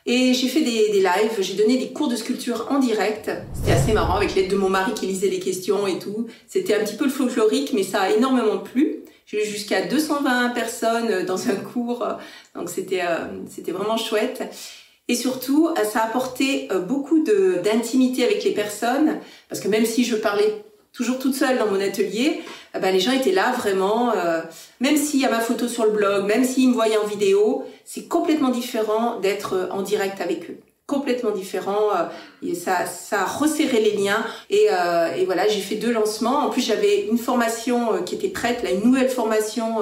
Et 0.06 0.34
j'ai 0.34 0.48
fait 0.48 0.60
des, 0.60 0.90
des 0.90 1.00
lives, 1.00 1.40
j'ai 1.40 1.54
donné 1.54 1.78
des 1.78 1.88
cours 1.88 2.08
de 2.08 2.16
sculpture 2.16 2.66
en 2.70 2.78
direct. 2.78 3.30
C'était 3.54 3.72
assez 3.72 3.92
marrant 3.94 4.16
avec 4.16 4.34
l'aide 4.34 4.50
de 4.50 4.56
mon 4.56 4.68
mari 4.68 4.92
qui 4.92 5.06
lisait 5.06 5.28
les 5.28 5.40
questions 5.40 5.86
et 5.86 5.98
tout. 5.98 6.26
C'était 6.46 6.74
un 6.74 6.84
petit 6.84 6.96
peu 6.96 7.04
le 7.04 7.10
folklorique, 7.10 7.72
mais 7.72 7.82
ça 7.82 8.02
a 8.02 8.10
énormément 8.10 8.58
plu. 8.58 9.04
J'ai 9.26 9.42
eu 9.42 9.46
jusqu'à 9.46 9.86
220 9.86 10.50
personnes 10.50 11.24
dans 11.24 11.48
un 11.48 11.56
cours, 11.56 12.06
donc 12.54 12.68
c'était 12.68 13.02
euh, 13.02 13.26
c'était 13.48 13.72
vraiment 13.72 13.96
chouette. 13.96 14.42
Et 15.08 15.14
surtout, 15.16 15.70
ça 15.84 16.00
a 16.00 16.06
apporté 16.06 16.68
euh, 16.72 16.80
beaucoup 16.80 17.22
d'intimité 17.24 18.24
avec 18.24 18.42
les 18.44 18.52
personnes, 18.52 19.18
parce 19.48 19.60
que 19.60 19.68
même 19.68 19.84
si 19.84 20.04
je 20.04 20.16
parlais 20.16 20.64
toujours 20.92 21.18
toute 21.18 21.34
seule 21.34 21.58
dans 21.58 21.66
mon 21.66 21.80
atelier, 21.80 22.40
ben, 22.72 22.90
les 22.90 23.00
gens 23.00 23.12
étaient 23.12 23.32
là 23.32 23.52
vraiment, 23.52 24.12
euh, 24.12 24.40
même 24.80 24.96
s'il 24.96 25.20
y 25.20 25.26
a 25.26 25.30
ma 25.30 25.40
photo 25.40 25.68
sur 25.68 25.84
le 25.84 25.90
blog, 25.90 26.24
même 26.26 26.44
s'ils 26.44 26.68
me 26.68 26.74
voyaient 26.74 26.96
en 26.96 27.06
vidéo, 27.06 27.64
c'est 27.84 28.04
complètement 28.04 28.48
différent 28.48 29.20
d'être 29.20 29.54
euh, 29.54 29.68
en 29.70 29.82
direct 29.82 30.20
avec 30.20 30.50
eux. 30.50 30.58
Complètement 30.86 31.30
différent, 31.30 31.96
euh, 31.96 32.04
et 32.42 32.54
ça, 32.54 32.84
ça 32.84 33.22
a 33.22 33.24
resserré 33.24 33.80
les 33.80 33.96
liens 33.96 34.22
et, 34.50 34.66
euh, 34.70 35.14
et 35.14 35.24
voilà, 35.24 35.48
j'ai 35.48 35.62
fait 35.62 35.76
deux 35.76 35.90
lancements. 35.90 36.40
En 36.40 36.50
plus, 36.50 36.60
j'avais 36.60 37.06
une 37.06 37.16
formation 37.16 37.94
euh, 37.94 38.00
qui 38.02 38.16
était 38.16 38.28
prête, 38.28 38.62
là, 38.62 38.70
une 38.70 38.82
nouvelle 38.82 39.08
formation 39.08 39.78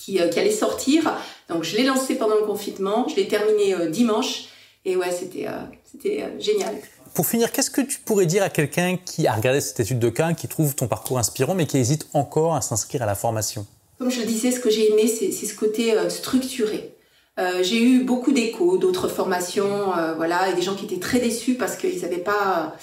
qui, 0.00 0.14
qui 0.14 0.40
allait 0.40 0.50
sortir. 0.50 1.16
Donc, 1.48 1.62
je 1.62 1.76
l'ai 1.76 1.84
lancée 1.84 2.16
pendant 2.16 2.34
le 2.34 2.42
confinement, 2.42 3.06
je 3.08 3.14
l'ai 3.14 3.28
terminée 3.28 3.88
dimanche 3.90 4.46
et 4.84 4.96
ouais, 4.96 5.12
c'était 5.12 5.46
c'était 5.84 6.24
génial. 6.40 6.74
Pour 7.14 7.24
finir, 7.24 7.52
qu'est-ce 7.52 7.70
que 7.70 7.80
tu 7.80 8.00
pourrais 8.00 8.26
dire 8.26 8.42
à 8.42 8.50
quelqu'un 8.50 8.96
qui 8.96 9.28
a 9.28 9.32
regardé 9.32 9.60
cette 9.60 9.78
étude 9.78 10.00
de 10.00 10.08
cas, 10.08 10.32
qui 10.32 10.48
trouve 10.48 10.74
ton 10.74 10.88
parcours 10.88 11.20
inspirant, 11.20 11.54
mais 11.54 11.66
qui 11.66 11.78
hésite 11.78 12.08
encore 12.12 12.56
à 12.56 12.60
s'inscrire 12.60 13.04
à 13.04 13.06
la 13.06 13.14
formation? 13.14 13.66
Comme 13.98 14.10
je 14.10 14.18
le 14.18 14.26
disais, 14.26 14.50
ce 14.50 14.58
que 14.58 14.68
j'ai 14.68 14.90
aimé, 14.90 15.06
c'est 15.06 15.30
ce 15.30 15.54
côté 15.54 15.94
structuré. 16.08 16.97
Euh, 17.38 17.62
j'ai 17.62 17.80
eu 17.80 18.00
beaucoup 18.00 18.32
d'échos, 18.32 18.78
d'autres 18.78 19.08
formations, 19.08 19.96
euh, 19.96 20.14
voilà, 20.14 20.50
et 20.50 20.54
des 20.54 20.62
gens 20.62 20.74
qui 20.74 20.86
étaient 20.86 20.98
très 20.98 21.20
déçus 21.20 21.54
parce 21.54 21.76
qu'ils 21.76 22.00
n'avaient 22.00 22.16
pas, 22.18 22.76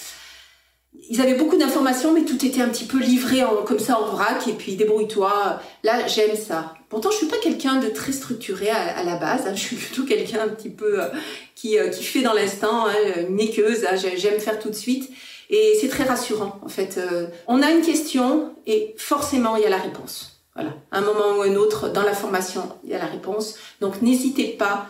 ils 1.09 1.19
avaient 1.19 1.33
beaucoup 1.33 1.57
d'informations, 1.57 2.13
mais 2.13 2.23
tout 2.23 2.43
était 2.45 2.61
un 2.61 2.69
petit 2.69 2.85
peu 2.85 2.97
livré 2.97 3.43
en, 3.43 3.63
comme 3.63 3.79
ça 3.79 3.99
en 3.99 4.05
vrac, 4.05 4.47
et 4.47 4.53
puis 4.53 4.77
débrouille-toi. 4.77 5.59
Là, 5.83 6.07
j'aime 6.07 6.37
ça. 6.37 6.73
Pourtant, 6.87 7.11
je 7.11 7.17
suis 7.17 7.25
pas 7.25 7.37
quelqu'un 7.37 7.75
de 7.81 7.89
très 7.89 8.13
structuré 8.13 8.69
à, 8.69 8.97
à 8.97 9.03
la 9.03 9.17
base. 9.17 9.45
Hein. 9.45 9.55
Je 9.55 9.59
suis 9.59 9.75
plutôt 9.75 10.03
quelqu'un 10.03 10.43
un 10.43 10.49
petit 10.49 10.69
peu 10.69 11.01
euh, 11.01 11.07
qui, 11.55 11.77
qui 11.91 12.03
fait 12.03 12.21
dans 12.21 12.33
l'instant, 12.33 12.87
hein, 12.87 13.25
une 13.27 13.39
équeuse. 13.41 13.85
Hein. 13.85 13.97
J'aime 14.15 14.39
faire 14.39 14.59
tout 14.59 14.69
de 14.69 14.75
suite. 14.75 15.09
Et 15.49 15.77
c'est 15.81 15.89
très 15.89 16.05
rassurant, 16.05 16.59
en 16.63 16.69
fait. 16.69 16.99
on 17.47 17.61
a 17.61 17.69
une 17.69 17.83
question 17.83 18.55
et 18.65 18.95
forcément, 18.97 19.57
il 19.57 19.61
y 19.61 19.65
a 19.65 19.69
la 19.69 19.77
réponse. 19.77 20.34
Voilà, 20.55 20.71
un 20.91 21.01
moment 21.01 21.37
ou 21.37 21.41
un 21.41 21.55
autre 21.55 21.89
dans 21.89 22.03
la 22.03 22.13
formation, 22.13 22.69
il 22.85 22.91
y 22.91 22.95
a 22.95 22.97
la 22.97 23.07
réponse. 23.07 23.57
Donc 23.81 24.01
n'hésitez 24.01 24.47
pas. 24.53 24.87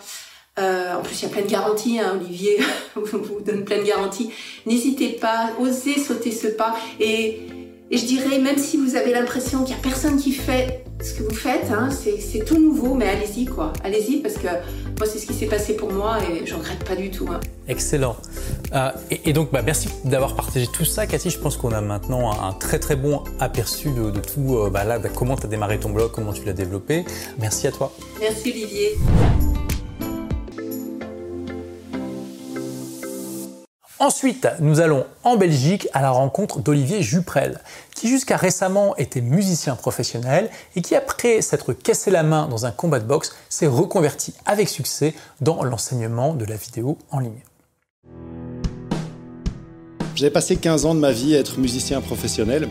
Euh, 0.57 0.95
en 0.95 1.01
plus, 1.01 1.21
il 1.21 1.23
y 1.23 1.25
a 1.25 1.29
plein 1.29 1.41
de 1.41 1.49
garanties. 1.49 1.99
Hein, 1.99 2.17
Olivier 2.21 2.59
vous 2.95 3.41
donne 3.41 3.65
plein 3.65 3.79
de 3.79 3.83
garanties. 3.83 4.31
N'hésitez 4.65 5.09
pas, 5.09 5.49
osez 5.59 5.99
sauter 5.99 6.31
ce 6.31 6.47
pas. 6.47 6.75
Et, 6.99 7.41
et 7.91 7.97
je 7.97 8.05
dirais, 8.05 8.39
même 8.39 8.57
si 8.57 8.77
vous 8.77 8.95
avez 8.95 9.11
l'impression 9.11 9.63
qu'il 9.63 9.75
y 9.75 9.79
a 9.79 9.81
personne 9.81 10.17
qui 10.17 10.31
fait 10.31 10.83
ce 11.03 11.13
que 11.13 11.23
vous 11.23 11.35
faites, 11.35 11.71
hein, 11.71 11.89
c'est 11.91 12.43
tout 12.43 12.59
nouveau, 12.59 12.95
mais 12.95 13.07
allez-y 13.07 13.45
quoi. 13.45 13.73
Allez-y 13.83 14.21
parce 14.21 14.35
que 14.35 14.47
moi, 14.47 15.05
c'est 15.05 15.19
ce 15.19 15.27
qui 15.27 15.33
s'est 15.33 15.45
passé 15.45 15.75
pour 15.75 15.91
moi 15.91 16.17
et 16.23 16.45
je 16.45 16.55
regrette 16.55 16.83
pas 16.83 16.95
du 16.95 17.11
tout. 17.11 17.27
Hein. 17.31 17.39
Excellent. 17.67 18.15
Euh, 18.73 18.89
et, 19.11 19.29
et, 19.29 19.33
donc, 19.33 19.51
bah, 19.51 19.61
merci 19.61 19.89
d'avoir 20.03 20.35
partagé 20.35 20.67
tout 20.67 20.85
ça, 20.85 21.05
Cathy. 21.05 21.29
Je 21.29 21.37
pense 21.37 21.57
qu'on 21.57 21.73
a 21.73 21.81
maintenant 21.81 22.31
un, 22.31 22.53
très 22.53 22.79
très 22.79 22.95
bon 22.95 23.23
aperçu 23.39 23.91
de, 23.91 24.09
de 24.09 24.19
tout, 24.19 24.57
euh, 24.57 24.69
bah, 24.71 24.83
là, 24.83 24.99
comment 25.13 25.35
tu 25.35 25.45
as 25.45 25.49
démarré 25.49 25.79
ton 25.79 25.89
blog, 25.89 26.11
comment 26.11 26.33
tu 26.33 26.43
l'as 26.43 26.53
développé. 26.53 27.05
Merci 27.39 27.67
à 27.67 27.71
toi. 27.71 27.91
Merci 28.19 28.51
Olivier. 28.51 28.95
Ensuite, 33.97 34.45
nous 34.59 34.81
allons 34.81 35.05
en 35.23 35.37
Belgique 35.37 35.87
à 35.93 36.01
la 36.01 36.09
rencontre 36.09 36.59
d'Olivier 36.59 37.01
Juprel, 37.01 37.61
qui 37.95 38.09
jusqu'à 38.09 38.35
récemment 38.35 38.93
était 38.97 39.21
musicien 39.21 39.77
professionnel 39.77 40.49
et 40.75 40.81
qui, 40.81 40.95
après 40.95 41.41
s'être 41.41 41.71
cassé 41.71 42.11
la 42.11 42.21
main 42.21 42.47
dans 42.47 42.65
un 42.65 42.71
combat 42.71 42.99
de 42.99 43.05
boxe, 43.05 43.33
s'est 43.47 43.67
reconverti 43.67 44.33
avec 44.45 44.67
succès 44.67 45.13
dans 45.39 45.63
l'enseignement 45.63 46.33
de 46.33 46.43
la 46.43 46.57
vidéo 46.57 46.97
en 47.09 47.19
ligne. 47.19 47.41
J'avais 50.13 50.31
passé 50.31 50.57
15 50.57 50.85
ans 50.85 50.95
de 50.95 50.99
ma 50.99 51.13
vie 51.13 51.33
à 51.33 51.39
être 51.39 51.57
musicien 51.57 52.01
professionnel. 52.01 52.67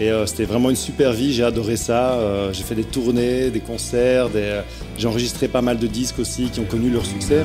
Et 0.00 0.10
euh, 0.10 0.26
c'était 0.26 0.44
vraiment 0.44 0.70
une 0.70 0.76
super 0.76 1.12
vie, 1.12 1.32
j'ai 1.32 1.44
adoré 1.44 1.76
ça. 1.76 2.14
Euh, 2.14 2.52
j'ai 2.52 2.64
fait 2.64 2.74
des 2.74 2.84
tournées, 2.84 3.50
des 3.50 3.60
concerts, 3.60 4.28
euh, 4.34 4.62
j'ai 4.96 5.06
enregistré 5.06 5.46
pas 5.46 5.62
mal 5.62 5.78
de 5.78 5.86
disques 5.86 6.18
aussi 6.18 6.50
qui 6.50 6.58
ont 6.58 6.64
connu 6.64 6.90
leur 6.90 7.06
succès. 7.06 7.44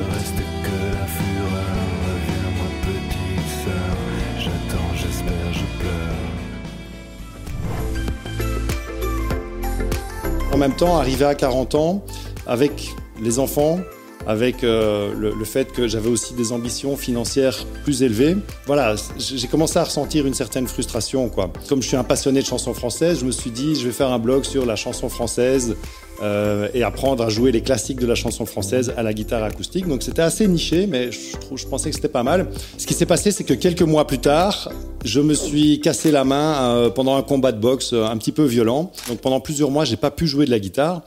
Même 10.68 10.76
temps, 10.76 10.96
arrivé 10.96 11.24
à 11.24 11.34
40 11.34 11.74
ans, 11.74 12.04
avec 12.46 12.94
les 13.20 13.38
enfants, 13.38 13.80
avec 14.26 14.64
euh, 14.64 15.12
le, 15.14 15.44
fait 15.44 15.70
que 15.72 15.86
j'avais 15.86 16.08
aussi 16.08 16.34
des 16.34 16.52
ambitions 16.52 16.96
financières 16.96 17.56
plus 17.84 18.02
élevées. 18.02 18.36
Voilà, 18.66 18.94
j'ai 19.18 19.46
commencé 19.48 19.78
à 19.78 19.84
ressentir 19.84 20.26
une 20.26 20.32
certaine 20.32 20.66
frustration. 20.66 21.28
Quoi. 21.28 21.52
Comme 21.68 21.82
je 21.82 21.88
suis 21.88 21.96
un 21.96 22.04
passionné 22.04 22.40
de 22.40 22.46
chansons 22.46 22.72
françaises, 22.72 23.20
je 23.20 23.26
me 23.26 23.32
suis 23.32 23.50
dit, 23.50 23.74
je 23.74 23.84
vais 23.84 23.92
faire 23.92 24.10
un 24.10 24.18
blog 24.18 24.44
sur 24.44 24.64
la 24.64 24.76
chanson 24.76 25.08
française 25.08 25.76
euh, 26.22 26.68
et 26.74 26.82
apprendre 26.82 27.24
à 27.24 27.28
jouer 27.28 27.52
les 27.52 27.60
classiques 27.60 28.00
de 28.00 28.06
la 28.06 28.14
chanson 28.14 28.46
française 28.46 28.92
à 28.96 29.02
la 29.02 29.12
guitare 29.12 29.42
acoustique. 29.42 29.86
Donc 29.88 30.02
c'était 30.02 30.22
assez 30.22 30.46
niché, 30.46 30.86
mais 30.86 31.10
je, 31.12 31.18
je 31.54 31.66
pensais 31.66 31.90
que 31.90 31.96
c'était 31.96 32.08
pas 32.08 32.22
mal. 32.22 32.48
Ce 32.78 32.86
qui 32.86 32.94
s'est 32.94 33.06
passé, 33.06 33.30
c'est 33.30 33.44
que 33.44 33.54
quelques 33.54 33.82
mois 33.82 34.06
plus 34.06 34.18
tard, 34.18 34.70
je 35.04 35.20
me 35.20 35.34
suis 35.34 35.80
cassé 35.80 36.10
la 36.10 36.24
main 36.24 36.70
euh, 36.70 36.90
pendant 36.90 37.16
un 37.16 37.22
combat 37.22 37.52
de 37.52 37.60
boxe 37.60 37.92
un 37.92 38.16
petit 38.16 38.32
peu 38.32 38.44
violent. 38.44 38.92
Donc 39.08 39.20
pendant 39.20 39.40
plusieurs 39.40 39.70
mois, 39.70 39.84
j'ai 39.84 39.96
pas 39.96 40.10
pu 40.10 40.26
jouer 40.26 40.46
de 40.46 40.50
la 40.50 40.58
guitare. 40.58 41.02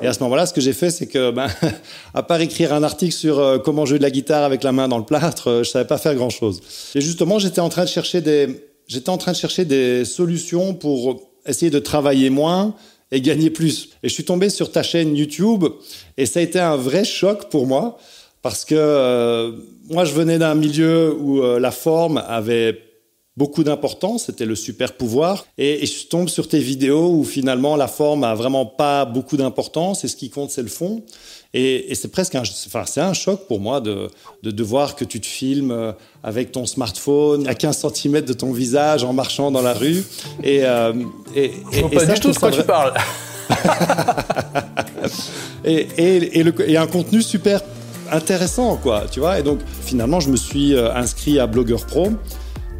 Et 0.00 0.06
à 0.06 0.12
ce 0.12 0.22
moment-là, 0.22 0.46
ce 0.46 0.54
que 0.54 0.60
j'ai 0.60 0.72
fait, 0.72 0.90
c'est 0.90 1.06
que, 1.06 1.30
ben, 1.30 1.48
à 2.14 2.22
part 2.22 2.40
écrire 2.40 2.72
un 2.72 2.82
article 2.82 3.12
sur 3.12 3.38
euh, 3.38 3.58
comment 3.58 3.84
jouer 3.84 3.98
de 3.98 4.02
la 4.02 4.10
guitare 4.10 4.44
avec 4.44 4.62
la 4.62 4.72
main 4.72 4.88
dans 4.88 4.98
le 4.98 5.04
plâtre, 5.04 5.48
euh, 5.48 5.62
je 5.64 5.70
savais 5.70 5.86
pas 5.86 5.98
faire 5.98 6.14
grand-chose. 6.14 6.60
Et 6.94 7.00
justement, 7.00 7.38
j'étais 7.38 7.60
en 7.60 7.68
train 7.68 7.84
de 7.84 7.88
chercher 7.88 8.20
des, 8.20 8.64
j'étais 8.86 9.10
en 9.10 9.18
train 9.18 9.32
de 9.32 9.36
chercher 9.36 9.64
des 9.64 10.04
solutions 10.04 10.74
pour 10.74 11.20
essayer 11.44 11.70
de 11.70 11.78
travailler 11.78 12.30
moins 12.30 12.74
et 13.12 13.20
gagner 13.20 13.50
plus. 13.50 13.90
Et 14.02 14.08
je 14.08 14.14
suis 14.14 14.24
tombé 14.24 14.50
sur 14.50 14.72
ta 14.72 14.82
chaîne 14.82 15.16
YouTube 15.16 15.64
et 16.16 16.26
ça 16.26 16.40
a 16.40 16.42
été 16.42 16.58
un 16.58 16.76
vrai 16.76 17.04
choc 17.04 17.48
pour 17.48 17.68
moi 17.68 17.98
parce 18.42 18.64
que 18.64 18.74
euh, 18.76 19.52
moi, 19.88 20.04
je 20.04 20.14
venais 20.14 20.38
d'un 20.38 20.56
milieu 20.56 21.14
où 21.14 21.40
la 21.40 21.70
forme 21.70 22.22
avait 22.26 22.91
beaucoup 23.36 23.64
d'importance, 23.64 24.24
c'était 24.26 24.44
le 24.44 24.54
super 24.54 24.92
pouvoir. 24.94 25.46
Et, 25.56 25.86
je 25.86 26.06
tombe 26.06 26.28
sur 26.28 26.48
tes 26.48 26.58
vidéos 26.58 27.10
où 27.10 27.24
finalement 27.24 27.76
la 27.76 27.88
forme 27.88 28.24
a 28.24 28.34
vraiment 28.34 28.66
pas 28.66 29.04
beaucoup 29.04 29.36
d'importance 29.36 30.04
et 30.04 30.08
ce 30.08 30.16
qui 30.16 30.30
compte 30.30 30.50
c'est 30.50 30.62
le 30.62 30.68
fond. 30.68 31.02
Et, 31.54 31.94
c'est 31.94 32.08
presque 32.08 32.34
un, 32.34 32.42
enfin, 32.42 32.84
c'est 32.86 33.00
un 33.00 33.12
choc 33.12 33.46
pour 33.46 33.60
moi 33.60 33.80
de, 33.80 34.08
de, 34.42 34.62
voir 34.62 34.96
que 34.96 35.04
tu 35.04 35.20
te 35.20 35.26
filmes 35.26 35.70
euh, 35.70 35.92
avec 36.22 36.50
ton 36.50 36.64
smartphone 36.64 37.46
à 37.46 37.54
15 37.54 37.86
cm 37.92 38.22
de 38.22 38.32
ton 38.32 38.52
visage 38.52 39.04
en 39.04 39.12
marchant 39.12 39.50
dans 39.50 39.62
la 39.62 39.74
rue. 39.74 40.02
Et, 40.42 40.64
euh, 40.64 40.94
et, 41.34 41.52
et, 41.72 41.82
pas 41.94 42.06
du 42.06 42.20
tout 42.20 42.32
de 42.32 42.38
quoi 42.38 42.50
tu 42.50 42.62
parles. 42.62 42.94
et, 45.64 45.88
et, 45.98 46.42
le, 46.42 46.70
et 46.70 46.76
un 46.78 46.86
contenu 46.86 47.20
super 47.20 47.60
intéressant, 48.10 48.76
quoi, 48.76 49.04
tu 49.10 49.20
vois. 49.20 49.38
Et 49.38 49.42
donc, 49.42 49.60
finalement, 49.84 50.20
je 50.20 50.30
me 50.30 50.36
suis 50.36 50.74
euh, 50.74 50.94
inscrit 50.94 51.38
à 51.38 51.46
Blogueur 51.46 51.84
Pro 51.86 52.08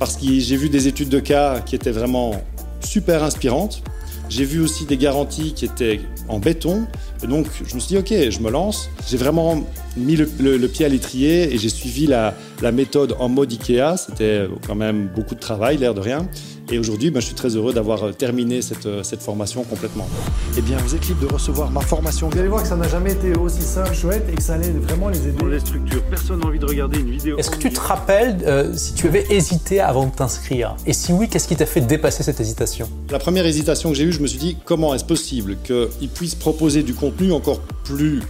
parce 0.03 0.17
que 0.17 0.27
j'ai 0.27 0.57
vu 0.57 0.69
des 0.69 0.89
études 0.89 1.11
de 1.11 1.21
cas 1.21 1.61
qui 1.61 1.77
étaient 1.77 1.93
vraiment 1.93 2.43
super 2.81 3.23
inspirantes. 3.23 3.85
J'ai 4.29 4.45
vu 4.45 4.61
aussi 4.61 4.85
des 4.85 4.97
garanties 4.97 5.55
qui 5.55 5.65
étaient 5.65 6.01
en 6.29 6.41
béton. 6.41 6.89
Et 7.23 7.29
donc, 7.29 7.47
je 7.65 7.73
me 7.77 7.79
suis 7.79 7.95
dit, 7.95 7.99
OK, 7.99 8.09
je 8.09 8.41
me 8.41 8.51
lance. 8.51 8.91
J'ai 9.09 9.17
vraiment 9.17 9.65
mis 9.97 10.17
le, 10.17 10.27
pied 10.67 10.87
à 10.87 10.89
l'étrier 10.89 11.55
et 11.55 11.57
j'ai 11.57 11.69
suivi 11.69 12.09
la, 12.09 12.35
la, 12.63 12.73
méthode 12.73 13.15
en 13.21 13.29
mode 13.29 13.53
IKEA. 13.53 13.97
C'était 13.97 14.49
quand 14.67 14.75
même 14.75 15.09
beaucoup 15.15 15.37
de 15.37 15.41
travail, 15.41 15.77
l'air 15.77 15.95
de 15.95 16.01
rien. 16.01 16.27
Et 16.71 16.79
aujourd'hui, 16.79 17.11
ben, 17.11 17.21
je 17.21 17.27
suis 17.27 17.35
très 17.35 17.57
heureux 17.57 17.73
d'avoir 17.73 18.05
euh, 18.05 18.13
terminé 18.13 18.63
cette, 18.63 18.87
euh, 18.87 19.03
cette, 19.03 19.21
formation 19.21 19.65
complètement. 19.65 20.09
Eh 20.57 20.61
bien, 20.61 20.77
vous 20.79 20.95
êtes 20.95 21.07
libre 21.09 21.27
de 21.29 21.33
recevoir 21.33 21.71
ma 21.71 21.81
formation. 21.81 22.29
Vous 22.29 22.39
allez 22.39 22.49
voir 22.49 22.63
que 22.63 22.69
ça 22.69 22.77
n'a 22.77 22.89
jamais 22.89 23.13
été 23.13 23.35
aussi 23.35 23.63
simple, 23.63 23.95
chouette, 23.95 24.25
et 24.33 24.37
que 24.37 24.43
ça 24.43 24.55
allait 24.55 24.71
vraiment 24.71 25.09
les 25.09 25.19
aider. 25.19 25.39
Dans 25.39 25.47
les 25.47 25.61
structures, 25.61 26.03
personne 26.05 26.41
n'a 26.41 26.47
envie 26.47 26.59
de 26.59 26.67
regarder 26.67 27.01
une 27.01 27.11
vidéo. 27.11 27.37
Est-ce 27.37 27.51
que 27.51 27.59
tu 27.59 27.71
te 27.71 27.81
rappelles 27.81 28.39
euh, 28.47 28.73
si 28.75 28.95
tu 28.95 29.07
avais 29.07 29.27
hésité 29.31 29.81
avant 29.81 30.07
de 30.07 30.13
t'inscrire? 30.13 30.77
Et 30.87 30.93
si 30.93 31.13
oui, 31.13 31.29
qu'est-ce 31.29 31.49
qui 31.49 31.57
t'a 31.57 31.67
fait 31.67 31.81
dépasser 31.81 32.23
cette 32.23 32.41
hésitation? 32.41 32.89
La 33.11 33.19
première 33.19 33.45
hésitation 33.45 33.91
que 33.91 33.97
j'ai 33.97 34.05
eue, 34.05 34.13
je 34.13 34.21
me 34.21 34.27
suis 34.27 34.39
dit, 34.39 34.57
comment 34.65 34.95
est-ce 34.95 35.05
possible 35.05 35.57
qu'il 35.65 36.09
puisse 36.09 36.35
proposer 36.35 36.83
du 36.83 36.95
contenu 36.95 37.33
encore 37.33 37.61
plus 37.85 38.21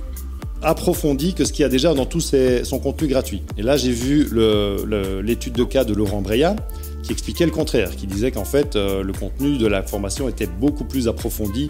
approfondi 0.63 1.35
que 1.35 1.45
ce 1.45 1.53
qu'il 1.53 1.65
y 1.65 1.67
a 1.67 1.69
déjà 1.69 1.93
dans 1.93 2.07
tout 2.07 2.21
son 2.21 2.79
contenu 2.79 3.09
gratuit? 3.09 3.43
Et 3.59 3.63
là, 3.63 3.77
j'ai 3.77 3.93
vu 3.93 4.29
l'étude 5.23 5.53
de 5.53 5.65
cas 5.65 5.85
de 5.85 5.95
Laurent 5.95 6.23
Breya, 6.23 6.57
qui 7.03 7.13
expliquait 7.13 7.45
le 7.45 7.51
contraire, 7.51 7.95
qui 7.97 8.07
disait 8.07 8.31
qu'en 8.31 8.45
fait, 8.45 8.77
euh, 8.77 9.03
le 9.03 9.13
contenu 9.13 9.59
de 9.59 9.67
la 9.67 9.83
formation 9.83 10.29
était 10.29 10.47
beaucoup 10.47 10.85
plus 10.85 11.09
approfondi 11.09 11.69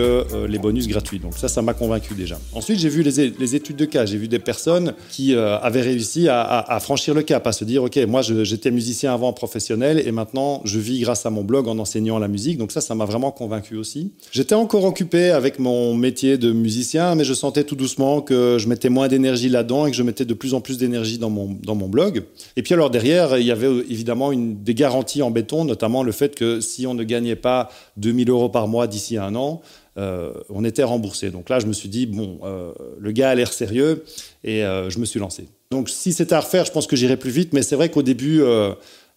euh, 0.00 0.46
les 0.48 0.58
bonus 0.58 0.88
gratuits. 0.88 1.18
Donc 1.18 1.34
ça, 1.36 1.48
ça 1.48 1.62
m'a 1.62 1.74
convaincu 1.74 2.14
déjà. 2.14 2.38
Ensuite, 2.52 2.78
j'ai 2.78 2.88
vu 2.88 3.02
les, 3.02 3.54
études 3.54 3.76
de 3.76 3.84
cas. 3.84 4.06
J'ai 4.06 4.16
vu 4.16 4.28
des 4.28 4.38
personnes 4.38 4.94
qui 5.10 5.34
euh, 5.34 5.58
avaient 5.58 5.82
réussi 5.82 6.28
à, 6.28 6.78
franchir 6.80 7.14
le 7.14 7.22
cap, 7.22 7.46
à 7.46 7.52
se 7.52 7.64
dire, 7.64 7.84
OK, 7.84 7.98
moi, 8.08 8.22
j'étais 8.22 8.70
musicien 8.70 9.14
avant 9.14 9.32
professionnel 9.32 10.02
et 10.04 10.12
maintenant, 10.12 10.60
je 10.64 10.78
vis 10.78 11.00
grâce 11.00 11.26
à 11.26 11.30
mon 11.30 11.44
blog 11.44 11.68
en 11.68 11.78
enseignant 11.78 12.18
la 12.18 12.28
musique. 12.28 12.58
Donc 12.58 12.72
ça, 12.72 12.80
ça 12.80 12.94
m'a 12.94 13.04
vraiment 13.04 13.30
convaincu 13.30 13.76
aussi. 13.76 14.12
J'étais 14.32 14.54
encore 14.54 14.84
occupé 14.84 15.30
avec 15.30 15.58
mon 15.58 15.94
métier 15.94 16.38
de 16.38 16.52
musicien, 16.52 17.14
mais 17.14 17.24
je 17.24 17.34
sentais 17.34 17.64
tout 17.64 17.76
doucement 17.76 18.20
que 18.20 18.58
je 18.58 18.68
mettais 18.68 18.88
moins 18.88 19.08
d'énergie 19.08 19.48
là-dedans 19.48 19.86
et 19.86 19.90
que 19.90 19.96
je 19.96 20.02
mettais 20.02 20.24
de 20.24 20.34
plus 20.34 20.54
en 20.54 20.60
plus 20.60 20.78
d'énergie 20.78 21.18
dans 21.18 21.30
mon, 21.30 21.88
blog. 21.88 22.24
Et 22.56 22.62
puis 22.62 22.72
alors 22.72 22.90
derrière, 22.90 23.36
il 23.38 23.46
y 23.46 23.50
avait 23.50 23.68
évidemment 23.90 24.32
une, 24.32 24.62
des 24.62 24.74
garanties 24.74 25.22
en 25.22 25.30
béton, 25.30 25.64
notamment 25.64 26.02
le 26.02 26.12
fait 26.12 26.34
que 26.34 26.60
si 26.60 26.86
on 26.86 26.94
ne 26.94 27.04
gagnait 27.04 27.36
pas 27.36 27.68
2000 27.98 28.30
euros 28.30 28.48
par 28.48 28.68
mois 28.68 28.86
d'ici 28.86 29.18
un 29.18 29.34
an, 29.34 29.60
euh, 29.96 30.32
on 30.50 30.64
était 30.64 30.82
remboursé. 30.82 31.30
Donc 31.30 31.48
là, 31.48 31.60
je 31.60 31.66
me 31.66 31.72
suis 31.72 31.88
dit, 31.88 32.06
bon, 32.06 32.40
euh, 32.44 32.72
le 32.98 33.12
gars 33.12 33.30
a 33.30 33.34
l'air 33.34 33.52
sérieux 33.52 34.04
et 34.42 34.64
euh, 34.64 34.90
je 34.90 34.98
me 34.98 35.04
suis 35.04 35.20
lancé. 35.20 35.46
Donc 35.70 35.88
si 35.88 36.12
c'était 36.12 36.34
à 36.34 36.40
refaire, 36.40 36.64
je 36.64 36.72
pense 36.72 36.86
que 36.86 36.96
j'irais 36.96 37.16
plus 37.16 37.30
vite, 37.30 37.52
mais 37.52 37.62
c'est 37.62 37.76
vrai 37.76 37.90
qu'au 37.90 38.02
début, 38.02 38.42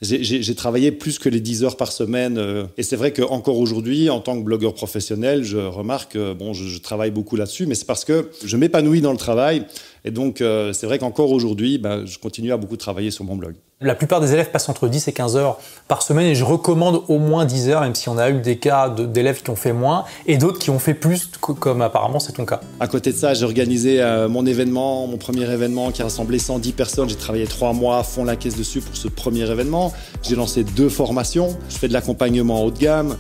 j'ai 0.02 0.56
travaillé 0.56 0.92
plus 0.92 1.20
que 1.20 1.30
les 1.30 1.40
10 1.40 1.63
heures 1.63 1.78
par 1.78 1.92
semaine. 1.92 2.42
et 2.78 2.84
c'est 2.84 2.96
vrai 2.96 3.13
qu'encore 3.13 3.60
aujourd'hui, 3.60 4.10
en 4.10 4.22
tant 4.22 4.40
que 4.40 4.44
blogueur 4.44 4.74
professionnel, 4.74 5.44
je 5.44 5.58
remarque, 5.58 6.18
bon, 6.18 6.54
je 6.54 6.80
travaille 6.80 7.12
beaucoup 7.12 7.36
là-dessus, 7.36 7.68
mais 7.68 7.76
c'est 7.76 7.86
parce 7.86 8.06
que 8.06 8.30
je 8.44 8.58
m'épanouis 8.58 9.02
dans 9.02 9.12
le 9.12 9.18
travail 9.18 9.66
et 10.04 10.10
donc, 10.10 10.38
c'est 10.40 10.86
vrai 10.88 10.98
qu'encore 10.98 11.32
aujourd'hui, 11.32 11.78
ben, 11.78 12.06
je 12.08 12.18
continue 12.18 12.52
à 12.52 12.58
beaucoup 12.58 12.78
travailler 12.78 13.12
sur 13.12 13.24
mon 13.24 13.36
blog. 13.36 13.54
La 13.80 13.94
plupart 13.94 14.22
des 14.22 14.34
élèves 14.34 14.50
passent 14.50 14.70
entre 14.70 14.88
10 14.88 15.08
et 15.08 15.13
15 15.13 15.38
heures 15.38 15.60
par 15.88 16.02
semaine 16.02 16.26
et 16.26 16.34
je 16.34 16.44
recommande 16.44 17.04
au 17.10 17.20
moins 17.20 17.46
10 17.46 17.70
heures, 17.70 17.82
même 17.82 17.94
si 17.94 18.10
on 18.10 18.18
a 18.18 18.32
eu 18.32 18.42
des 18.42 18.58
cas 18.58 18.90
d'élèves 18.90 19.44
qui 19.44 19.52
ont 19.52 19.56
fait 19.56 19.72
moins 19.72 20.04
et 20.26 20.38
d'autres 20.38 20.58
qui 20.58 20.72
ont 20.72 20.80
fait 20.80 20.96
plus, 20.96 21.30
comme 21.40 21.84
apparemment 21.84 22.20
c'est 22.20 22.32
ton 22.32 22.46
cas. 22.46 22.60
À 22.80 22.88
côté 22.88 23.12
de 23.12 23.18
ça, 23.18 23.36
j'ai 23.36 23.46
organisé 23.46 24.02
euh, 24.02 24.30
mon 24.30 24.48
événement, 24.48 25.06
mon 25.06 25.18
premier 25.18 25.48
événement 25.48 25.92
qui 25.92 26.02
a 26.02 26.06
rassemblé 26.06 26.40
110 26.40 26.72
personnes. 26.72 27.08
J'ai 27.08 27.18
travaillé 27.18 27.46
trois 27.46 27.74
mois 27.74 28.00
à 28.00 28.04
fond 28.04 28.24
la 28.24 28.36
caisse 28.36 28.58
dessus 28.58 28.82
pour 28.82 28.98
ce 28.98 29.10
premier 29.10 29.48
événement. 29.48 29.94
J'ai 30.24 30.36
lancé 30.36 30.63
deux 30.63 30.90
formations. 30.90 31.56
Je 31.70 31.78
fais 31.78 31.88
de 31.88 31.94
l'accompagnement 31.94 32.63
haut 32.63 32.72
de 32.72 32.80
gamme. 32.80 33.16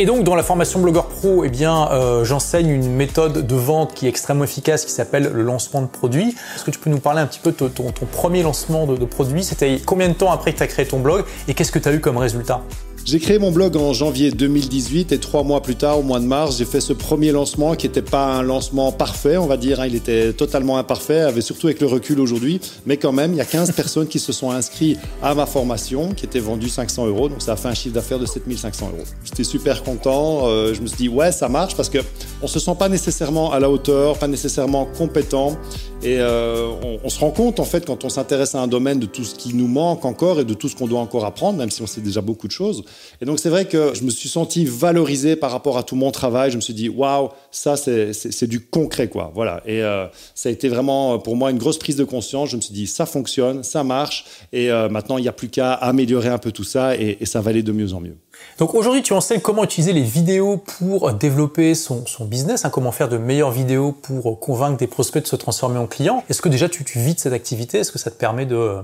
Et 0.00 0.06
donc 0.06 0.22
dans 0.22 0.36
la 0.36 0.44
formation 0.44 0.78
Blogueur 0.78 1.06
Pro, 1.06 1.44
eh 1.44 1.50
euh, 1.66 2.24
j'enseigne 2.24 2.68
une 2.68 2.94
méthode 2.94 3.44
de 3.44 3.54
vente 3.56 3.94
qui 3.94 4.06
est 4.06 4.08
extrêmement 4.08 4.44
efficace 4.44 4.84
qui 4.84 4.92
s'appelle 4.92 5.32
le 5.34 5.42
lancement 5.42 5.82
de 5.82 5.88
produit. 5.88 6.36
Est-ce 6.54 6.64
que 6.64 6.70
tu 6.70 6.78
peux 6.78 6.88
nous 6.88 7.00
parler 7.00 7.20
un 7.20 7.26
petit 7.26 7.40
peu 7.40 7.50
de 7.50 7.66
ton, 7.66 7.90
premier 8.12 8.44
lancement 8.44 8.86
de, 8.86 8.96
de 8.96 9.04
produit? 9.04 9.42
C'était 9.42 9.80
combien 9.84 10.08
de 10.08 10.14
temps 10.14 10.30
après 10.30 10.52
que 10.52 10.58
tu 10.58 10.62
as 10.62 10.68
créé 10.68 10.86
ton 10.86 11.00
blog 11.00 11.24
et 11.48 11.54
qu'est-ce 11.54 11.72
que 11.72 11.80
tu 11.80 11.88
as 11.88 11.92
eu 11.92 12.00
comme 12.00 12.16
résultat? 12.16 12.62
J'ai 13.08 13.20
créé 13.20 13.38
mon 13.38 13.50
blog 13.50 13.74
en 13.78 13.94
janvier 13.94 14.30
2018 14.30 15.12
et 15.12 15.18
trois 15.18 15.42
mois 15.42 15.62
plus 15.62 15.76
tard, 15.76 15.98
au 15.98 16.02
mois 16.02 16.20
de 16.20 16.26
mars, 16.26 16.58
j'ai 16.58 16.66
fait 16.66 16.82
ce 16.82 16.92
premier 16.92 17.32
lancement 17.32 17.74
qui 17.74 17.86
n'était 17.86 18.02
pas 18.02 18.34
un 18.34 18.42
lancement 18.42 18.92
parfait, 18.92 19.38
on 19.38 19.46
va 19.46 19.56
dire. 19.56 19.80
Hein. 19.80 19.86
il 19.86 19.94
était 19.94 20.34
totalement 20.34 20.76
imparfait, 20.76 21.20
avait 21.20 21.40
surtout 21.40 21.68
avec 21.68 21.80
le 21.80 21.86
recul 21.86 22.20
aujourd'hui. 22.20 22.60
Mais 22.84 22.98
quand 22.98 23.12
même, 23.12 23.32
il 23.32 23.38
y 23.38 23.40
a 23.40 23.46
15 23.46 23.72
personnes 23.76 24.08
qui 24.08 24.18
se 24.18 24.30
sont 24.30 24.50
inscrites 24.50 24.98
à 25.22 25.34
ma 25.34 25.46
formation 25.46 26.12
qui 26.12 26.26
était 26.26 26.38
vendue 26.38 26.68
500 26.68 27.06
euros. 27.06 27.30
Donc 27.30 27.40
ça 27.40 27.52
a 27.52 27.56
fait 27.56 27.68
un 27.68 27.74
chiffre 27.74 27.94
d'affaires 27.94 28.18
de 28.18 28.26
7500 28.26 28.90
euros. 28.92 29.04
J'étais 29.24 29.44
super 29.44 29.84
content. 29.84 30.40
Euh, 30.42 30.74
je 30.74 30.82
me 30.82 30.86
suis 30.86 30.98
dit, 30.98 31.08
ouais, 31.08 31.32
ça 31.32 31.48
marche 31.48 31.74
parce 31.76 31.88
que 31.88 32.00
on 32.42 32.46
se 32.46 32.58
sent 32.58 32.76
pas 32.78 32.90
nécessairement 32.90 33.52
à 33.52 33.58
la 33.58 33.70
hauteur, 33.70 34.18
pas 34.18 34.28
nécessairement 34.28 34.84
compétent. 34.84 35.56
Et 36.02 36.18
euh, 36.20 36.68
on, 37.02 37.08
se 37.08 37.18
rend 37.18 37.30
compte, 37.30 37.58
en 37.58 37.64
fait, 37.64 37.84
quand 37.84 38.04
on 38.04 38.08
s'intéresse 38.08 38.54
à 38.54 38.60
un 38.60 38.68
domaine, 38.68 39.00
de 39.00 39.06
tout 39.06 39.24
ce 39.24 39.34
qui 39.34 39.54
nous 39.54 39.66
manque 39.66 40.04
encore 40.04 40.38
et 40.38 40.44
de 40.44 40.54
tout 40.54 40.68
ce 40.68 40.76
qu'on 40.76 40.86
doit 40.86 41.00
encore 41.00 41.24
apprendre, 41.24 41.58
même 41.58 41.70
si 41.70 41.82
on 41.82 41.86
sait 41.86 42.00
déjà 42.00 42.20
beaucoup 42.20 42.46
de 42.46 42.52
choses. 42.52 42.84
Et 43.20 43.24
donc, 43.24 43.38
c'est 43.38 43.48
vrai 43.48 43.64
que 43.64 43.94
je 43.94 44.02
me 44.04 44.10
suis 44.10 44.28
senti 44.28 44.64
valorisé 44.64 45.36
par 45.36 45.50
rapport 45.50 45.78
à 45.78 45.82
tout 45.82 45.96
mon 45.96 46.10
travail. 46.10 46.50
Je 46.50 46.56
me 46.56 46.60
suis 46.60 46.74
dit, 46.74 46.88
waouh, 46.88 47.30
ça, 47.50 47.76
c'est 47.76 48.46
du 48.46 48.60
concret, 48.60 49.08
quoi. 49.08 49.32
Voilà. 49.34 49.62
Et 49.66 49.82
euh, 49.82 50.06
ça 50.34 50.48
a 50.48 50.52
été 50.52 50.68
vraiment, 50.68 51.18
pour 51.18 51.36
moi, 51.36 51.50
une 51.50 51.58
grosse 51.58 51.78
prise 51.78 51.96
de 51.96 52.04
conscience. 52.04 52.50
Je 52.50 52.56
me 52.56 52.60
suis 52.60 52.74
dit, 52.74 52.86
ça 52.86 53.06
fonctionne, 53.06 53.62
ça 53.62 53.84
marche. 53.84 54.24
Et 54.52 54.70
euh, 54.70 54.88
maintenant, 54.88 55.18
il 55.18 55.22
n'y 55.22 55.28
a 55.28 55.32
plus 55.32 55.48
qu'à 55.48 55.72
améliorer 55.72 56.28
un 56.28 56.38
peu 56.38 56.52
tout 56.52 56.64
ça 56.64 56.96
et, 56.96 57.18
et 57.20 57.26
ça 57.26 57.40
va 57.40 57.50
aller 57.50 57.62
de 57.62 57.72
mieux 57.72 57.92
en 57.94 58.00
mieux. 58.00 58.16
Donc 58.58 58.74
aujourd'hui, 58.74 59.02
tu 59.02 59.12
enseignes 59.12 59.40
comment 59.40 59.62
utiliser 59.62 59.92
les 59.92 60.02
vidéos 60.02 60.56
pour 60.56 61.12
développer 61.12 61.76
son, 61.76 62.06
son 62.06 62.24
business, 62.24 62.64
hein, 62.64 62.70
comment 62.70 62.90
faire 62.90 63.08
de 63.08 63.16
meilleures 63.16 63.52
vidéos 63.52 63.92
pour 63.92 64.40
convaincre 64.40 64.76
des 64.76 64.88
prospects 64.88 65.22
de 65.22 65.28
se 65.28 65.36
transformer 65.36 65.78
en 65.78 65.86
clients. 65.86 66.24
Est-ce 66.28 66.42
que 66.42 66.48
déjà 66.48 66.68
tu, 66.68 66.82
tu 66.84 66.98
vis 66.98 67.14
de 67.14 67.20
cette 67.20 67.32
activité? 67.32 67.78
Est-ce 67.78 67.92
que 67.92 68.00
ça 68.00 68.10
te 68.10 68.16
permet 68.16 68.46
de, 68.46 68.78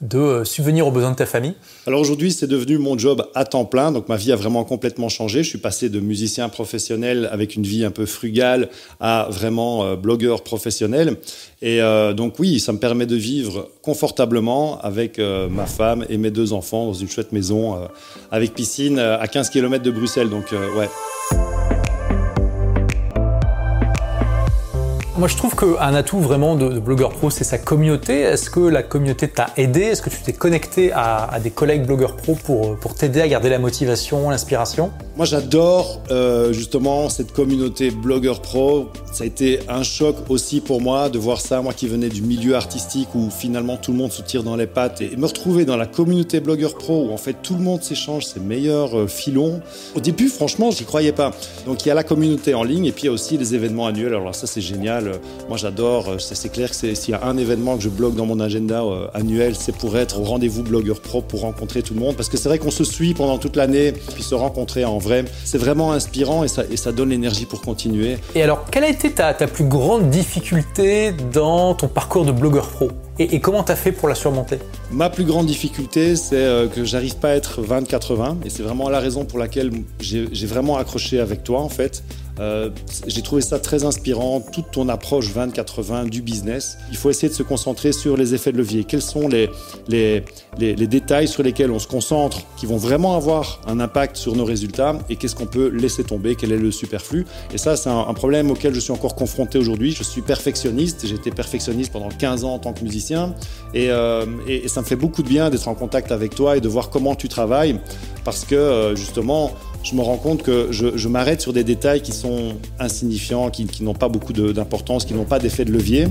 de 0.00 0.42
subvenir 0.42 0.88
aux 0.88 0.90
besoins 0.90 1.12
de 1.12 1.16
ta 1.16 1.26
famille? 1.26 1.54
Alors 1.86 2.00
aujourd'hui, 2.00 2.32
c'est 2.32 2.48
devenu 2.48 2.78
mon 2.78 2.98
job 2.98 3.24
à 3.36 3.44
temps 3.44 3.64
plein. 3.64 3.92
Donc 3.92 4.08
ma 4.08 4.16
vie 4.16 4.32
a 4.32 4.36
vraiment 4.36 4.64
complètement 4.64 5.08
changé. 5.08 5.44
Je 5.44 5.48
suis 5.48 5.58
passé 5.58 5.88
de 5.88 6.00
musicien 6.00 6.48
professionnel 6.48 7.28
avec 7.30 7.54
une 7.54 7.62
vie 7.62 7.84
un 7.84 7.92
peu 7.92 8.06
frugale 8.06 8.70
à 8.98 9.28
vraiment 9.30 9.84
euh, 9.84 9.94
blogueur 9.94 10.42
professionnel. 10.42 11.16
Et 11.60 11.80
euh, 11.80 12.12
donc 12.12 12.40
oui, 12.40 12.58
ça 12.58 12.72
me 12.72 12.78
permet 12.78 13.06
de 13.06 13.14
vivre 13.14 13.70
confortablement 13.82 14.80
avec 14.80 15.20
euh, 15.20 15.48
ma 15.48 15.66
femme 15.66 16.04
et 16.08 16.18
mes 16.18 16.32
deux 16.32 16.52
enfants 16.52 16.86
dans 16.86 16.92
une 16.92 17.08
chouette 17.08 17.30
maison 17.30 17.76
euh, 17.76 17.86
avec 18.32 18.52
piscine 18.54 18.91
euh, 18.98 19.18
à 19.18 19.28
15 19.28 19.50
km 19.50 19.82
de 19.82 19.90
Bruxelles. 19.90 20.28
Donc 20.28 20.52
ouais. 20.76 20.88
Moi, 25.18 25.28
je 25.28 25.36
trouve 25.36 25.54
qu'un 25.54 25.94
atout 25.94 26.20
vraiment 26.20 26.56
de, 26.56 26.70
de 26.70 26.80
blogueur 26.80 27.10
pro, 27.10 27.28
c'est 27.28 27.44
sa 27.44 27.58
communauté. 27.58 28.20
Est-ce 28.20 28.48
que 28.48 28.60
la 28.60 28.82
communauté 28.82 29.28
t'a 29.28 29.48
aidé? 29.58 29.82
Est-ce 29.82 30.00
que 30.00 30.08
tu 30.08 30.16
t'es 30.22 30.32
connecté 30.32 30.90
à, 30.90 31.38
des 31.42 31.50
collègues 31.50 31.84
blogueurs 31.84 32.16
pro 32.16 32.34
pour, 32.34 32.78
pour 32.78 32.94
t'aider 32.94 33.20
à 33.20 33.28
garder 33.28 33.50
la 33.50 33.58
motivation, 33.58 34.30
l'inspiration? 34.30 34.90
Moi, 35.18 35.26
j'adore 35.26 36.00
euh, 36.10 36.54
justement 36.54 37.10
cette 37.10 37.32
communauté 37.32 37.90
blogueur 37.90 38.40
pro. 38.40 38.88
Ça 39.12 39.24
a 39.24 39.26
été 39.26 39.60
un 39.68 39.82
choc 39.82 40.16
aussi 40.30 40.62
pour 40.62 40.80
moi 40.80 41.10
de 41.10 41.18
voir 41.18 41.42
ça, 41.42 41.60
moi 41.60 41.74
qui 41.74 41.88
venais 41.88 42.08
du 42.08 42.22
milieu 42.22 42.56
artistique 42.56 43.14
où 43.14 43.28
finalement 43.28 43.76
tout 43.76 43.92
le 43.92 43.98
monde 43.98 44.12
se 44.12 44.22
tire 44.22 44.42
dans 44.42 44.56
les 44.56 44.66
pattes 44.66 45.02
et 45.02 45.14
me 45.18 45.26
retrouver 45.26 45.66
dans 45.66 45.76
la 45.76 45.84
communauté 45.84 46.40
blogueur 46.40 46.74
pro 46.74 47.08
où 47.08 47.12
en 47.12 47.18
fait 47.18 47.36
tout 47.42 47.52
le 47.52 47.60
monde 47.60 47.82
s'échange 47.82 48.24
ses 48.24 48.40
meilleurs 48.40 48.98
euh, 48.98 49.06
filons. 49.06 49.60
Au 49.94 50.00
début, 50.00 50.28
franchement, 50.28 50.70
j'y 50.70 50.86
croyais 50.86 51.12
pas. 51.12 51.32
Donc 51.66 51.84
il 51.84 51.88
y 51.88 51.92
a 51.92 51.94
la 51.94 52.04
communauté 52.04 52.54
en 52.54 52.64
ligne 52.64 52.86
et 52.86 52.92
puis 52.92 53.02
il 53.02 53.06
y 53.06 53.10
a 53.10 53.12
aussi 53.12 53.36
les 53.36 53.54
événements 53.54 53.86
annuels. 53.86 54.14
Alors 54.14 54.34
ça, 54.34 54.46
c'est 54.46 54.62
génial. 54.62 55.01
Moi, 55.48 55.56
j'adore. 55.56 56.16
C'est 56.18 56.50
clair 56.50 56.70
que 56.70 56.76
s'il 56.76 57.10
y 57.10 57.14
a 57.14 57.24
un 57.24 57.36
événement 57.36 57.76
que 57.76 57.82
je 57.82 57.88
blogue 57.88 58.14
dans 58.14 58.26
mon 58.26 58.40
agenda 58.40 58.82
euh, 58.82 59.06
annuel, 59.14 59.54
c'est 59.56 59.76
pour 59.76 59.96
être 59.96 60.20
au 60.20 60.24
rendez-vous 60.24 60.62
blogueur 60.62 61.00
pro 61.00 61.22
pour 61.22 61.42
rencontrer 61.42 61.82
tout 61.82 61.94
le 61.94 62.00
monde. 62.00 62.16
Parce 62.16 62.28
que 62.28 62.36
c'est 62.36 62.48
vrai 62.48 62.58
qu'on 62.58 62.70
se 62.70 62.84
suit 62.84 63.14
pendant 63.14 63.38
toute 63.38 63.56
l'année, 63.56 63.92
puis 64.14 64.22
se 64.22 64.34
rencontrer 64.34 64.84
en 64.84 64.98
vrai, 64.98 65.24
c'est 65.44 65.58
vraiment 65.58 65.92
inspirant 65.92 66.44
et 66.44 66.48
ça, 66.48 66.64
et 66.70 66.76
ça 66.76 66.92
donne 66.92 67.10
l'énergie 67.10 67.46
pour 67.46 67.60
continuer. 67.60 68.16
Et 68.34 68.42
alors, 68.42 68.64
quelle 68.70 68.84
a 68.84 68.88
été 68.88 69.10
ta, 69.10 69.34
ta 69.34 69.46
plus 69.46 69.64
grande 69.64 70.10
difficulté 70.10 71.12
dans 71.32 71.74
ton 71.74 71.88
parcours 71.88 72.24
de 72.24 72.32
blogueur 72.32 72.68
pro? 72.68 72.90
Et, 73.18 73.34
et, 73.34 73.40
comment 73.40 73.62
tu 73.62 73.72
as 73.72 73.76
fait 73.76 73.92
pour 73.92 74.08
la 74.08 74.14
surmonter? 74.14 74.58
Ma 74.90 75.10
plus 75.10 75.24
grande 75.24 75.46
difficulté, 75.46 76.16
c'est 76.16 76.34
euh, 76.34 76.66
que 76.66 76.84
j'arrive 76.84 77.16
pas 77.16 77.28
à 77.28 77.34
être 77.34 77.60
20-80 77.62 78.36
et 78.44 78.50
c'est 78.50 78.62
vraiment 78.62 78.88
la 78.88 79.00
raison 79.00 79.24
pour 79.24 79.38
laquelle 79.38 79.70
j'ai 80.00 80.46
vraiment 80.46 80.78
accroché 80.78 81.20
avec 81.20 81.44
toi 81.44 81.60
en 81.60 81.68
fait. 81.68 82.02
Euh, 82.40 82.70
j'ai 83.06 83.22
trouvé 83.22 83.42
ça 83.42 83.58
très 83.58 83.84
inspirant, 83.84 84.40
toute 84.40 84.70
ton 84.70 84.88
approche 84.88 85.30
20-80 85.34 86.08
du 86.08 86.22
business. 86.22 86.78
Il 86.90 86.96
faut 86.96 87.10
essayer 87.10 87.28
de 87.28 87.34
se 87.34 87.42
concentrer 87.42 87.92
sur 87.92 88.16
les 88.16 88.34
effets 88.34 88.52
de 88.52 88.58
levier. 88.58 88.84
Quels 88.84 89.02
sont 89.02 89.28
les, 89.28 89.50
les, 89.88 90.24
les, 90.58 90.86
détails 90.86 91.28
sur 91.28 91.42
lesquels 91.42 91.70
on 91.70 91.78
se 91.78 91.86
concentre 91.86 92.40
qui 92.56 92.66
vont 92.66 92.76
vraiment 92.76 93.16
avoir 93.16 93.60
un 93.66 93.80
impact 93.80 94.16
sur 94.16 94.34
nos 94.34 94.44
résultats 94.44 94.98
et 95.08 95.16
qu'est-ce 95.16 95.34
qu'on 95.34 95.46
peut 95.46 95.68
laisser 95.68 96.04
tomber, 96.04 96.34
quel 96.34 96.52
est 96.52 96.58
le 96.58 96.70
superflu? 96.70 97.26
Et 97.52 97.58
ça, 97.58 97.76
c'est 97.76 97.90
un, 97.90 98.12
problème 98.14 98.50
auquel 98.50 98.74
je 98.74 98.80
suis 98.80 98.92
encore 98.92 99.14
confronté 99.14 99.58
aujourd'hui. 99.58 99.92
Je 99.92 100.02
suis 100.02 100.22
perfectionniste, 100.22 101.06
j'ai 101.06 101.14
été 101.14 101.30
perfectionniste 101.30 101.92
pendant 101.92 102.08
15 102.08 102.44
ans 102.44 102.54
en 102.54 102.58
tant 102.58 102.72
que 102.72 102.82
musicien 102.82 103.34
et, 103.74 103.90
euh, 103.90 104.26
et, 104.46 104.64
et 104.64 104.68
ça 104.68 104.80
me 104.80 104.86
fait 104.86 104.96
beaucoup 104.96 105.22
de 105.22 105.28
bien 105.28 105.50
d'être 105.50 105.68
en 105.68 105.74
contact 105.74 106.12
avec 106.12 106.34
toi 106.34 106.56
et 106.56 106.60
de 106.60 106.68
voir 106.68 106.90
comment 106.90 107.14
tu 107.14 107.28
travailles 107.28 107.78
parce 108.24 108.44
que 108.44 108.54
euh, 108.54 108.94
justement, 108.94 109.52
je 109.82 109.94
me 109.94 110.00
rends 110.00 110.16
compte 110.16 110.42
que 110.42 110.68
je, 110.70 111.08
m'arrête 111.08 111.40
sur 111.40 111.52
des 111.52 111.64
détails 111.64 112.02
qui 112.02 112.12
sont 112.12 112.54
insignifiants, 112.78 113.50
qui, 113.50 113.82
n'ont 113.82 113.94
pas 113.94 114.08
beaucoup 114.08 114.32
d'importance, 114.32 115.04
qui 115.04 115.14
n'ont 115.14 115.24
pas 115.24 115.38
d'effet 115.38 115.64
de 115.64 115.72
levier. 115.72 116.06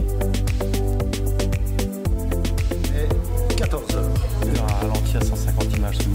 Et 3.49 3.55
14 3.55 3.95
heures. 3.95 4.03
Un 4.57 4.73
ralenti 4.73 5.17
à 5.17 5.21
150 5.21 5.77
images 5.77 5.97
secondes. 5.97 6.11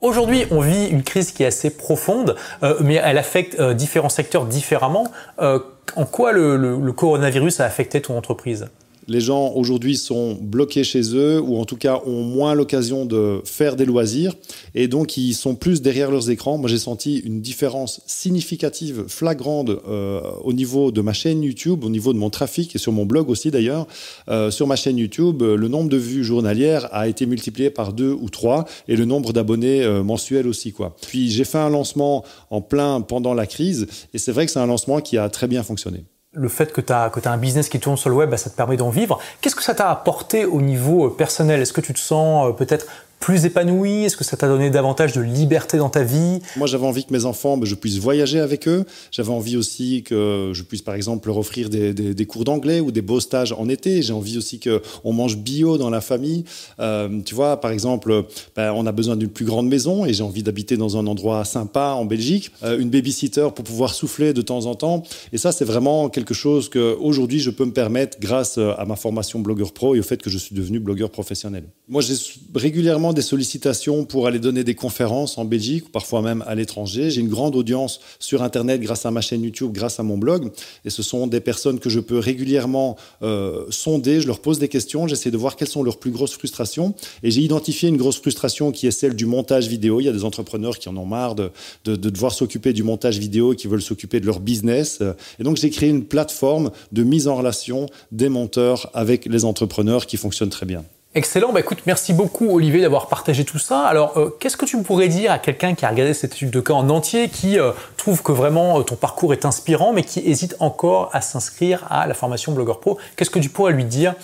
Aujourd'hui, 0.00 0.46
on 0.50 0.60
vit 0.60 0.86
une 0.86 1.02
crise 1.02 1.32
qui 1.32 1.42
est 1.42 1.46
assez 1.46 1.70
profonde, 1.70 2.36
euh, 2.62 2.76
mais 2.80 2.94
elle 2.94 3.18
affecte 3.18 3.58
euh, 3.58 3.74
différents 3.74 4.08
secteurs 4.08 4.46
différemment. 4.46 5.10
Euh, 5.40 5.58
en 5.96 6.04
quoi 6.04 6.32
le 6.32 6.92
coronavirus 6.92 7.60
a 7.60 7.64
affecté 7.64 8.00
ton 8.00 8.16
entreprise? 8.16 8.68
Les 9.08 9.20
gens 9.20 9.52
aujourd'hui 9.54 9.96
sont 9.96 10.38
bloqués 10.40 10.84
chez 10.84 11.00
eux 11.14 11.40
ou 11.40 11.56
en 11.56 11.64
tout 11.64 11.76
cas 11.76 12.00
ont 12.06 12.22
moins 12.22 12.54
l'occasion 12.54 13.06
de 13.06 13.40
faire 13.44 13.74
des 13.74 13.86
loisirs 13.86 14.34
et 14.74 14.86
donc 14.86 15.16
ils 15.16 15.34
sont 15.34 15.54
plus 15.54 15.80
derrière 15.80 16.10
leurs 16.10 16.30
écrans. 16.30 16.58
Moi 16.58 16.68
j'ai 16.68 16.78
senti 16.78 17.18
une 17.18 17.40
différence 17.40 18.02
significative, 18.06 19.04
flagrante 19.08 19.70
euh, 19.70 20.20
au 20.44 20.52
niveau 20.52 20.92
de 20.92 21.00
ma 21.00 21.12
chaîne 21.12 21.42
YouTube, 21.42 21.84
au 21.84 21.90
niveau 21.90 22.12
de 22.12 22.18
mon 22.18 22.30
trafic 22.30 22.76
et 22.76 22.78
sur 22.78 22.92
mon 22.92 23.06
blog 23.06 23.30
aussi 23.30 23.50
d'ailleurs. 23.50 23.86
Euh, 24.28 24.50
sur 24.50 24.66
ma 24.66 24.76
chaîne 24.76 24.98
YouTube, 24.98 25.42
le 25.42 25.68
nombre 25.68 25.88
de 25.88 25.96
vues 25.96 26.24
journalières 26.24 26.88
a 26.92 27.08
été 27.08 27.24
multiplié 27.26 27.70
par 27.70 27.92
deux 27.92 28.12
ou 28.12 28.28
trois 28.28 28.66
et 28.88 28.96
le 28.96 29.06
nombre 29.06 29.32
d'abonnés 29.32 29.82
euh, 29.82 30.02
mensuels 30.02 30.46
aussi. 30.46 30.74
Puis 31.02 31.30
j'ai 31.30 31.44
fait 31.44 31.58
un 31.58 31.70
lancement 31.70 32.24
en 32.50 32.60
plein 32.60 33.00
pendant 33.00 33.32
la 33.32 33.46
crise 33.46 33.86
et 34.12 34.18
c'est 34.18 34.32
vrai 34.32 34.44
que 34.44 34.52
c'est 34.52 34.58
un 34.58 34.66
lancement 34.66 35.00
qui 35.00 35.16
a 35.16 35.28
très 35.30 35.48
bien 35.48 35.62
fonctionné 35.62 36.04
le 36.32 36.48
fait 36.48 36.72
que 36.72 36.80
tu 36.80 36.92
as, 36.92 37.10
un 37.24 37.36
business 37.38 37.68
qui 37.68 37.80
tourne 37.80 37.96
sur 37.96 38.10
le 38.10 38.16
web, 38.16 38.30
bah, 38.30 38.36
ça 38.36 38.50
te 38.50 38.56
permet 38.56 38.76
d'en 38.76 38.90
vivre. 38.90 39.18
Qu'est-ce 39.40 39.56
que 39.56 39.62
ça 39.62 39.74
t'a 39.74 39.90
apporté 39.90 40.44
au 40.44 40.60
niveau 40.60 41.08
personnel? 41.10 41.60
Est-ce 41.60 41.72
que 41.72 41.80
tu 41.80 41.94
te 41.94 41.98
sens 41.98 42.54
peut-être 42.56 42.86
plus 43.20 43.44
épanoui 43.44 44.04
Est-ce 44.04 44.16
que 44.16 44.24
ça 44.24 44.36
t'a 44.36 44.48
donné 44.48 44.70
davantage 44.70 45.12
de 45.12 45.20
liberté 45.20 45.76
dans 45.78 45.88
ta 45.88 46.02
vie? 46.02 46.40
Moi, 46.56 46.66
j'avais 46.66 46.86
envie 46.86 47.04
que 47.04 47.12
mes 47.12 47.24
enfants, 47.24 47.56
ben, 47.56 47.66
je 47.66 47.74
puisse 47.74 47.98
voyager 47.98 48.40
avec 48.40 48.68
eux. 48.68 48.84
J'avais 49.10 49.30
envie 49.30 49.56
aussi 49.56 50.02
que 50.02 50.52
je 50.54 50.62
puisse, 50.62 50.82
par 50.82 50.94
exemple, 50.94 51.28
leur 51.28 51.38
offrir 51.38 51.68
des, 51.68 52.26
cours 52.26 52.44
d'anglais 52.44 52.80
ou 52.80 52.90
des 52.90 53.02
beaux 53.02 53.20
stages 53.20 53.52
en 53.52 53.68
été. 53.68 54.02
J'ai 54.02 54.12
envie 54.12 54.38
aussi 54.38 54.60
qu'on 54.60 55.12
mange 55.12 55.36
bio 55.38 55.78
dans 55.78 55.90
la 55.90 56.00
famille. 56.00 56.44
Euh, 56.78 57.20
tu 57.24 57.34
vois, 57.34 57.60
par 57.60 57.70
exemple, 57.70 58.24
ben, 58.56 58.72
on 58.72 58.86
a 58.86 58.92
besoin 58.92 59.16
d'une 59.16 59.28
plus 59.28 59.44
grande 59.44 59.68
maison 59.68 60.04
et 60.04 60.12
j'ai 60.12 60.22
envie 60.22 60.42
d'habiter 60.42 60.76
dans 60.76 60.96
un 60.96 61.06
endroit 61.06 61.44
sympa 61.44 61.94
en 61.96 62.04
Belgique. 62.04 62.50
Euh, 62.62 62.78
une 62.78 62.90
babysitter 62.90 63.48
pour 63.54 63.64
pouvoir 63.64 63.94
souffler 63.94 64.32
de 64.32 64.42
temps 64.42 64.66
en 64.66 64.74
temps. 64.74 65.02
Et 65.32 65.38
ça, 65.38 65.52
c'est 65.52 65.64
vraiment 65.64 66.08
quelque 66.08 66.34
chose 66.34 66.68
que 66.68 66.96
aujourd'hui 67.00 67.40
je 67.40 67.50
peux 67.50 67.64
me 67.64 67.72
permettre 67.72 68.18
grâce 68.20 68.58
à 68.58 68.84
ma 68.86 68.96
formation 68.96 69.40
blogueur 69.40 69.72
pro 69.72 69.94
et 69.94 70.00
au 70.00 70.02
fait 70.02 70.20
que 70.22 70.30
je 70.30 70.38
suis 70.38 70.54
devenu 70.54 70.78
blogueur 70.78 71.10
professionnel. 71.10 71.64
Moi, 71.88 72.02
j'ai 72.02 72.14
régulièrement 72.54 73.07
des 73.12 73.22
sollicitations 73.22 74.04
pour 74.04 74.26
aller 74.26 74.38
donner 74.38 74.64
des 74.64 74.74
conférences 74.74 75.38
en 75.38 75.44
Belgique, 75.44 75.86
ou 75.86 75.90
parfois 75.90 76.22
même 76.22 76.44
à 76.46 76.54
l'étranger. 76.54 77.10
J'ai 77.10 77.20
une 77.20 77.28
grande 77.28 77.56
audience 77.56 78.00
sur 78.18 78.42
Internet 78.42 78.80
grâce 78.80 79.06
à 79.06 79.10
ma 79.10 79.20
chaîne 79.20 79.42
YouTube, 79.42 79.72
grâce 79.72 80.00
à 80.00 80.02
mon 80.02 80.18
blog. 80.18 80.50
Et 80.84 80.90
ce 80.90 81.02
sont 81.02 81.26
des 81.26 81.40
personnes 81.40 81.78
que 81.78 81.90
je 81.90 82.00
peux 82.00 82.18
régulièrement 82.18 82.96
euh, 83.22 83.64
sonder. 83.70 84.20
Je 84.20 84.26
leur 84.26 84.40
pose 84.40 84.58
des 84.58 84.68
questions. 84.68 85.06
J'essaie 85.06 85.30
de 85.30 85.36
voir 85.36 85.56
quelles 85.56 85.68
sont 85.68 85.82
leurs 85.82 85.98
plus 85.98 86.10
grosses 86.10 86.32
frustrations. 86.32 86.94
Et 87.22 87.30
j'ai 87.30 87.42
identifié 87.42 87.88
une 87.88 87.96
grosse 87.96 88.20
frustration 88.20 88.72
qui 88.72 88.86
est 88.86 88.90
celle 88.90 89.14
du 89.14 89.26
montage 89.26 89.68
vidéo. 89.68 90.00
Il 90.00 90.04
y 90.04 90.08
a 90.08 90.12
des 90.12 90.24
entrepreneurs 90.24 90.78
qui 90.78 90.88
en 90.88 90.96
ont 90.96 91.06
marre 91.06 91.34
de, 91.34 91.50
de, 91.84 91.96
de 91.96 92.10
devoir 92.10 92.32
s'occuper 92.32 92.72
du 92.72 92.82
montage 92.82 93.18
vidéo 93.18 93.52
et 93.52 93.56
qui 93.56 93.66
veulent 93.66 93.82
s'occuper 93.82 94.20
de 94.20 94.26
leur 94.26 94.40
business. 94.40 95.02
Et 95.38 95.42
donc, 95.42 95.56
j'ai 95.56 95.70
créé 95.70 95.88
une 95.88 96.04
plateforme 96.04 96.70
de 96.92 97.02
mise 97.02 97.28
en 97.28 97.36
relation 97.36 97.86
des 98.12 98.28
monteurs 98.28 98.90
avec 98.94 99.26
les 99.26 99.44
entrepreneurs 99.44 100.06
qui 100.06 100.16
fonctionne 100.16 100.50
très 100.50 100.66
bien. 100.66 100.84
Excellent. 101.14 101.52
Bah, 101.52 101.60
écoute, 101.60 101.78
merci 101.86 102.12
beaucoup 102.12 102.50
Olivier 102.50 102.82
d'avoir 102.82 103.08
partagé 103.08 103.46
tout 103.46 103.58
ça. 103.58 103.80
Alors, 103.86 104.18
euh, 104.18 104.36
qu'est-ce 104.38 104.58
que 104.58 104.66
tu 104.66 104.80
pourrais 104.82 105.08
dire 105.08 105.32
à 105.32 105.38
quelqu'un 105.38 105.74
qui 105.74 105.86
a 105.86 105.88
regardé 105.88 106.12
cette 106.12 106.34
étude 106.34 106.50
de 106.50 106.60
cas 106.60 106.74
en 106.74 106.90
entier, 106.90 107.30
qui 107.30 107.58
euh, 107.58 107.72
trouve 107.96 108.22
que 108.22 108.30
vraiment 108.30 108.78
euh, 108.78 108.82
ton 108.82 108.94
parcours 108.94 109.32
est 109.32 109.46
inspirant, 109.46 109.94
mais 109.94 110.02
qui 110.02 110.20
hésite 110.20 110.56
encore 110.60 111.08
à 111.14 111.22
s'inscrire 111.22 111.86
à 111.88 112.06
la 112.06 112.12
formation 112.12 112.52
Blogueur 112.52 112.78
Pro? 112.78 112.98
Qu'est-ce 113.16 113.30
que 113.30 113.38
tu 113.38 113.48
pourrais 113.48 113.72
lui 113.72 113.84
dire 113.84 114.14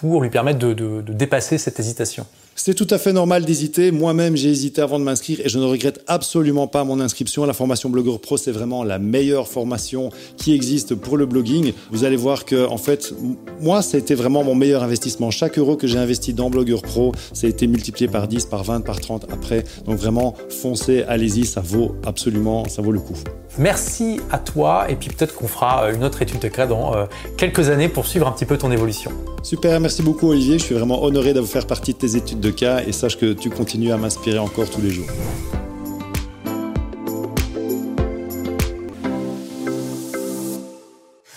pour 0.00 0.22
lui 0.22 0.30
permettre 0.30 0.60
de, 0.60 1.02
dépasser 1.02 1.58
cette 1.58 1.80
hésitation? 1.80 2.24
C'est 2.64 2.74
tout 2.74 2.86
à 2.90 2.98
fait 2.98 3.12
normal 3.12 3.44
d'hésiter. 3.44 3.90
Moi-même, 3.90 4.36
j'ai 4.36 4.48
hésité 4.48 4.82
avant 4.82 5.00
de 5.00 5.04
m'inscrire 5.04 5.40
et 5.40 5.48
je 5.48 5.58
ne 5.58 5.64
regrette 5.64 6.00
absolument 6.06 6.68
pas 6.68 6.84
mon 6.84 7.00
inscription. 7.00 7.44
La 7.44 7.54
formation 7.54 7.90
Blogueur 7.90 8.20
Pro, 8.20 8.36
c'est 8.36 8.52
vraiment 8.52 8.84
la 8.84 9.00
meilleure 9.00 9.48
formation 9.48 10.10
qui 10.36 10.54
existe 10.54 10.94
pour 10.94 11.16
le 11.16 11.26
blogging. 11.26 11.72
Vous 11.90 12.04
allez 12.04 12.14
voir 12.14 12.44
que, 12.44 12.68
en 12.68 12.76
fait, 12.76 13.14
moi, 13.60 13.82
ça 13.82 13.96
a 13.96 13.98
été 13.98 14.14
vraiment 14.14 14.44
mon 14.44 14.54
meilleur 14.54 14.84
investissement. 14.84 15.32
Chaque 15.32 15.58
euro 15.58 15.74
que 15.74 15.88
j'ai 15.88 15.98
investi 15.98 16.34
dans 16.34 16.50
Blogueur 16.50 16.82
Pro, 16.82 17.10
ça 17.32 17.48
a 17.48 17.50
été 17.50 17.66
multiplié 17.66 18.06
par 18.06 18.28
10, 18.28 18.44
par 18.44 18.62
20, 18.62 18.82
par 18.82 19.00
30 19.00 19.26
après. 19.32 19.64
Donc 19.86 19.98
vraiment, 19.98 20.36
foncez, 20.48 21.02
allez-y, 21.02 21.46
ça 21.46 21.60
vaut 21.60 21.96
absolument, 22.06 22.68
ça 22.68 22.80
vaut 22.80 22.92
le 22.92 23.00
coup. 23.00 23.18
Merci 23.58 24.20
à 24.30 24.38
toi 24.38 24.86
et 24.88 24.94
puis 24.94 25.10
peut-être 25.10 25.34
qu'on 25.34 25.48
fera 25.48 25.90
une 25.92 26.04
autre 26.04 26.22
étude 26.22 26.38
de 26.38 26.48
cas 26.48 26.66
dans 26.66 26.94
euh, 26.94 27.04
quelques 27.36 27.68
années 27.68 27.88
pour 27.88 28.06
suivre 28.06 28.26
un 28.26 28.32
petit 28.32 28.46
peu 28.46 28.56
ton 28.56 28.70
évolution. 28.70 29.10
Super, 29.42 29.78
merci 29.80 30.02
beaucoup 30.02 30.30
Olivier. 30.30 30.58
Je 30.58 30.64
suis 30.64 30.74
vraiment 30.74 31.02
honoré 31.02 31.34
de 31.34 31.42
faire 31.42 31.66
partie 31.66 31.92
de 31.92 31.98
tes 31.98 32.16
études 32.16 32.40
de 32.40 32.51
cas 32.52 32.82
et 32.86 32.92
sache 32.92 33.18
que 33.18 33.32
tu 33.32 33.50
continues 33.50 33.92
à 33.92 33.96
m'inspirer 33.96 34.38
encore 34.38 34.70
tous 34.70 34.80
les 34.80 34.90
jours. 34.90 35.08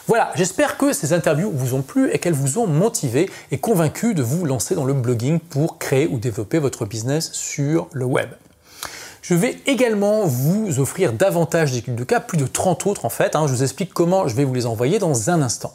Voilà, 0.08 0.32
j'espère 0.36 0.78
que 0.78 0.94
ces 0.94 1.14
interviews 1.14 1.52
vous 1.52 1.74
ont 1.74 1.82
plu 1.82 2.12
et 2.12 2.20
qu'elles 2.20 2.34
vous 2.34 2.60
ont 2.60 2.68
motivé 2.68 3.30
et 3.52 3.58
convaincu 3.58 4.14
de 4.14 4.22
vous 4.22 4.46
lancer 4.46 4.76
dans 4.76 4.86
le 4.86 4.94
blogging 4.94 5.40
pour 5.40 5.80
créer 5.80 6.08
ou 6.08 6.20
développer 6.20 6.60
votre 6.60 6.86
business 6.86 7.32
sur 7.34 7.88
le 7.92 8.06
web. 8.06 8.30
Je 9.24 9.34
vais 9.34 9.58
également 9.66 10.26
vous 10.26 10.80
offrir 10.80 11.12
davantage 11.12 11.72
d'études 11.72 11.96
de 11.96 12.04
cas, 12.04 12.20
plus 12.20 12.38
de 12.38 12.46
30 12.46 12.86
autres 12.86 13.06
en 13.06 13.10
fait. 13.10 13.36
Hein. 13.36 13.48
Je 13.48 13.54
vous 13.54 13.64
explique 13.64 13.92
comment 13.92 14.28
je 14.28 14.36
vais 14.36 14.44
vous 14.44 14.54
les 14.54 14.68
envoyer 14.68 15.00
dans 15.00 15.32
un 15.32 15.42
instant. 15.42 15.74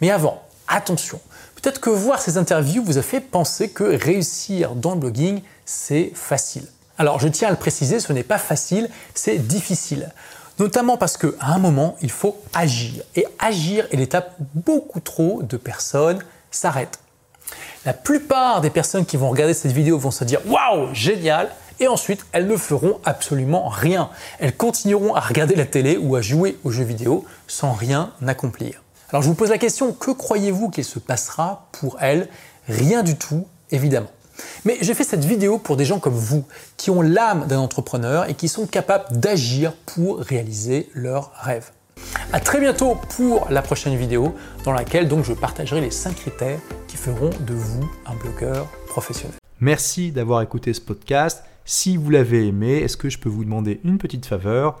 Mais 0.00 0.10
avant, 0.10 0.42
attention, 0.66 1.20
peut-être 1.66 1.80
que 1.80 1.90
voir 1.90 2.20
ces 2.20 2.38
interviews 2.38 2.84
vous 2.84 2.96
a 2.96 3.02
fait 3.02 3.18
penser 3.18 3.70
que 3.70 3.82
réussir 3.82 4.76
dans 4.76 4.94
le 4.94 5.00
blogging, 5.00 5.42
c'est 5.64 6.12
facile. 6.14 6.62
Alors 6.96 7.18
je 7.18 7.26
tiens 7.26 7.48
à 7.48 7.50
le 7.50 7.56
préciser, 7.56 7.98
ce 7.98 8.12
n'est 8.12 8.22
pas 8.22 8.38
facile, 8.38 8.88
c'est 9.14 9.38
difficile. 9.38 10.12
Notamment 10.60 10.96
parce 10.96 11.16
qu'à 11.16 11.26
un 11.40 11.58
moment, 11.58 11.96
il 12.02 12.12
faut 12.12 12.40
agir. 12.54 13.02
Et 13.16 13.26
agir 13.40 13.88
est 13.90 13.96
l'étape 13.96 14.36
beaucoup 14.54 15.00
trop 15.00 15.42
de 15.42 15.56
personnes 15.56 16.20
s'arrêtent. 16.52 17.00
La 17.84 17.94
plupart 17.94 18.60
des 18.60 18.70
personnes 18.70 19.04
qui 19.04 19.16
vont 19.16 19.28
regarder 19.28 19.52
cette 19.52 19.72
vidéo 19.72 19.98
vont 19.98 20.12
se 20.12 20.22
dire 20.22 20.38
Waouh, 20.46 20.94
génial 20.94 21.50
et 21.80 21.88
ensuite 21.88 22.24
elles 22.30 22.46
ne 22.46 22.56
feront 22.56 23.00
absolument 23.04 23.66
rien. 23.66 24.08
Elles 24.38 24.56
continueront 24.56 25.16
à 25.16 25.20
regarder 25.20 25.56
la 25.56 25.66
télé 25.66 25.96
ou 25.96 26.14
à 26.14 26.20
jouer 26.20 26.58
aux 26.62 26.70
jeux 26.70 26.84
vidéo 26.84 27.24
sans 27.48 27.72
rien 27.72 28.12
accomplir. 28.24 28.84
Alors 29.10 29.22
je 29.22 29.28
vous 29.28 29.34
pose 29.34 29.50
la 29.50 29.58
question, 29.58 29.92
que 29.92 30.10
croyez-vous 30.10 30.68
qu'il 30.68 30.84
se 30.84 30.98
passera 30.98 31.68
pour 31.72 31.96
elles 32.00 32.28
Rien 32.68 33.04
du 33.04 33.16
tout, 33.16 33.46
évidemment. 33.70 34.10
Mais 34.64 34.78
j'ai 34.80 34.94
fait 34.94 35.04
cette 35.04 35.24
vidéo 35.24 35.58
pour 35.58 35.76
des 35.76 35.84
gens 35.84 36.00
comme 36.00 36.14
vous, 36.14 36.44
qui 36.76 36.90
ont 36.90 37.02
l'âme 37.02 37.46
d'un 37.46 37.60
entrepreneur 37.60 38.28
et 38.28 38.34
qui 38.34 38.48
sont 38.48 38.66
capables 38.66 39.16
d'agir 39.16 39.74
pour 39.86 40.18
réaliser 40.18 40.90
leurs 40.92 41.30
rêves. 41.34 41.70
A 42.32 42.40
très 42.40 42.58
bientôt 42.58 42.96
pour 43.16 43.46
la 43.48 43.62
prochaine 43.62 43.96
vidéo 43.96 44.34
dans 44.64 44.72
laquelle 44.72 45.08
je 45.22 45.32
partagerai 45.32 45.80
les 45.80 45.92
5 45.92 46.16
critères 46.16 46.58
qui 46.88 46.96
feront 46.96 47.30
de 47.46 47.54
vous 47.54 47.88
un 48.06 48.14
blogueur 48.16 48.66
professionnel. 48.88 49.36
Merci 49.60 50.10
d'avoir 50.10 50.42
écouté 50.42 50.74
ce 50.74 50.80
podcast. 50.80 51.44
Si 51.64 51.96
vous 51.96 52.10
l'avez 52.10 52.46
aimé, 52.46 52.78
est-ce 52.78 52.96
que 52.96 53.08
je 53.08 53.18
peux 53.18 53.28
vous 53.28 53.44
demander 53.44 53.80
une 53.84 53.98
petite 53.98 54.26
faveur? 54.26 54.80